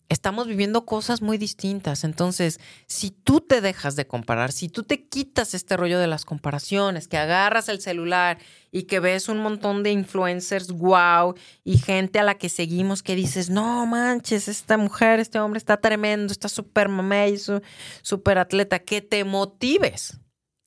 estamos 0.10 0.48
viviendo 0.48 0.86
cosas 0.86 1.22
muy 1.22 1.38
distintas. 1.38 2.04
Entonces, 2.04 2.60
si 2.88 3.12
tú 3.12 3.42
te 3.42 3.62
dejas 3.62 3.96
de 3.96 4.08
comparar, 4.08 4.52
si 4.52 4.70
tú 4.70 4.84
te 4.84 5.08
quitas 5.08 5.54
este 5.54 5.78
rollo 5.78 6.00
de 6.00 6.08
las 6.08 6.26
comparaciones, 6.26 7.08
que 7.08 7.18
agarras 7.18 7.70
el 7.70 7.82
celular 7.82 8.38
y 8.72 8.84
que 8.84 9.00
ves 9.00 9.30
un 9.30 9.40
montón 9.40 9.84
de 9.84 9.92
influencers, 9.92 10.72
wow, 10.72 11.36
y 11.64 11.78
gente 11.78 12.20
a 12.20 12.24
la 12.24 12.36
que 12.36 12.50
seguimos 12.50 13.02
que 13.02 13.16
dices, 13.16 13.50
no 13.50 13.86
manches, 13.86 14.48
esta 14.48 14.78
mujer, 14.78 15.20
este 15.20 15.40
hombre 15.40 15.58
está 15.58 15.78
tremendo, 15.78 16.32
está 16.32 16.50
súper 16.50 16.90
mamey, 16.90 17.38
súper 18.02 18.38
atleta, 18.38 18.80
que 18.80 19.02
te 19.02 19.24
motives, 19.24 20.20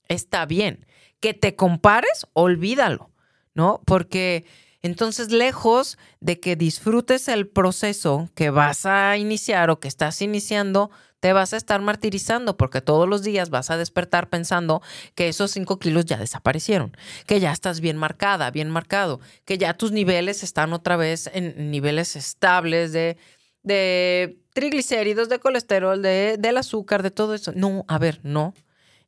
está 0.08 0.46
bien. 0.46 0.86
Que 1.20 1.34
te 1.34 1.56
compares, 1.56 2.26
olvídalo, 2.32 3.10
¿no? 3.52 3.82
Porque 3.84 4.46
entonces, 4.82 5.32
lejos 5.32 5.98
de 6.20 6.38
que 6.38 6.54
disfrutes 6.54 7.28
el 7.28 7.48
proceso 7.48 8.28
que 8.34 8.50
vas 8.50 8.86
a 8.86 9.16
iniciar 9.16 9.70
o 9.70 9.80
que 9.80 9.88
estás 9.88 10.22
iniciando, 10.22 10.90
te 11.18 11.32
vas 11.32 11.52
a 11.52 11.56
estar 11.56 11.80
martirizando 11.80 12.56
porque 12.56 12.80
todos 12.80 13.08
los 13.08 13.24
días 13.24 13.50
vas 13.50 13.70
a 13.70 13.76
despertar 13.76 14.28
pensando 14.28 14.80
que 15.16 15.28
esos 15.28 15.50
cinco 15.50 15.80
kilos 15.80 16.04
ya 16.04 16.16
desaparecieron, 16.16 16.96
que 17.26 17.40
ya 17.40 17.50
estás 17.50 17.80
bien 17.80 17.96
marcada, 17.96 18.52
bien 18.52 18.70
marcado, 18.70 19.18
que 19.44 19.58
ya 19.58 19.74
tus 19.74 19.90
niveles 19.90 20.44
están 20.44 20.72
otra 20.72 20.96
vez 20.96 21.28
en 21.32 21.72
niveles 21.72 22.14
estables 22.14 22.92
de, 22.92 23.16
de 23.64 24.38
triglicéridos, 24.52 25.28
de 25.28 25.40
colesterol, 25.40 26.00
de, 26.00 26.36
del 26.38 26.56
azúcar, 26.56 27.02
de 27.02 27.10
todo 27.10 27.34
eso. 27.34 27.50
No, 27.52 27.84
a 27.88 27.98
ver, 27.98 28.20
no. 28.22 28.54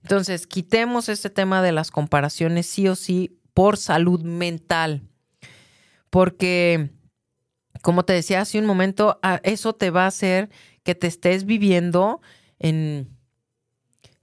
Entonces, 0.02 0.48
quitemos 0.48 1.08
este 1.08 1.30
tema 1.30 1.62
de 1.62 1.70
las 1.70 1.92
comparaciones 1.92 2.66
sí 2.66 2.88
o 2.88 2.96
sí 2.96 3.38
por 3.54 3.76
salud 3.76 4.22
mental 4.22 5.09
porque, 6.10 6.90
como 7.82 8.04
te 8.04 8.12
decía 8.12 8.40
hace 8.40 8.58
un 8.58 8.66
momento, 8.66 9.18
eso 9.42 9.72
te 9.72 9.90
va 9.90 10.04
a 10.04 10.08
hacer 10.08 10.50
que 10.82 10.94
te 10.94 11.06
estés 11.06 11.44
viviendo 11.44 12.20
en, 12.58 13.16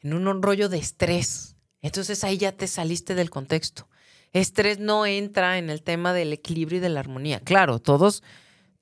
en 0.01 0.13
un 0.13 0.41
rollo 0.41 0.69
de 0.69 0.77
estrés. 0.77 1.55
Entonces 1.81 2.23
ahí 2.23 2.37
ya 2.37 2.51
te 2.51 2.67
saliste 2.67 3.15
del 3.15 3.29
contexto. 3.29 3.87
Estrés 4.33 4.79
no 4.79 5.05
entra 5.05 5.57
en 5.57 5.69
el 5.69 5.81
tema 5.81 6.13
del 6.13 6.33
equilibrio 6.33 6.77
y 6.77 6.81
de 6.81 6.89
la 6.89 6.99
armonía. 6.99 7.39
Claro, 7.39 7.79
todos, 7.79 8.23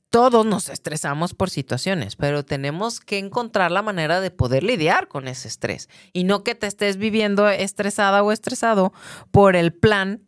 todos 0.09 0.45
nos 0.45 0.69
estresamos 0.69 1.33
por 1.33 1.49
situaciones, 1.49 2.15
pero 2.15 2.43
tenemos 2.43 2.99
que 2.99 3.19
encontrar 3.19 3.71
la 3.71 3.81
manera 3.81 4.21
de 4.21 4.31
poder 4.31 4.63
lidiar 4.63 5.07
con 5.07 5.27
ese 5.27 5.47
estrés 5.47 5.89
y 6.13 6.23
no 6.23 6.43
que 6.43 6.55
te 6.55 6.67
estés 6.67 6.97
viviendo 6.97 7.47
estresada 7.49 8.23
o 8.23 8.31
estresado 8.31 8.93
por 9.31 9.55
el 9.55 9.73
plan 9.73 10.23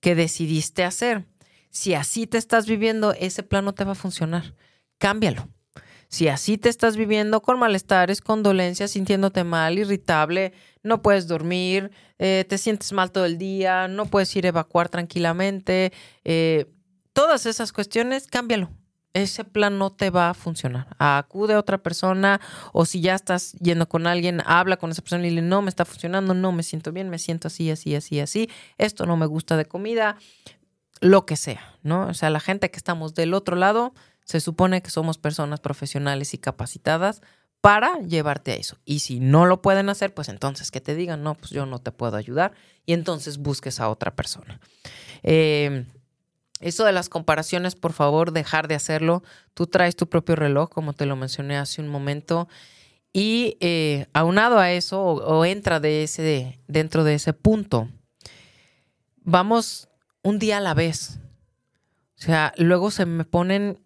que 0.00 0.14
decidiste 0.14 0.84
hacer. 0.84 1.26
Si 1.70 1.94
así 1.94 2.26
te 2.26 2.38
estás 2.38 2.66
viviendo, 2.66 3.12
ese 3.12 3.42
plan 3.42 3.64
no 3.64 3.74
te 3.74 3.84
va 3.84 3.92
a 3.92 3.96
funcionar. 3.96 4.54
Cámbialo. 4.98 5.48
Si 6.08 6.26
así 6.26 6.58
te 6.58 6.68
estás 6.68 6.96
viviendo 6.96 7.40
con 7.40 7.60
malestares, 7.60 8.20
con 8.20 8.42
dolencias, 8.42 8.90
sintiéndote 8.90 9.44
mal, 9.44 9.78
irritable, 9.78 10.52
no 10.82 11.02
puedes 11.02 11.28
dormir, 11.28 11.92
eh, 12.18 12.44
te 12.48 12.58
sientes 12.58 12.92
mal 12.92 13.12
todo 13.12 13.26
el 13.26 13.38
día, 13.38 13.86
no 13.86 14.06
puedes 14.06 14.34
ir 14.34 14.44
a 14.46 14.48
evacuar 14.48 14.88
tranquilamente, 14.88 15.92
eh, 16.24 16.66
todas 17.12 17.46
esas 17.46 17.72
cuestiones, 17.72 18.26
cámbialo. 18.26 18.70
Ese 19.12 19.44
plan 19.44 19.78
no 19.78 19.90
te 19.90 20.10
va 20.10 20.30
a 20.30 20.34
funcionar. 20.34 20.88
Acude 20.98 21.54
a 21.54 21.58
otra 21.58 21.78
persona 21.78 22.40
o 22.72 22.84
si 22.86 23.00
ya 23.00 23.14
estás 23.14 23.52
yendo 23.54 23.88
con 23.88 24.06
alguien, 24.06 24.40
habla 24.46 24.76
con 24.76 24.90
esa 24.90 25.02
persona 25.02 25.26
y 25.26 25.30
dile, 25.30 25.42
no, 25.42 25.62
me 25.62 25.68
está 25.68 25.84
funcionando, 25.84 26.34
no, 26.34 26.50
me 26.50 26.64
siento 26.64 26.92
bien, 26.92 27.08
me 27.08 27.18
siento 27.18 27.48
así, 27.48 27.70
así, 27.70 27.94
así, 27.94 28.20
así, 28.20 28.48
esto 28.78 29.06
no 29.06 29.16
me 29.16 29.26
gusta 29.26 29.56
de 29.56 29.64
comida, 29.64 30.16
lo 31.00 31.26
que 31.26 31.36
sea, 31.36 31.78
¿no? 31.82 32.08
O 32.08 32.14
sea, 32.14 32.30
la 32.30 32.40
gente 32.40 32.70
que 32.70 32.76
estamos 32.76 33.14
del 33.14 33.34
otro 33.34 33.56
lado, 33.56 33.94
se 34.24 34.40
supone 34.40 34.82
que 34.82 34.90
somos 34.90 35.18
personas 35.18 35.60
profesionales 35.60 36.34
y 36.34 36.38
capacitadas 36.38 37.20
para 37.60 37.98
llevarte 38.00 38.52
a 38.52 38.54
eso. 38.54 38.78
Y 38.84 39.00
si 39.00 39.20
no 39.20 39.46
lo 39.46 39.60
pueden 39.60 39.88
hacer, 39.88 40.14
pues 40.14 40.28
entonces 40.28 40.70
que 40.70 40.80
te 40.80 40.94
digan, 40.94 41.22
no, 41.22 41.34
pues 41.34 41.50
yo 41.50 41.66
no 41.66 41.78
te 41.78 41.92
puedo 41.92 42.16
ayudar 42.16 42.52
y 42.86 42.92
entonces 42.92 43.38
busques 43.38 43.80
a 43.80 43.88
otra 43.88 44.14
persona. 44.14 44.60
Em, 45.22 45.86
eso 46.60 46.84
de 46.84 46.92
las 46.92 47.08
comparaciones, 47.08 47.74
por 47.74 47.92
favor, 47.92 48.32
dejar 48.32 48.68
de 48.68 48.74
hacerlo. 48.74 49.22
Tú 49.54 49.66
traes 49.66 49.96
tu 49.96 50.08
propio 50.08 50.36
reloj, 50.36 50.70
como 50.70 50.92
te 50.92 51.06
lo 51.06 51.16
mencioné 51.16 51.56
hace 51.56 51.80
un 51.80 51.88
momento. 51.88 52.48
Y 53.12 53.56
eh, 53.60 54.06
aunado 54.12 54.58
a 54.58 54.70
eso, 54.70 55.02
o, 55.02 55.44
entra 55.44 55.80
de 55.80 56.04
ese, 56.04 56.60
dentro 56.68 57.02
de 57.02 57.14
ese 57.14 57.32
punto, 57.32 57.88
vamos 59.22 59.89
un 60.22 60.38
día 60.38 60.58
a 60.58 60.60
la 60.60 60.74
vez. 60.74 61.18
O 62.18 62.22
sea, 62.22 62.52
luego 62.56 62.90
se 62.90 63.06
me 63.06 63.24
ponen, 63.24 63.80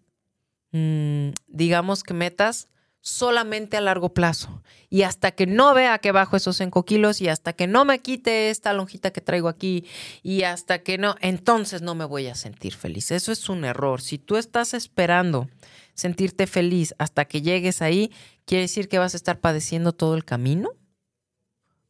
mm, 0.71 1.29
digamos 1.47 2.03
que 2.03 2.13
metas 2.13 2.67
solamente 3.05 3.77
a 3.77 3.81
largo 3.81 4.13
plazo. 4.13 4.63
Y 4.89 5.03
hasta 5.03 5.31
que 5.31 5.45
no 5.45 5.73
vea 5.75 5.99
que 5.99 6.11
bajo 6.11 6.35
esos 6.35 6.57
5 6.57 6.83
kilos 6.85 7.21
y 7.21 7.29
hasta 7.29 7.53
que 7.53 7.67
no 7.67 7.85
me 7.85 7.99
quite 7.99 8.49
esta 8.49 8.73
lonjita 8.73 9.11
que 9.11 9.21
traigo 9.21 9.47
aquí 9.47 9.85
y 10.23 10.41
hasta 10.41 10.79
que 10.79 10.97
no, 10.97 11.15
entonces 11.21 11.83
no 11.83 11.93
me 11.93 12.03
voy 12.03 12.27
a 12.27 12.35
sentir 12.35 12.73
feliz. 12.73 13.11
Eso 13.11 13.31
es 13.31 13.47
un 13.47 13.63
error. 13.63 14.01
Si 14.01 14.17
tú 14.17 14.37
estás 14.37 14.73
esperando 14.73 15.47
sentirte 15.93 16.47
feliz 16.47 16.95
hasta 16.97 17.25
que 17.25 17.43
llegues 17.43 17.83
ahí, 17.83 18.11
quiere 18.45 18.63
decir 18.63 18.89
que 18.89 18.97
vas 18.97 19.13
a 19.13 19.17
estar 19.17 19.39
padeciendo 19.39 19.93
todo 19.93 20.15
el 20.15 20.25
camino. 20.25 20.71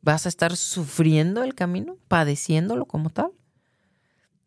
Vas 0.01 0.25
a 0.25 0.29
estar 0.29 0.55
sufriendo 0.57 1.43
el 1.43 1.55
camino, 1.55 1.97
padeciéndolo 2.09 2.85
como 2.85 3.09
tal. 3.09 3.31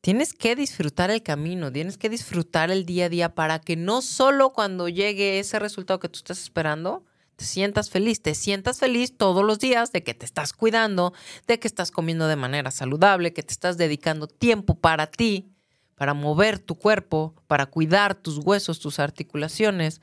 Tienes 0.00 0.32
que 0.32 0.54
disfrutar 0.54 1.10
el 1.10 1.22
camino, 1.22 1.72
tienes 1.72 1.98
que 1.98 2.08
disfrutar 2.08 2.70
el 2.70 2.86
día 2.86 3.06
a 3.06 3.08
día 3.08 3.34
para 3.34 3.58
que 3.58 3.76
no 3.76 4.00
solo 4.00 4.52
cuando 4.52 4.88
llegue 4.88 5.40
ese 5.40 5.58
resultado 5.58 5.98
que 5.98 6.08
tú 6.08 6.18
estás 6.18 6.40
esperando, 6.40 7.04
te 7.34 7.44
sientas 7.44 7.90
feliz, 7.90 8.22
te 8.22 8.34
sientas 8.34 8.78
feliz 8.78 9.16
todos 9.16 9.44
los 9.44 9.58
días 9.58 9.92
de 9.92 10.02
que 10.02 10.14
te 10.14 10.24
estás 10.24 10.52
cuidando, 10.52 11.12
de 11.46 11.58
que 11.58 11.68
estás 11.68 11.90
comiendo 11.90 12.28
de 12.28 12.36
manera 12.36 12.70
saludable, 12.70 13.32
que 13.32 13.42
te 13.42 13.52
estás 13.52 13.76
dedicando 13.76 14.28
tiempo 14.28 14.76
para 14.76 15.08
ti, 15.08 15.52
para 15.94 16.14
mover 16.14 16.60
tu 16.60 16.76
cuerpo, 16.76 17.34
para 17.46 17.66
cuidar 17.66 18.14
tus 18.14 18.38
huesos, 18.38 18.78
tus 18.78 19.00
articulaciones, 19.00 20.00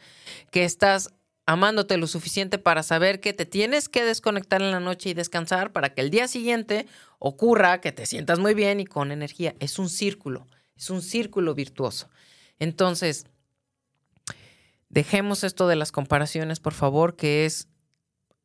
que 0.51 0.65
estás 0.65 1.13
amándote 1.45 1.97
lo 1.97 2.07
suficiente 2.07 2.57
para 2.57 2.83
saber 2.83 3.19
que 3.19 3.33
te 3.33 3.45
tienes 3.45 3.87
que 3.87 4.03
desconectar 4.03 4.61
en 4.61 4.71
la 4.71 4.79
noche 4.79 5.09
y 5.09 5.13
descansar 5.13 5.71
para 5.71 5.93
que 5.93 6.01
el 6.01 6.09
día 6.09 6.27
siguiente 6.27 6.87
ocurra 7.19 7.81
que 7.81 7.91
te 7.91 8.05
sientas 8.05 8.39
muy 8.39 8.53
bien 8.53 8.79
y 8.79 8.85
con 8.85 9.11
energía. 9.11 9.55
Es 9.59 9.77
un 9.77 9.89
círculo, 9.89 10.47
es 10.75 10.89
un 10.89 11.01
círculo 11.01 11.53
virtuoso. 11.53 12.09
Entonces, 12.57 13.27
dejemos 14.89 15.43
esto 15.43 15.67
de 15.67 15.75
las 15.75 15.91
comparaciones, 15.91 16.59
por 16.59 16.73
favor, 16.73 17.15
que 17.15 17.45
es 17.45 17.67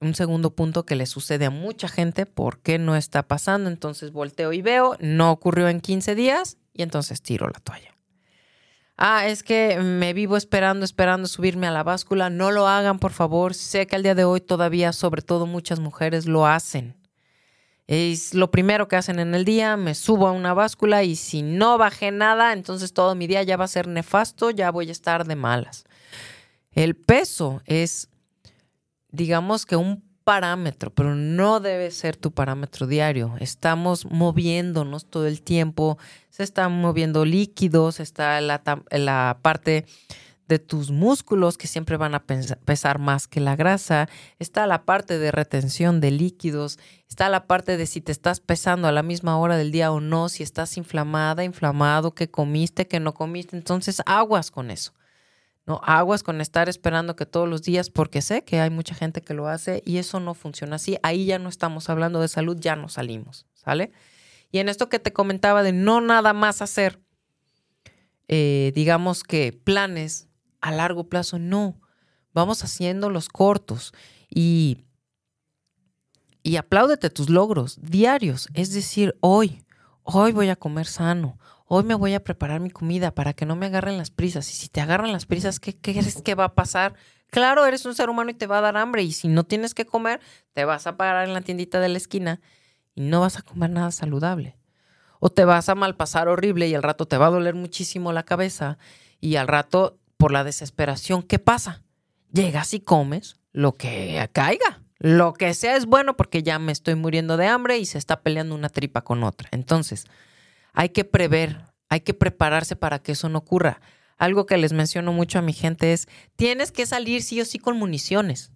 un 0.00 0.14
segundo 0.14 0.54
punto 0.54 0.84
que 0.84 0.96
le 0.96 1.06
sucede 1.06 1.46
a 1.46 1.50
mucha 1.50 1.88
gente. 1.88 2.26
¿Por 2.26 2.60
qué 2.60 2.78
no 2.78 2.96
está 2.96 3.22
pasando? 3.22 3.70
Entonces 3.70 4.12
volteo 4.12 4.52
y 4.52 4.62
veo, 4.62 4.96
no 5.00 5.30
ocurrió 5.30 5.68
en 5.68 5.80
15 5.80 6.14
días 6.14 6.58
y 6.72 6.82
entonces 6.82 7.22
tiro 7.22 7.48
la 7.48 7.60
toalla 7.60 7.99
ah, 9.00 9.26
es 9.26 9.42
que 9.42 9.78
me 9.80 10.12
vivo 10.12 10.36
esperando, 10.36 10.84
esperando 10.84 11.26
subirme 11.26 11.66
a 11.66 11.72
la 11.72 11.82
báscula. 11.82 12.30
No 12.30 12.52
lo 12.52 12.68
hagan, 12.68 13.00
por 13.00 13.12
favor. 13.12 13.54
Sé 13.54 13.88
que 13.88 13.96
al 13.96 14.04
día 14.04 14.14
de 14.14 14.24
hoy 14.24 14.40
todavía, 14.40 14.92
sobre 14.92 15.22
todo 15.22 15.46
muchas 15.46 15.80
mujeres, 15.80 16.26
lo 16.26 16.46
hacen. 16.46 16.94
Es 17.88 18.34
lo 18.34 18.52
primero 18.52 18.86
que 18.86 18.94
hacen 18.94 19.18
en 19.18 19.34
el 19.34 19.44
día, 19.44 19.76
me 19.76 19.96
subo 19.96 20.28
a 20.28 20.30
una 20.30 20.54
báscula 20.54 21.02
y 21.02 21.16
si 21.16 21.42
no 21.42 21.76
bajé 21.76 22.12
nada, 22.12 22.52
entonces 22.52 22.92
todo 22.92 23.16
mi 23.16 23.26
día 23.26 23.42
ya 23.42 23.56
va 23.56 23.64
a 23.64 23.68
ser 23.68 23.88
nefasto, 23.88 24.50
ya 24.50 24.70
voy 24.70 24.90
a 24.90 24.92
estar 24.92 25.26
de 25.26 25.34
malas. 25.34 25.82
El 26.70 26.94
peso 26.94 27.62
es, 27.66 28.08
digamos 29.10 29.66
que 29.66 29.74
un 29.74 30.04
parámetro, 30.24 30.90
pero 30.90 31.14
no 31.14 31.60
debe 31.60 31.90
ser 31.90 32.16
tu 32.16 32.30
parámetro 32.30 32.86
diario. 32.86 33.34
Estamos 33.40 34.04
moviéndonos 34.06 35.06
todo 35.06 35.26
el 35.26 35.42
tiempo, 35.42 35.98
se 36.30 36.42
están 36.42 36.72
moviendo 36.72 37.24
líquidos, 37.24 38.00
está 38.00 38.40
la, 38.40 38.62
la 38.90 39.38
parte 39.42 39.86
de 40.50 40.58
tus 40.58 40.90
músculos 40.90 41.56
que 41.56 41.68
siempre 41.68 41.96
van 41.96 42.14
a 42.14 42.24
pesar 42.24 42.98
más 42.98 43.28
que 43.28 43.38
la 43.38 43.54
grasa, 43.54 44.08
está 44.40 44.66
la 44.66 44.84
parte 44.84 45.18
de 45.18 45.30
retención 45.30 46.00
de 46.00 46.10
líquidos, 46.10 46.78
está 47.08 47.28
la 47.28 47.46
parte 47.46 47.76
de 47.76 47.86
si 47.86 48.00
te 48.00 48.10
estás 48.10 48.40
pesando 48.40 48.88
a 48.88 48.92
la 48.92 49.04
misma 49.04 49.38
hora 49.38 49.56
del 49.56 49.70
día 49.70 49.92
o 49.92 50.00
no, 50.00 50.28
si 50.28 50.42
estás 50.42 50.76
inflamada, 50.76 51.44
inflamado, 51.44 52.16
que 52.16 52.30
comiste, 52.30 52.88
que 52.88 52.98
no 52.98 53.14
comiste, 53.14 53.56
entonces 53.56 54.02
aguas 54.06 54.50
con 54.50 54.72
eso. 54.72 54.92
No, 55.70 55.80
aguas 55.84 56.24
con 56.24 56.40
estar 56.40 56.68
esperando 56.68 57.14
que 57.14 57.26
todos 57.26 57.48
los 57.48 57.62
días, 57.62 57.90
porque 57.90 58.22
sé 58.22 58.42
que 58.42 58.58
hay 58.58 58.70
mucha 58.70 58.92
gente 58.92 59.22
que 59.22 59.34
lo 59.34 59.46
hace 59.46 59.84
y 59.86 59.98
eso 59.98 60.18
no 60.18 60.34
funciona 60.34 60.74
así. 60.74 60.98
Ahí 61.04 61.26
ya 61.26 61.38
no 61.38 61.48
estamos 61.48 61.88
hablando 61.88 62.20
de 62.20 62.26
salud, 62.26 62.56
ya 62.58 62.74
no 62.74 62.88
salimos, 62.88 63.46
¿sale? 63.54 63.92
Y 64.50 64.58
en 64.58 64.68
esto 64.68 64.88
que 64.88 64.98
te 64.98 65.12
comentaba 65.12 65.62
de 65.62 65.70
no 65.70 66.00
nada 66.00 66.32
más 66.32 66.60
hacer, 66.60 66.98
eh, 68.26 68.72
digamos 68.74 69.22
que 69.22 69.52
planes 69.52 70.26
a 70.60 70.72
largo 70.72 71.08
plazo, 71.08 71.38
no. 71.38 71.80
Vamos 72.34 72.64
haciendo 72.64 73.08
los 73.08 73.28
cortos 73.28 73.92
y, 74.28 74.78
y 76.42 76.56
apláudete 76.56 77.10
tus 77.10 77.30
logros 77.30 77.78
diarios. 77.80 78.48
Es 78.54 78.72
decir, 78.72 79.16
hoy, 79.20 79.62
hoy 80.02 80.32
voy 80.32 80.48
a 80.48 80.56
comer 80.56 80.86
sano, 80.86 81.38
hoy 81.72 81.84
me 81.84 81.94
voy 81.94 82.14
a 82.14 82.24
preparar 82.24 82.58
mi 82.58 82.70
comida 82.70 83.14
para 83.14 83.32
que 83.32 83.46
no 83.46 83.54
me 83.54 83.66
agarren 83.66 83.96
las 83.96 84.10
prisas. 84.10 84.50
Y 84.50 84.56
si 84.56 84.68
te 84.68 84.80
agarran 84.80 85.12
las 85.12 85.24
prisas, 85.24 85.60
¿qué 85.60 85.76
crees 85.76 86.20
que 86.20 86.34
va 86.34 86.46
a 86.46 86.54
pasar? 86.54 86.94
Claro, 87.30 87.64
eres 87.64 87.86
un 87.86 87.94
ser 87.94 88.10
humano 88.10 88.30
y 88.30 88.34
te 88.34 88.48
va 88.48 88.58
a 88.58 88.60
dar 88.60 88.76
hambre. 88.76 89.04
Y 89.04 89.12
si 89.12 89.28
no 89.28 89.44
tienes 89.44 89.72
que 89.72 89.86
comer, 89.86 90.20
te 90.52 90.64
vas 90.64 90.88
a 90.88 90.96
parar 90.96 91.28
en 91.28 91.32
la 91.32 91.42
tiendita 91.42 91.78
de 91.78 91.88
la 91.88 91.96
esquina 91.96 92.40
y 92.96 93.02
no 93.02 93.20
vas 93.20 93.38
a 93.38 93.42
comer 93.42 93.70
nada 93.70 93.92
saludable. 93.92 94.56
O 95.20 95.30
te 95.30 95.44
vas 95.44 95.68
a 95.68 95.76
malpasar 95.76 96.26
horrible 96.26 96.66
y 96.66 96.74
al 96.74 96.82
rato 96.82 97.06
te 97.06 97.16
va 97.16 97.26
a 97.26 97.30
doler 97.30 97.54
muchísimo 97.54 98.12
la 98.12 98.24
cabeza. 98.24 98.76
Y 99.20 99.36
al 99.36 99.46
rato, 99.46 100.00
por 100.16 100.32
la 100.32 100.42
desesperación, 100.42 101.22
¿qué 101.22 101.38
pasa? 101.38 101.84
Llegas 102.32 102.74
y 102.74 102.80
comes 102.80 103.36
lo 103.52 103.76
que 103.76 104.28
caiga. 104.32 104.82
Lo 104.98 105.34
que 105.34 105.54
sea 105.54 105.76
es 105.76 105.86
bueno 105.86 106.16
porque 106.16 106.42
ya 106.42 106.58
me 106.58 106.72
estoy 106.72 106.96
muriendo 106.96 107.36
de 107.36 107.46
hambre 107.46 107.78
y 107.78 107.86
se 107.86 107.98
está 107.98 108.22
peleando 108.22 108.56
una 108.56 108.70
tripa 108.70 109.02
con 109.02 109.22
otra. 109.22 109.48
Entonces, 109.52 110.06
hay 110.72 110.90
que 110.90 111.04
prever, 111.04 111.64
hay 111.88 112.00
que 112.00 112.14
prepararse 112.14 112.76
para 112.76 113.00
que 113.00 113.12
eso 113.12 113.28
no 113.28 113.38
ocurra. 113.38 113.80
Algo 114.16 114.46
que 114.46 114.58
les 114.58 114.72
menciono 114.72 115.12
mucho 115.12 115.38
a 115.38 115.42
mi 115.42 115.52
gente 115.52 115.92
es, 115.92 116.06
tienes 116.36 116.72
que 116.72 116.86
salir 116.86 117.22
sí 117.22 117.40
o 117.40 117.44
sí 117.44 117.58
con 117.58 117.78
municiones. 117.78 118.52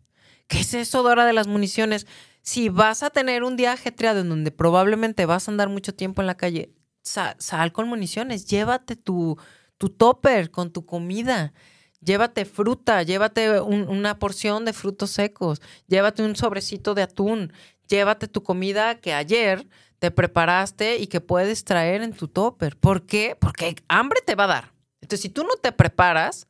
¿Qué 0.46 0.60
es 0.60 0.74
eso, 0.74 1.02
Dora, 1.02 1.24
de 1.24 1.32
las 1.32 1.46
municiones? 1.46 2.06
Si 2.42 2.68
vas 2.68 3.02
a 3.02 3.10
tener 3.10 3.42
un 3.42 3.56
día 3.56 3.72
ajetreado 3.72 4.20
en 4.20 4.28
donde 4.28 4.50
probablemente 4.50 5.24
vas 5.24 5.48
a 5.48 5.50
andar 5.50 5.70
mucho 5.70 5.94
tiempo 5.94 6.20
en 6.20 6.26
la 6.26 6.36
calle, 6.36 6.74
sal, 7.02 7.72
con 7.72 7.88
municiones, 7.88 8.46
llévate 8.46 8.96
tu, 8.96 9.38
tu 9.78 9.88
topper 9.88 10.50
con 10.50 10.72
tu 10.72 10.84
comida, 10.84 11.52
llévate 12.00 12.44
fruta, 12.44 13.02
llévate 13.02 13.60
una 13.60 14.18
porción 14.18 14.64
de 14.64 14.72
frutos 14.72 15.10
secos, 15.10 15.60
llévate 15.86 16.22
un 16.22 16.36
sobrecito 16.36 16.94
de 16.94 17.02
atún, 17.02 17.52
llévate 17.88 18.28
tu 18.28 18.42
comida 18.42 18.96
que 18.96 19.14
ayer 19.14 19.66
te 20.04 20.10
preparaste 20.10 20.98
y 20.98 21.06
que 21.06 21.22
puedes 21.22 21.64
traer 21.64 22.02
en 22.02 22.12
tu 22.12 22.28
topper. 22.28 22.76
¿Por 22.76 23.06
qué? 23.06 23.38
Porque 23.40 23.74
hambre 23.88 24.20
te 24.20 24.34
va 24.34 24.44
a 24.44 24.48
dar. 24.48 24.72
Entonces, 25.00 25.22
si 25.22 25.30
tú 25.30 25.44
no 25.44 25.56
te 25.56 25.72
preparas, 25.72 26.46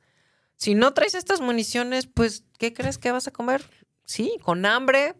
si 0.56 0.74
no 0.74 0.92
traes 0.92 1.14
estas 1.14 1.40
municiones, 1.40 2.08
pues, 2.08 2.42
¿qué 2.58 2.72
crees 2.72 2.98
que 2.98 3.12
vas 3.12 3.28
a 3.28 3.30
comer? 3.30 3.64
Sí, 4.06 4.38
con 4.42 4.66
hambre. 4.66 5.14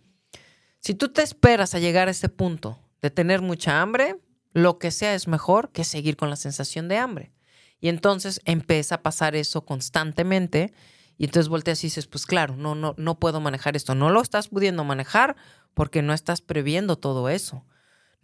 Si 0.81 0.95
tú 0.95 1.13
te 1.13 1.23
esperas 1.23 1.77
a 1.77 1.79
llegar 1.79 2.09
a 2.09 2.11
ese 2.11 2.29
punto 2.29 2.77
de 3.03 3.11
tener 3.11 3.41
mucha 3.41 3.81
hambre, 3.81 4.19
lo 4.53 4.81
que 4.81 4.91
sea 4.91 5.15
es 5.15 5.29
mejor 5.29 5.71
que 5.71 5.85
seguir 5.85 6.17
con 6.17 6.29
la 6.29 6.35
sensación 6.35 6.89
de 6.89 6.99
hambre. 6.99 7.31
Y 7.79 7.89
entonces 7.89 8.41
empieza 8.47 8.97
a 8.97 9.03
pasar 9.05 9.37
eso 9.37 9.65
constantemente 9.65 10.75
y 11.19 11.27
entonces 11.27 11.49
volteas 11.49 11.85
y 11.85 11.87
dices, 11.87 12.09
pues 12.09 12.27
claro, 12.27 12.57
no, 12.57 12.75
no, 12.75 12.97
no 12.99 13.21
puedo 13.21 13.41
manejar 13.41 13.77
esto. 13.77 13.95
No 13.95 14.11
lo 14.11 14.21
estás 14.21 14.49
pudiendo 14.49 14.83
manejar 14.83 15.37
porque 15.73 16.03
no 16.03 16.13
estás 16.13 16.41
previendo 16.41 16.97
todo 16.97 17.29
eso 17.29 17.65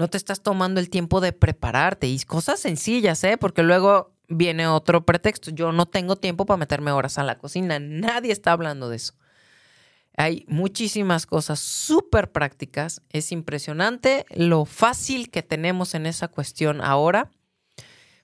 no 0.01 0.09
te 0.09 0.17
estás 0.17 0.41
tomando 0.41 0.81
el 0.81 0.89
tiempo 0.89 1.21
de 1.21 1.35
prepararte 1.35 2.07
y 2.07 2.19
cosas 2.21 2.59
sencillas, 2.59 3.23
¿eh? 3.23 3.37
Porque 3.37 3.63
luego 3.63 4.15
viene 4.29 4.67
otro 4.67 5.05
pretexto. 5.05 5.51
Yo 5.51 5.73
no 5.73 5.85
tengo 5.85 6.17
tiempo 6.17 6.47
para 6.47 6.57
meterme 6.57 6.91
horas 6.91 7.19
a 7.19 7.23
la 7.23 7.37
cocina. 7.37 7.79
Nadie 7.79 8.33
está 8.33 8.53
hablando 8.53 8.89
de 8.89 8.97
eso. 8.97 9.13
Hay 10.17 10.47
muchísimas 10.49 11.27
cosas 11.27 11.61
súper 11.61 12.33
prácticas. 12.33 13.03
Es 13.11 13.31
impresionante 13.31 14.25
lo 14.31 14.65
fácil 14.65 15.31
que 15.31 15.43
tenemos 15.43 15.95
en 15.95 16.07
esa 16.07 16.29
cuestión 16.29 16.81
ahora 16.81 17.31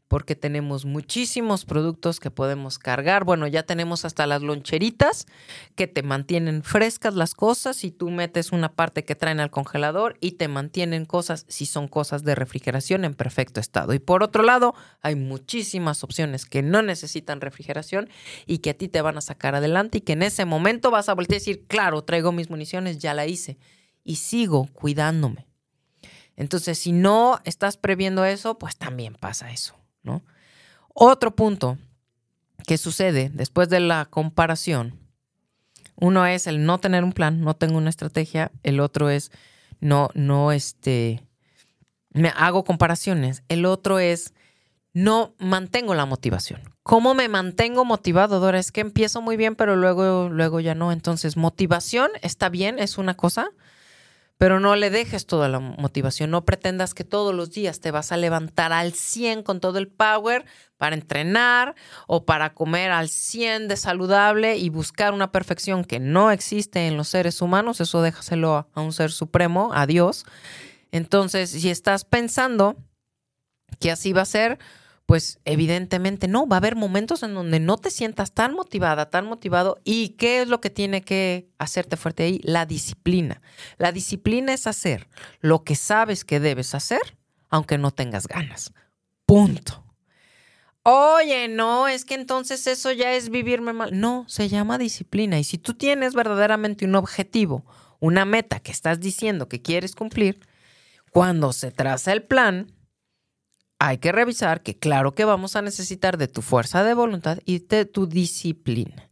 porque 0.08 0.36
tenemos 0.36 0.84
muchísimos 0.84 1.64
productos 1.64 2.20
que 2.20 2.30
podemos 2.30 2.78
cargar. 2.78 3.24
Bueno, 3.24 3.46
ya 3.46 3.64
tenemos 3.64 4.04
hasta 4.04 4.26
las 4.26 4.42
loncheritas 4.42 5.26
que 5.74 5.86
te 5.86 6.02
mantienen 6.02 6.62
frescas 6.62 7.14
las 7.14 7.34
cosas 7.34 7.82
y 7.82 7.90
tú 7.90 8.10
metes 8.10 8.52
una 8.52 8.72
parte 8.72 9.04
que 9.04 9.16
traen 9.16 9.40
al 9.40 9.50
congelador 9.50 10.16
y 10.20 10.32
te 10.32 10.48
mantienen 10.48 11.06
cosas, 11.06 11.44
si 11.48 11.66
son 11.66 11.88
cosas 11.88 12.22
de 12.22 12.34
refrigeración, 12.34 13.04
en 13.04 13.14
perfecto 13.14 13.60
estado. 13.60 13.94
Y 13.94 13.98
por 13.98 14.22
otro 14.22 14.42
lado, 14.42 14.74
hay 15.02 15.16
muchísimas 15.16 16.04
opciones 16.04 16.46
que 16.46 16.62
no 16.62 16.82
necesitan 16.82 17.40
refrigeración 17.40 18.08
y 18.46 18.58
que 18.58 18.70
a 18.70 18.74
ti 18.74 18.88
te 18.88 19.02
van 19.02 19.18
a 19.18 19.20
sacar 19.20 19.54
adelante 19.54 19.98
y 19.98 20.00
que 20.02 20.12
en 20.12 20.22
ese 20.22 20.44
momento 20.44 20.90
vas 20.90 21.08
a 21.08 21.14
volver 21.14 21.32
a 21.32 21.34
decir, 21.34 21.66
claro, 21.66 22.04
traigo 22.04 22.30
mis 22.30 22.50
municiones, 22.50 22.98
ya 22.98 23.12
la 23.12 23.26
hice 23.26 23.58
y 24.04 24.16
sigo 24.16 24.68
cuidándome. 24.72 25.48
Entonces, 26.36 26.78
si 26.78 26.92
no 26.92 27.40
estás 27.44 27.76
previendo 27.76 28.24
eso, 28.24 28.58
pues 28.58 28.76
también 28.76 29.14
pasa 29.14 29.50
eso. 29.50 29.74
Otro 30.94 31.34
punto 31.34 31.78
que 32.66 32.78
sucede 32.78 33.30
después 33.32 33.68
de 33.68 33.80
la 33.80 34.06
comparación, 34.06 34.98
uno 35.96 36.26
es 36.26 36.46
el 36.46 36.64
no 36.64 36.78
tener 36.78 37.04
un 37.04 37.12
plan, 37.12 37.40
no 37.40 37.54
tengo 37.54 37.78
una 37.78 37.90
estrategia, 37.90 38.50
el 38.62 38.80
otro 38.80 39.10
es 39.10 39.30
no, 39.80 40.08
no, 40.14 40.52
este, 40.52 41.22
me 42.10 42.32
hago 42.36 42.64
comparaciones, 42.64 43.42
el 43.48 43.66
otro 43.66 43.98
es 43.98 44.32
no 44.92 45.34
mantengo 45.38 45.94
la 45.94 46.06
motivación. 46.06 46.62
¿Cómo 46.82 47.12
me 47.12 47.28
mantengo 47.28 47.84
motivado, 47.84 48.40
Dora? 48.40 48.58
Es 48.58 48.72
que 48.72 48.80
empiezo 48.80 49.20
muy 49.20 49.36
bien, 49.36 49.54
pero 49.54 49.76
luego, 49.76 50.30
luego 50.30 50.60
ya 50.60 50.74
no. 50.74 50.90
Entonces, 50.90 51.36
motivación 51.36 52.10
está 52.22 52.48
bien, 52.48 52.78
es 52.78 52.96
una 52.96 53.14
cosa, 53.14 53.50
pero 54.38 54.60
no 54.60 54.76
le 54.76 54.90
dejes 54.90 55.26
toda 55.26 55.48
la 55.48 55.60
motivación, 55.60 56.30
no 56.30 56.44
pretendas 56.44 56.94
que 56.94 57.04
todos 57.04 57.34
los 57.34 57.50
días 57.50 57.80
te 57.80 57.90
vas 57.90 58.12
a 58.12 58.16
levantar 58.16 58.72
al 58.72 58.92
100 58.92 59.42
con 59.42 59.60
todo 59.60 59.78
el 59.78 59.88
power 59.88 60.44
para 60.76 60.94
entrenar 60.94 61.74
o 62.06 62.26
para 62.26 62.52
comer 62.52 62.90
al 62.90 63.08
100 63.08 63.68
de 63.68 63.76
saludable 63.76 64.56
y 64.56 64.68
buscar 64.68 65.14
una 65.14 65.32
perfección 65.32 65.84
que 65.84 66.00
no 66.00 66.30
existe 66.30 66.86
en 66.86 66.96
los 66.96 67.08
seres 67.08 67.40
humanos, 67.40 67.80
eso 67.80 68.02
déjaselo 68.02 68.68
a 68.72 68.80
un 68.80 68.92
ser 68.92 69.10
supremo, 69.10 69.70
a 69.74 69.86
Dios. 69.86 70.26
Entonces, 70.92 71.50
si 71.50 71.70
estás 71.70 72.04
pensando 72.04 72.76
que 73.80 73.90
así 73.90 74.12
va 74.12 74.22
a 74.22 74.26
ser, 74.26 74.58
pues 75.06 75.38
evidentemente 75.44 76.26
no, 76.26 76.48
va 76.48 76.56
a 76.56 76.58
haber 76.58 76.74
momentos 76.74 77.22
en 77.22 77.32
donde 77.32 77.60
no 77.60 77.78
te 77.78 77.90
sientas 77.90 78.32
tan 78.32 78.54
motivada, 78.54 79.08
tan 79.08 79.24
motivado. 79.26 79.80
¿Y 79.84 80.10
qué 80.10 80.42
es 80.42 80.48
lo 80.48 80.60
que 80.60 80.68
tiene 80.68 81.02
que 81.02 81.48
hacerte 81.58 81.96
fuerte 81.96 82.24
ahí? 82.24 82.40
La 82.42 82.66
disciplina. 82.66 83.40
La 83.78 83.92
disciplina 83.92 84.52
es 84.52 84.66
hacer 84.66 85.08
lo 85.40 85.62
que 85.62 85.76
sabes 85.76 86.24
que 86.24 86.40
debes 86.40 86.74
hacer, 86.74 87.16
aunque 87.48 87.78
no 87.78 87.92
tengas 87.92 88.26
ganas. 88.26 88.72
Punto. 89.26 89.84
Oye, 90.82 91.48
no, 91.48 91.86
es 91.86 92.04
que 92.04 92.14
entonces 92.14 92.66
eso 92.66 92.90
ya 92.90 93.14
es 93.14 93.28
vivirme 93.28 93.72
mal. 93.72 93.98
No, 93.98 94.24
se 94.28 94.48
llama 94.48 94.76
disciplina. 94.76 95.38
Y 95.38 95.44
si 95.44 95.56
tú 95.56 95.74
tienes 95.74 96.14
verdaderamente 96.14 96.84
un 96.84 96.96
objetivo, 96.96 97.64
una 98.00 98.24
meta 98.24 98.58
que 98.58 98.72
estás 98.72 98.98
diciendo 98.98 99.48
que 99.48 99.62
quieres 99.62 99.94
cumplir, 99.94 100.40
cuando 101.10 101.52
se 101.52 101.70
traza 101.70 102.12
el 102.12 102.24
plan, 102.24 102.72
hay 103.78 103.98
que 103.98 104.12
revisar 104.12 104.62
que 104.62 104.78
claro 104.78 105.14
que 105.14 105.24
vamos 105.24 105.56
a 105.56 105.62
necesitar 105.62 106.16
de 106.16 106.28
tu 106.28 106.42
fuerza 106.42 106.84
de 106.84 106.94
voluntad 106.94 107.38
y 107.44 107.58
de 107.60 107.84
tu 107.84 108.06
disciplina. 108.06 109.10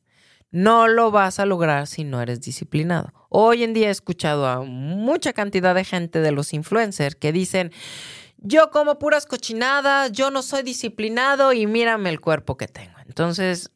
No 0.50 0.86
lo 0.86 1.10
vas 1.10 1.40
a 1.40 1.46
lograr 1.46 1.86
si 1.86 2.04
no 2.04 2.22
eres 2.22 2.40
disciplinado. 2.40 3.12
Hoy 3.28 3.64
en 3.64 3.74
día 3.74 3.88
he 3.88 3.90
escuchado 3.90 4.46
a 4.46 4.62
mucha 4.62 5.32
cantidad 5.32 5.74
de 5.74 5.84
gente 5.84 6.20
de 6.20 6.30
los 6.30 6.54
influencers 6.54 7.16
que 7.16 7.32
dicen, 7.32 7.72
yo 8.38 8.70
como 8.70 8.98
puras 8.98 9.26
cochinadas, 9.26 10.12
yo 10.12 10.30
no 10.30 10.42
soy 10.42 10.62
disciplinado 10.62 11.52
y 11.52 11.66
mírame 11.66 12.10
el 12.10 12.20
cuerpo 12.20 12.56
que 12.56 12.68
tengo. 12.68 12.94
Entonces, 13.06 13.72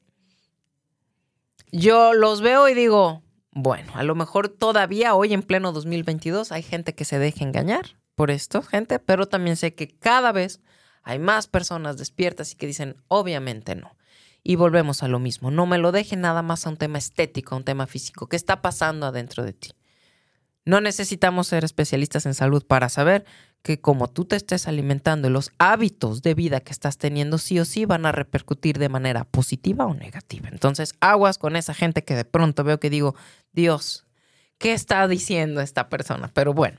yo 1.73 2.15
los 2.15 2.41
veo 2.41 2.69
y 2.69 2.75
digo, 2.75 3.23
bueno, 3.51 3.93
a 3.95 4.05
lo 4.05 4.15
mejor 4.15 4.49
todavía 4.49 5.15
hoy 5.15 5.35
en 5.35 5.43
pleno 5.43 5.73
2022 5.73 6.53
hay 6.53 6.63
gente 6.63 6.95
que 6.95 7.05
se 7.05 7.19
deja 7.19 7.45
engañar 7.45 7.97
por 8.15 8.31
esto, 8.31 8.63
gente, 8.63 8.99
pero 8.99 9.27
también 9.27 9.57
sé 9.57 9.75
que 9.75 9.89
cada 9.89 10.33
vez 10.33 10.61
hay 11.03 11.19
más 11.19 11.47
personas 11.47 11.97
despiertas 11.99 12.53
y 12.53 12.57
que 12.57 12.67
dicen, 12.67 12.97
obviamente 13.09 13.75
no. 13.75 13.97
Y 14.43 14.57
volvemos 14.57 15.03
a 15.03 15.09
lo 15.09 15.19
mismo, 15.19 15.51
no 15.51 15.67
me 15.67 15.79
lo 15.79 15.93
dejen 15.93 16.21
nada 16.21 16.43
más 16.43 16.67
a 16.67 16.71
un 16.71 16.77
tema 16.77 16.99
estético, 16.99 17.55
a 17.55 17.59
un 17.59 17.65
tema 17.65 17.87
físico. 17.87 18.29
¿Qué 18.29 18.37
está 18.37 18.63
pasando 18.63 19.07
adentro 19.07 19.45
de 19.45 19.53
ti? 19.53 19.71
No 20.65 20.83
necesitamos 20.83 21.47
ser 21.47 21.65
especialistas 21.65 22.27
en 22.27 22.35
salud 22.35 22.63
para 22.63 22.91
saber 22.91 23.25
que 23.63 23.81
como 23.81 24.09
tú 24.09 24.25
te 24.27 24.37
estés 24.37 24.69
alimentando, 24.69 25.31
los 25.31 25.51
hábitos 25.59 26.23
de 26.23 26.35
vida 26.35 26.61
que 26.61 26.73
estás 26.73 26.99
teniendo 26.99 27.39
sí 27.39 27.59
o 27.59 27.65
sí 27.65 27.87
van 27.87 28.07
a 28.07 28.13
repercutir 28.13 28.79
de 28.79 28.89
manera 28.89 29.25
positiva 29.25 29.87
o 29.87 29.95
negativa. 29.95 30.49
Entonces, 30.51 30.95
aguas 31.01 31.39
con 31.39 31.57
esa 31.57 31.75
gente 31.75 32.05
que 32.05 32.15
de 32.15 32.25
pronto 32.25 32.65
veo 32.65 32.79
que 32.79 32.91
digo, 32.91 33.15
Dios, 33.53 34.07
¿qué 34.59 34.75
está 34.75 35.09
diciendo 35.09 35.61
esta 35.61 35.89
persona? 35.89 36.31
Pero 36.35 36.53
bueno, 36.53 36.79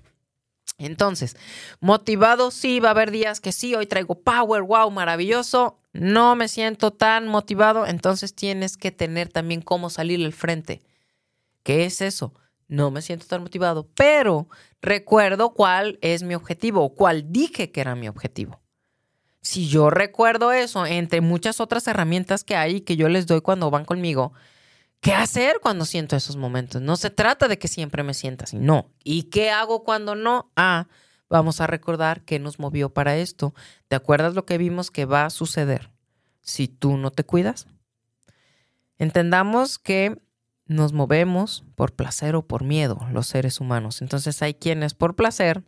entonces, 0.79 1.35
motivado, 1.81 2.51
sí, 2.51 2.79
va 2.79 2.89
a 2.89 2.91
haber 2.91 3.11
días 3.11 3.41
que 3.41 3.51
sí, 3.51 3.75
hoy 3.75 3.85
traigo 3.85 4.15
power, 4.15 4.63
wow, 4.63 4.89
maravilloso. 4.89 5.77
No 5.91 6.35
me 6.35 6.47
siento 6.47 6.91
tan 6.91 7.27
motivado, 7.27 7.85
entonces 7.85 8.33
tienes 8.33 8.77
que 8.77 8.91
tener 8.91 9.27
también 9.29 9.61
cómo 9.61 9.89
salir 9.89 10.23
al 10.25 10.33
frente. 10.33 10.81
¿Qué 11.63 11.85
es 11.85 12.01
eso? 12.01 12.33
No 12.69 12.91
me 12.91 13.01
siento 13.01 13.25
tan 13.25 13.41
motivado, 13.41 13.89
pero 13.95 14.47
recuerdo 14.81 15.53
cuál 15.53 15.99
es 16.01 16.23
mi 16.23 16.33
objetivo 16.33 16.83
o 16.83 16.95
cuál 16.95 17.31
dije 17.31 17.71
que 17.71 17.81
era 17.81 17.95
mi 17.95 18.07
objetivo. 18.07 18.61
Si 19.41 19.67
yo 19.67 19.89
recuerdo 19.89 20.51
eso, 20.51 20.85
entre 20.85 21.21
muchas 21.21 21.59
otras 21.59 21.87
herramientas 21.87 22.43
que 22.43 22.55
hay 22.55 22.81
que 22.81 22.95
yo 22.95 23.09
les 23.09 23.27
doy 23.27 23.41
cuando 23.41 23.71
van 23.71 23.85
conmigo, 23.85 24.33
¿Qué 25.01 25.13
hacer 25.13 25.59
cuando 25.61 25.85
siento 25.85 26.15
esos 26.15 26.35
momentos? 26.35 26.81
No 26.81 26.97
se 26.97 27.09
trata 27.09 27.47
de 27.47 27.57
que 27.57 27.67
siempre 27.67 28.03
me 28.03 28.13
sienta 28.13 28.43
así, 28.43 28.57
no. 28.57 28.91
¿Y 29.03 29.23
qué 29.23 29.49
hago 29.49 29.83
cuando 29.83 30.15
no? 30.15 30.51
Ah, 30.55 30.87
vamos 31.29 31.61
a 31.61 31.67
recordar 31.67 32.23
qué 32.25 32.39
nos 32.39 32.59
movió 32.59 32.89
para 32.93 33.15
esto. 33.17 33.53
¿Te 33.87 33.95
acuerdas 33.95 34.33
lo 34.33 34.45
que 34.45 34.57
vimos 34.57 34.91
que 34.91 35.05
va 35.05 35.25
a 35.25 35.29
suceder 35.29 35.89
si 36.41 36.67
tú 36.67 36.97
no 36.97 37.11
te 37.11 37.23
cuidas? 37.23 37.67
Entendamos 38.97 39.79
que 39.79 40.21
nos 40.65 40.91
movemos 40.91 41.63
por 41.75 41.93
placer 41.93 42.35
o 42.35 42.45
por 42.45 42.63
miedo 42.63 42.99
los 43.11 43.27
seres 43.27 43.61
humanos. 43.61 44.01
Entonces 44.01 44.41
hay 44.41 44.53
quienes 44.53 44.93
por 44.93 45.15
placer 45.15 45.63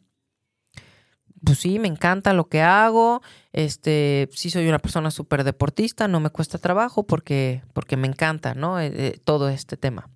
pues 1.43 1.59
sí, 1.59 1.79
me 1.79 1.87
encanta 1.87 2.33
lo 2.33 2.47
que 2.47 2.61
hago, 2.61 3.21
este, 3.51 4.29
sí 4.31 4.49
soy 4.49 4.67
una 4.67 4.79
persona 4.79 5.11
súper 5.11 5.43
deportista, 5.43 6.07
no 6.07 6.19
me 6.19 6.29
cuesta 6.29 6.57
trabajo 6.57 7.03
porque, 7.03 7.63
porque 7.73 7.97
me 7.97 8.07
encanta, 8.07 8.53
¿no? 8.53 8.79
Eh, 8.79 8.91
eh, 8.93 9.19
todo 9.23 9.49
este 9.49 9.77
tema. 9.77 10.09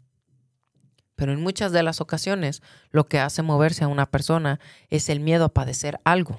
Pero 1.15 1.31
en 1.31 1.41
muchas 1.41 1.71
de 1.71 1.81
las 1.81 2.01
ocasiones 2.01 2.61
lo 2.91 3.07
que 3.07 3.19
hace 3.19 3.41
moverse 3.41 3.85
a 3.85 3.87
una 3.87 4.05
persona 4.05 4.59
es 4.89 5.09
el 5.09 5.19
miedo 5.19 5.45
a 5.45 5.53
padecer 5.53 5.99
algo. 6.03 6.37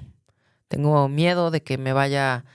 Tengo 0.67 1.07
miedo 1.09 1.51
de 1.51 1.63
que 1.63 1.77
me 1.77 1.93
vaya 1.93 2.45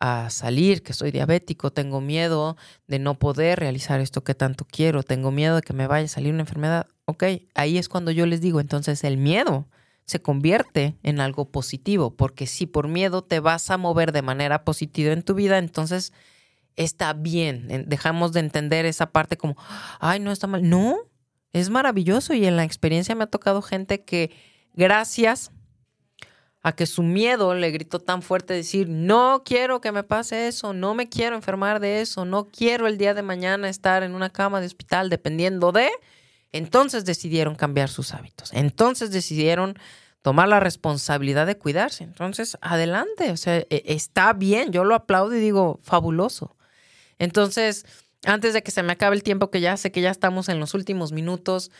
a 0.00 0.30
salir, 0.30 0.82
que 0.82 0.92
soy 0.92 1.10
diabético, 1.10 1.72
tengo 1.72 2.00
miedo 2.00 2.56
de 2.86 2.98
no 2.98 3.18
poder 3.18 3.58
realizar 3.58 4.00
esto 4.00 4.24
que 4.24 4.34
tanto 4.34 4.64
quiero, 4.64 5.02
tengo 5.02 5.30
miedo 5.30 5.56
de 5.56 5.62
que 5.62 5.72
me 5.72 5.86
vaya 5.86 6.06
a 6.06 6.08
salir 6.08 6.32
una 6.32 6.42
enfermedad. 6.42 6.86
Ok, 7.04 7.24
ahí 7.54 7.78
es 7.78 7.88
cuando 7.88 8.10
yo 8.10 8.26
les 8.26 8.40
digo, 8.40 8.60
entonces 8.60 9.02
el 9.04 9.16
miedo 9.16 9.66
se 10.08 10.22
convierte 10.22 10.96
en 11.02 11.20
algo 11.20 11.50
positivo, 11.50 12.16
porque 12.16 12.46
si 12.46 12.64
por 12.64 12.88
miedo 12.88 13.22
te 13.22 13.40
vas 13.40 13.70
a 13.70 13.76
mover 13.76 14.12
de 14.12 14.22
manera 14.22 14.64
positiva 14.64 15.12
en 15.12 15.22
tu 15.22 15.34
vida, 15.34 15.58
entonces 15.58 16.14
está 16.76 17.12
bien. 17.12 17.84
Dejamos 17.86 18.32
de 18.32 18.40
entender 18.40 18.86
esa 18.86 19.12
parte 19.12 19.36
como, 19.36 19.54
ay, 20.00 20.18
no 20.18 20.32
está 20.32 20.46
mal. 20.46 20.66
No, 20.66 20.96
es 21.52 21.68
maravilloso 21.68 22.32
y 22.32 22.46
en 22.46 22.56
la 22.56 22.64
experiencia 22.64 23.14
me 23.14 23.24
ha 23.24 23.26
tocado 23.26 23.60
gente 23.60 24.02
que 24.02 24.30
gracias 24.72 25.52
a 26.62 26.72
que 26.72 26.86
su 26.86 27.02
miedo 27.02 27.54
le 27.54 27.70
gritó 27.70 28.00
tan 28.00 28.22
fuerte 28.22 28.54
decir, 28.54 28.88
no 28.88 29.42
quiero 29.44 29.82
que 29.82 29.92
me 29.92 30.04
pase 30.04 30.48
eso, 30.48 30.72
no 30.72 30.94
me 30.94 31.10
quiero 31.10 31.36
enfermar 31.36 31.80
de 31.80 32.00
eso, 32.00 32.24
no 32.24 32.48
quiero 32.48 32.86
el 32.86 32.96
día 32.96 33.12
de 33.12 33.22
mañana 33.22 33.68
estar 33.68 34.02
en 34.02 34.14
una 34.14 34.30
cama 34.30 34.60
de 34.60 34.66
hospital 34.68 35.10
dependiendo 35.10 35.70
de, 35.70 35.90
entonces 36.52 37.04
decidieron 37.04 37.54
cambiar 37.54 37.88
sus 37.88 38.14
hábitos. 38.14 38.52
Entonces 38.52 39.10
decidieron 39.10 39.78
tomar 40.22 40.48
la 40.48 40.60
responsabilidad 40.60 41.46
de 41.46 41.58
cuidarse. 41.58 42.04
Entonces, 42.04 42.58
adelante. 42.60 43.30
O 43.30 43.36
sea, 43.36 43.56
e, 43.58 43.66
está 43.86 44.32
bien. 44.32 44.72
Yo 44.72 44.84
lo 44.84 44.94
aplaudo 44.94 45.34
y 45.34 45.40
digo, 45.40 45.80
fabuloso. 45.82 46.56
Entonces, 47.18 47.86
antes 48.24 48.54
de 48.54 48.62
que 48.62 48.70
se 48.70 48.82
me 48.82 48.92
acabe 48.92 49.16
el 49.16 49.22
tiempo, 49.22 49.50
que 49.50 49.60
ya 49.60 49.76
sé 49.76 49.92
que 49.92 50.00
ya 50.00 50.10
estamos 50.10 50.48
en 50.48 50.60
los 50.60 50.74
últimos 50.74 51.12
minutos, 51.12 51.70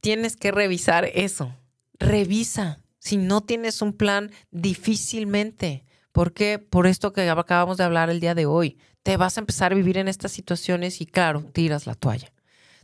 tienes 0.00 0.36
que 0.36 0.50
revisar 0.52 1.04
eso. 1.14 1.54
Revisa. 1.98 2.80
Si 2.98 3.16
no 3.16 3.42
tienes 3.42 3.82
un 3.82 3.92
plan, 3.92 4.30
difícilmente. 4.50 5.84
¿Por 6.12 6.32
qué? 6.32 6.58
Por 6.58 6.86
esto 6.86 7.12
que 7.12 7.28
acabamos 7.28 7.76
de 7.78 7.84
hablar 7.84 8.10
el 8.10 8.20
día 8.20 8.34
de 8.34 8.46
hoy. 8.46 8.78
Te 9.02 9.16
vas 9.16 9.36
a 9.36 9.40
empezar 9.40 9.72
a 9.72 9.76
vivir 9.76 9.96
en 9.96 10.08
estas 10.08 10.32
situaciones 10.32 11.00
y 11.00 11.06
claro, 11.06 11.42
tiras 11.52 11.86
la 11.86 11.94
toalla. 11.94 12.32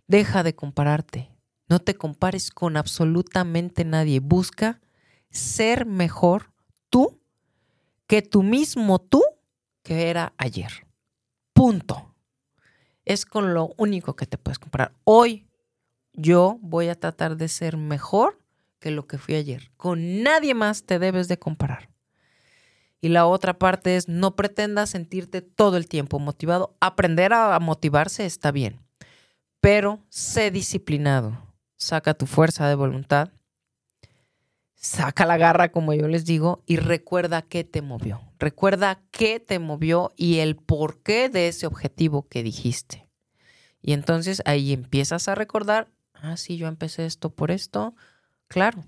Deja 0.08 0.44
de 0.44 0.54
compararte. 0.54 1.32
No 1.68 1.80
te 1.80 1.96
compares 1.96 2.50
con 2.50 2.76
absolutamente 2.76 3.84
nadie. 3.84 4.20
Busca 4.20 4.80
ser 5.30 5.84
mejor 5.84 6.52
tú 6.90 7.20
que 8.06 8.22
tú 8.22 8.44
mismo 8.44 9.00
tú 9.00 9.22
que 9.82 10.08
era 10.08 10.32
ayer. 10.38 10.86
Punto. 11.52 12.14
Es 13.04 13.26
con 13.26 13.52
lo 13.52 13.74
único 13.76 14.14
que 14.14 14.26
te 14.26 14.38
puedes 14.38 14.60
comparar. 14.60 14.92
Hoy 15.02 15.48
yo 16.12 16.58
voy 16.60 16.88
a 16.88 16.98
tratar 16.98 17.36
de 17.36 17.48
ser 17.48 17.76
mejor 17.76 18.40
que 18.78 18.92
lo 18.92 19.08
que 19.08 19.18
fui 19.18 19.34
ayer. 19.34 19.72
Con 19.76 20.22
nadie 20.22 20.54
más 20.54 20.84
te 20.84 21.00
debes 21.00 21.26
de 21.26 21.38
comparar. 21.38 21.88
Y 23.00 23.08
la 23.08 23.26
otra 23.26 23.58
parte 23.58 23.96
es 23.96 24.08
no 24.08 24.36
pretendas 24.36 24.90
sentirte 24.90 25.42
todo 25.42 25.76
el 25.76 25.88
tiempo 25.88 26.20
motivado. 26.20 26.76
Aprender 26.80 27.32
a 27.32 27.58
motivarse 27.58 28.24
está 28.24 28.52
bien 28.52 28.85
pero 29.66 29.98
sé 30.10 30.52
disciplinado. 30.52 31.56
Saca 31.76 32.14
tu 32.14 32.26
fuerza 32.26 32.68
de 32.68 32.76
voluntad, 32.76 33.32
saca 34.76 35.26
la 35.26 35.38
garra, 35.38 35.72
como 35.72 35.92
yo 35.92 36.06
les 36.06 36.24
digo, 36.24 36.62
y 36.66 36.76
recuerda 36.76 37.42
qué 37.42 37.64
te 37.64 37.82
movió. 37.82 38.20
Recuerda 38.38 39.02
qué 39.10 39.40
te 39.40 39.58
movió 39.58 40.12
y 40.16 40.38
el 40.38 40.54
porqué 40.54 41.28
de 41.28 41.48
ese 41.48 41.66
objetivo 41.66 42.28
que 42.28 42.44
dijiste. 42.44 43.08
Y 43.82 43.92
entonces 43.92 44.40
ahí 44.44 44.72
empiezas 44.72 45.26
a 45.26 45.34
recordar, 45.34 45.88
ah, 46.14 46.36
sí, 46.36 46.58
yo 46.58 46.68
empecé 46.68 47.04
esto 47.04 47.34
por 47.34 47.50
esto, 47.50 47.96
claro. 48.46 48.84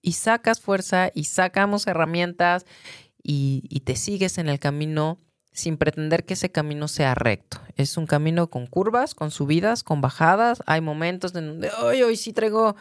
Y 0.00 0.12
sacas 0.12 0.62
fuerza 0.62 1.10
y 1.14 1.24
sacamos 1.24 1.86
herramientas 1.86 2.64
y, 3.22 3.64
y 3.68 3.80
te 3.80 3.96
sigues 3.96 4.38
en 4.38 4.48
el 4.48 4.58
camino 4.58 5.18
sin 5.52 5.76
pretender 5.76 6.24
que 6.24 6.34
ese 6.34 6.50
camino 6.50 6.88
sea 6.88 7.14
recto. 7.14 7.60
Es 7.76 7.96
un 7.96 8.06
camino 8.06 8.48
con 8.48 8.66
curvas, 8.66 9.14
con 9.14 9.30
subidas, 9.30 9.82
con 9.82 10.00
bajadas. 10.00 10.62
Hay 10.66 10.80
momentos 10.80 11.34
en 11.34 11.46
donde, 11.46 11.70
hoy 11.82 12.02
hoy 12.02 12.16
sí 12.16 12.32
traigo 12.32 12.74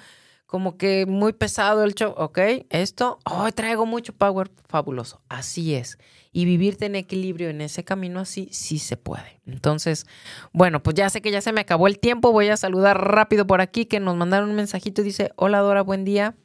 como 0.51 0.77
que 0.77 1.05
muy 1.05 1.31
pesado 1.31 1.85
el 1.85 1.95
show, 1.95 2.13
ok, 2.17 2.37
esto, 2.69 3.19
hoy 3.23 3.53
traigo 3.53 3.85
mucho 3.85 4.11
power, 4.11 4.51
fabuloso, 4.67 5.21
así 5.29 5.75
es. 5.75 5.97
Y 6.33 6.43
vivirte 6.43 6.87
en 6.87 6.95
equilibrio 6.95 7.49
en 7.49 7.61
ese 7.61 7.85
camino 7.85 8.19
así, 8.19 8.49
sí 8.51 8.77
se 8.77 8.97
puede. 8.97 9.39
Entonces, 9.45 10.07
bueno, 10.51 10.83
pues 10.83 10.95
ya 10.97 11.09
sé 11.09 11.21
que 11.21 11.31
ya 11.31 11.39
se 11.39 11.53
me 11.53 11.61
acabó 11.61 11.87
el 11.87 11.99
tiempo, 11.99 12.33
voy 12.33 12.49
a 12.49 12.57
saludar 12.57 12.99
rápido 12.99 13.47
por 13.47 13.61
aquí, 13.61 13.85
que 13.85 14.01
nos 14.01 14.17
mandaron 14.17 14.49
un 14.49 14.57
mensajito, 14.57 15.03
dice, 15.03 15.31
hola 15.37 15.59
Dora, 15.59 15.83
buen 15.83 16.03
día, 16.03 16.35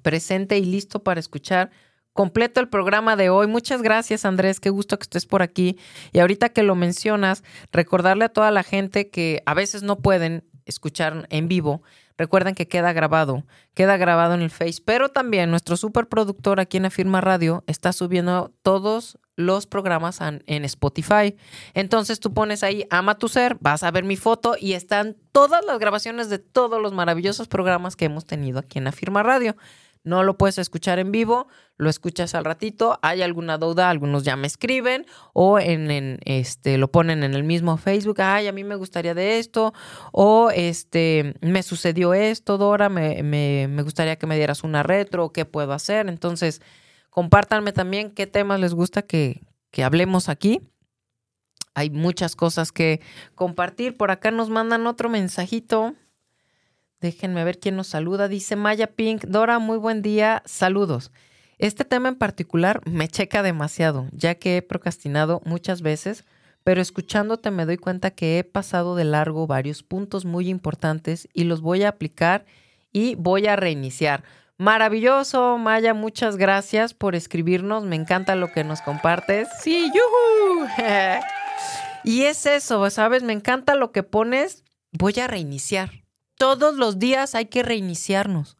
presente 0.00 0.56
y 0.56 0.64
listo 0.64 1.02
para 1.02 1.20
escuchar 1.20 1.70
completo 2.18 2.58
el 2.58 2.68
programa 2.68 3.14
de 3.14 3.30
hoy. 3.30 3.46
Muchas 3.46 3.80
gracias, 3.80 4.24
Andrés. 4.24 4.58
Qué 4.58 4.70
gusto 4.70 4.98
que 4.98 5.04
estés 5.04 5.24
por 5.24 5.40
aquí. 5.40 5.78
Y 6.10 6.18
ahorita 6.18 6.48
que 6.48 6.64
lo 6.64 6.74
mencionas, 6.74 7.44
recordarle 7.70 8.24
a 8.24 8.28
toda 8.28 8.50
la 8.50 8.64
gente 8.64 9.08
que 9.08 9.40
a 9.46 9.54
veces 9.54 9.84
no 9.84 10.00
pueden 10.00 10.42
escuchar 10.64 11.28
en 11.30 11.46
vivo. 11.46 11.80
Recuerden 12.16 12.56
que 12.56 12.66
queda 12.66 12.92
grabado, 12.92 13.44
queda 13.72 13.96
grabado 13.98 14.34
en 14.34 14.42
el 14.42 14.50
Face, 14.50 14.82
pero 14.84 15.10
también 15.10 15.52
nuestro 15.52 15.76
superproductor 15.76 16.58
aquí 16.58 16.78
en 16.78 16.86
Afirma 16.86 17.20
Radio 17.20 17.62
está 17.68 17.92
subiendo 17.92 18.52
todos 18.62 19.20
los 19.36 19.68
programas 19.68 20.18
en 20.20 20.64
Spotify. 20.64 21.36
Entonces 21.74 22.18
tú 22.18 22.34
pones 22.34 22.64
ahí 22.64 22.84
Ama 22.90 23.16
tu 23.16 23.28
ser, 23.28 23.56
vas 23.60 23.84
a 23.84 23.92
ver 23.92 24.02
mi 24.02 24.16
foto 24.16 24.56
y 24.58 24.72
están 24.72 25.16
todas 25.30 25.64
las 25.64 25.78
grabaciones 25.78 26.28
de 26.28 26.40
todos 26.40 26.82
los 26.82 26.92
maravillosos 26.92 27.46
programas 27.46 27.94
que 27.94 28.06
hemos 28.06 28.26
tenido 28.26 28.58
aquí 28.58 28.78
en 28.78 28.88
Afirma 28.88 29.22
Radio. 29.22 29.54
No 30.04 30.22
lo 30.22 30.38
puedes 30.38 30.58
escuchar 30.58 30.98
en 30.98 31.12
vivo, 31.12 31.48
lo 31.76 31.90
escuchas 31.90 32.34
al 32.34 32.44
ratito. 32.44 32.98
Hay 33.02 33.22
alguna 33.22 33.58
duda, 33.58 33.90
algunos 33.90 34.24
ya 34.24 34.36
me 34.36 34.46
escriben 34.46 35.06
o 35.32 35.58
en, 35.58 36.18
este 36.24 36.78
lo 36.78 36.90
ponen 36.90 37.24
en 37.24 37.34
el 37.34 37.44
mismo 37.44 37.76
Facebook. 37.76 38.20
Ay, 38.20 38.46
a 38.46 38.52
mí 38.52 38.64
me 38.64 38.76
gustaría 38.76 39.14
de 39.14 39.38
esto 39.38 39.74
o 40.12 40.50
este 40.50 41.34
me 41.40 41.62
sucedió 41.62 42.14
esto, 42.14 42.58
Dora. 42.58 42.88
Me, 42.88 43.22
me 43.22 43.82
gustaría 43.82 44.16
que 44.16 44.26
me 44.26 44.36
dieras 44.36 44.64
una 44.64 44.82
retro. 44.82 45.32
¿Qué 45.32 45.44
puedo 45.44 45.72
hacer? 45.72 46.08
Entonces 46.08 46.62
compártanme 47.10 47.72
también 47.72 48.10
qué 48.10 48.26
temas 48.26 48.60
les 48.60 48.74
gusta 48.74 49.02
que, 49.02 49.42
que 49.70 49.84
hablemos 49.84 50.28
aquí. 50.28 50.60
Hay 51.74 51.90
muchas 51.90 52.34
cosas 52.34 52.72
que 52.72 53.00
compartir. 53.34 53.96
Por 53.96 54.10
acá 54.10 54.30
nos 54.30 54.50
mandan 54.50 54.86
otro 54.86 55.08
mensajito. 55.08 55.94
Déjenme 57.00 57.44
ver 57.44 57.60
quién 57.60 57.76
nos 57.76 57.86
saluda. 57.86 58.26
Dice 58.26 58.56
Maya 58.56 58.88
Pink. 58.88 59.24
Dora, 59.26 59.60
muy 59.60 59.78
buen 59.78 60.02
día. 60.02 60.42
Saludos. 60.46 61.12
Este 61.58 61.84
tema 61.84 62.08
en 62.08 62.16
particular 62.16 62.80
me 62.86 63.08
checa 63.08 63.42
demasiado, 63.42 64.08
ya 64.12 64.36
que 64.36 64.56
he 64.56 64.62
procrastinado 64.62 65.40
muchas 65.44 65.82
veces, 65.82 66.24
pero 66.64 66.80
escuchándote 66.80 67.50
me 67.50 67.66
doy 67.66 67.76
cuenta 67.76 68.10
que 68.10 68.38
he 68.38 68.44
pasado 68.44 68.94
de 68.94 69.04
largo 69.04 69.46
varios 69.46 69.82
puntos 69.82 70.24
muy 70.24 70.48
importantes 70.48 71.28
y 71.32 71.44
los 71.44 71.60
voy 71.60 71.82
a 71.82 71.90
aplicar 71.90 72.46
y 72.92 73.14
voy 73.16 73.46
a 73.46 73.56
reiniciar. 73.56 74.24
Maravilloso, 74.56 75.56
Maya, 75.58 75.94
muchas 75.94 76.36
gracias 76.36 76.94
por 76.94 77.14
escribirnos. 77.14 77.84
Me 77.84 77.96
encanta 77.96 78.34
lo 78.34 78.52
que 78.52 78.64
nos 78.64 78.80
compartes. 78.80 79.48
Sí, 79.60 79.90
yuhu. 79.94 80.66
y 82.04 82.22
es 82.22 82.44
eso, 82.44 82.88
¿sabes? 82.90 83.22
Me 83.22 83.32
encanta 83.32 83.76
lo 83.76 83.92
que 83.92 84.02
pones. 84.02 84.64
Voy 84.92 85.14
a 85.20 85.28
reiniciar 85.28 86.07
todos 86.38 86.76
los 86.76 86.98
días 86.98 87.34
hay 87.34 87.46
que 87.46 87.62
reiniciarnos. 87.62 88.56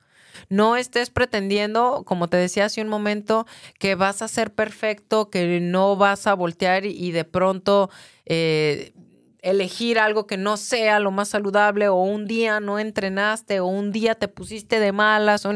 No 0.51 0.77
estés 0.77 1.11
pretendiendo, 1.11 2.05
como 2.05 2.29
te 2.29 2.37
decía 2.37 2.67
hace 2.67 2.83
un 2.83 2.89
momento, 2.89 3.47
que 3.79 3.95
vas 3.95 4.23
a 4.23 4.29
ser 4.29 4.53
perfecto, 4.53 5.31
que 5.31 5.61
no 5.61 5.97
vas 5.97 6.27
a 6.27 6.35
voltear 6.35 6.85
y, 6.85 7.11
de 7.11 7.25
pronto 7.25 7.91
eh, 8.27 8.93
elegir 9.41 9.99
algo 9.99 10.27
que 10.27 10.37
no 10.37 10.57
sea 10.57 11.01
lo 11.01 11.11
más 11.11 11.29
saludable 11.29 11.89
o 11.89 11.97
un 12.03 12.27
día 12.27 12.61
no 12.61 12.79
entrenaste 12.79 13.61
o 13.61 13.67
un 13.67 13.93
día 13.93 14.15
te 14.15 14.29
pusiste 14.29 14.81
de 14.81 14.93
malas 14.93 15.47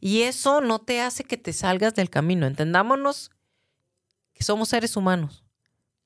y 0.00 0.22
eso 0.22 0.60
no 0.60 0.78
te 0.78 1.00
hace 1.00 1.24
que 1.24 1.36
te 1.36 1.52
salgas 1.52 1.94
del 1.94 2.10
camino. 2.10 2.46
Entendámonos 2.46 3.30
que 4.32 4.44
somos 4.44 4.68
seres 4.68 4.96
humanos. 4.96 5.44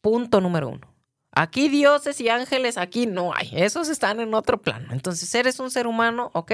Punto 0.00 0.40
número 0.40 0.68
uno. 0.68 0.97
Aquí 1.40 1.68
dioses 1.68 2.20
y 2.20 2.28
ángeles, 2.28 2.78
aquí 2.78 3.06
no 3.06 3.32
hay. 3.32 3.50
Esos 3.52 3.88
están 3.88 4.18
en 4.18 4.34
otro 4.34 4.60
plano. 4.60 4.92
Entonces, 4.92 5.32
eres 5.36 5.60
un 5.60 5.70
ser 5.70 5.86
humano, 5.86 6.32
¿ok? 6.34 6.52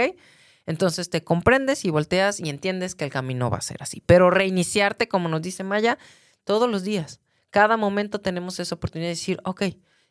Entonces 0.66 1.08
te 1.08 1.24
comprendes 1.24 1.86
y 1.86 1.90
volteas 1.90 2.38
y 2.38 2.50
entiendes 2.50 2.94
que 2.94 3.04
el 3.06 3.10
camino 3.10 3.48
va 3.48 3.56
a 3.56 3.62
ser 3.62 3.82
así. 3.82 4.02
Pero 4.04 4.30
reiniciarte, 4.30 5.08
como 5.08 5.30
nos 5.30 5.40
dice 5.40 5.64
Maya, 5.64 5.96
todos 6.44 6.70
los 6.70 6.82
días. 6.82 7.20
Cada 7.48 7.78
momento 7.78 8.20
tenemos 8.20 8.60
esa 8.60 8.74
oportunidad 8.74 9.06
de 9.06 9.14
decir, 9.14 9.40
ok, 9.44 9.62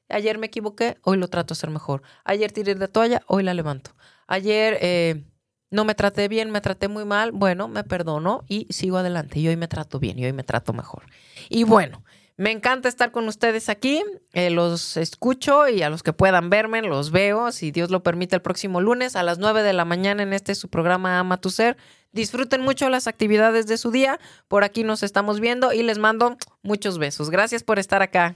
ayer 0.09 0.39
me 0.39 0.47
equivoqué, 0.47 0.97
hoy 1.03 1.17
lo 1.17 1.28
trato 1.28 1.53
de 1.53 1.59
hacer 1.59 1.69
mejor. 1.69 2.01
Ayer 2.24 2.51
tiré 2.51 2.74
de 2.74 2.88
toalla, 2.88 3.21
hoy 3.28 3.43
la 3.43 3.53
levanto. 3.53 3.91
Ayer 4.26 4.80
eh, 4.82 5.24
no 5.69 5.86
me 5.86 5.93
traté 5.93 6.28
bien, 6.28 6.49
me 6.49 6.61
traté 6.61 6.88
muy 6.88 7.05
mal, 7.05 7.32
bueno, 7.32 7.67
me 7.67 7.84
perdono 7.84 8.43
y 8.47 8.65
sigo 8.71 8.97
adelante. 8.97 9.39
Y 9.39 9.47
hoy 9.47 9.55
me 9.55 9.67
trato 9.67 9.99
bien 9.99 10.17
y 10.17 10.26
hoy 10.26 10.34
me 10.34 10.43
trato 10.43 10.74
mejor. 10.74 11.03
Y 11.47 11.63
bueno. 11.63 12.03
Me 12.36 12.51
encanta 12.51 12.89
estar 12.89 13.11
con 13.11 13.27
ustedes 13.27 13.69
aquí. 13.69 14.03
Eh, 14.34 14.49
los 14.49 14.97
escucho 14.97 15.67
y 15.67 15.84
a 15.84 15.89
los 15.89 16.01
que 16.01 16.13
puedan 16.13 16.49
verme, 16.49 16.81
los 16.81 17.11
veo, 17.11 17.51
si 17.51 17.71
Dios 17.71 17.91
lo 17.91 18.01
permite, 18.01 18.36
el 18.36 18.41
próximo 18.41 18.81
lunes 18.81 19.15
a 19.15 19.23
las 19.23 19.38
9 19.38 19.61
de 19.61 19.73
la 19.73 19.86
mañana 19.86 20.23
en 20.23 20.34
este 20.34 20.55
su 20.55 20.69
programa 20.69 21.19
Ama 21.19 21.38
tu 21.38 21.51
Ser. 21.51 21.77
Disfruten 22.11 22.61
mucho 22.61 22.89
las 22.89 23.07
actividades 23.07 23.67
de 23.67 23.77
su 23.77 23.91
día. 23.91 24.19
Por 24.47 24.63
aquí 24.63 24.84
nos 24.84 25.03
estamos 25.03 25.39
viendo 25.39 25.73
y 25.73 25.84
les 25.84 25.99
mando 25.99 26.38
muchos 26.61 26.97
besos. 26.97 27.29
Gracias 27.29 27.63
por 27.63 27.79
estar 27.79 28.01
acá. 28.01 28.36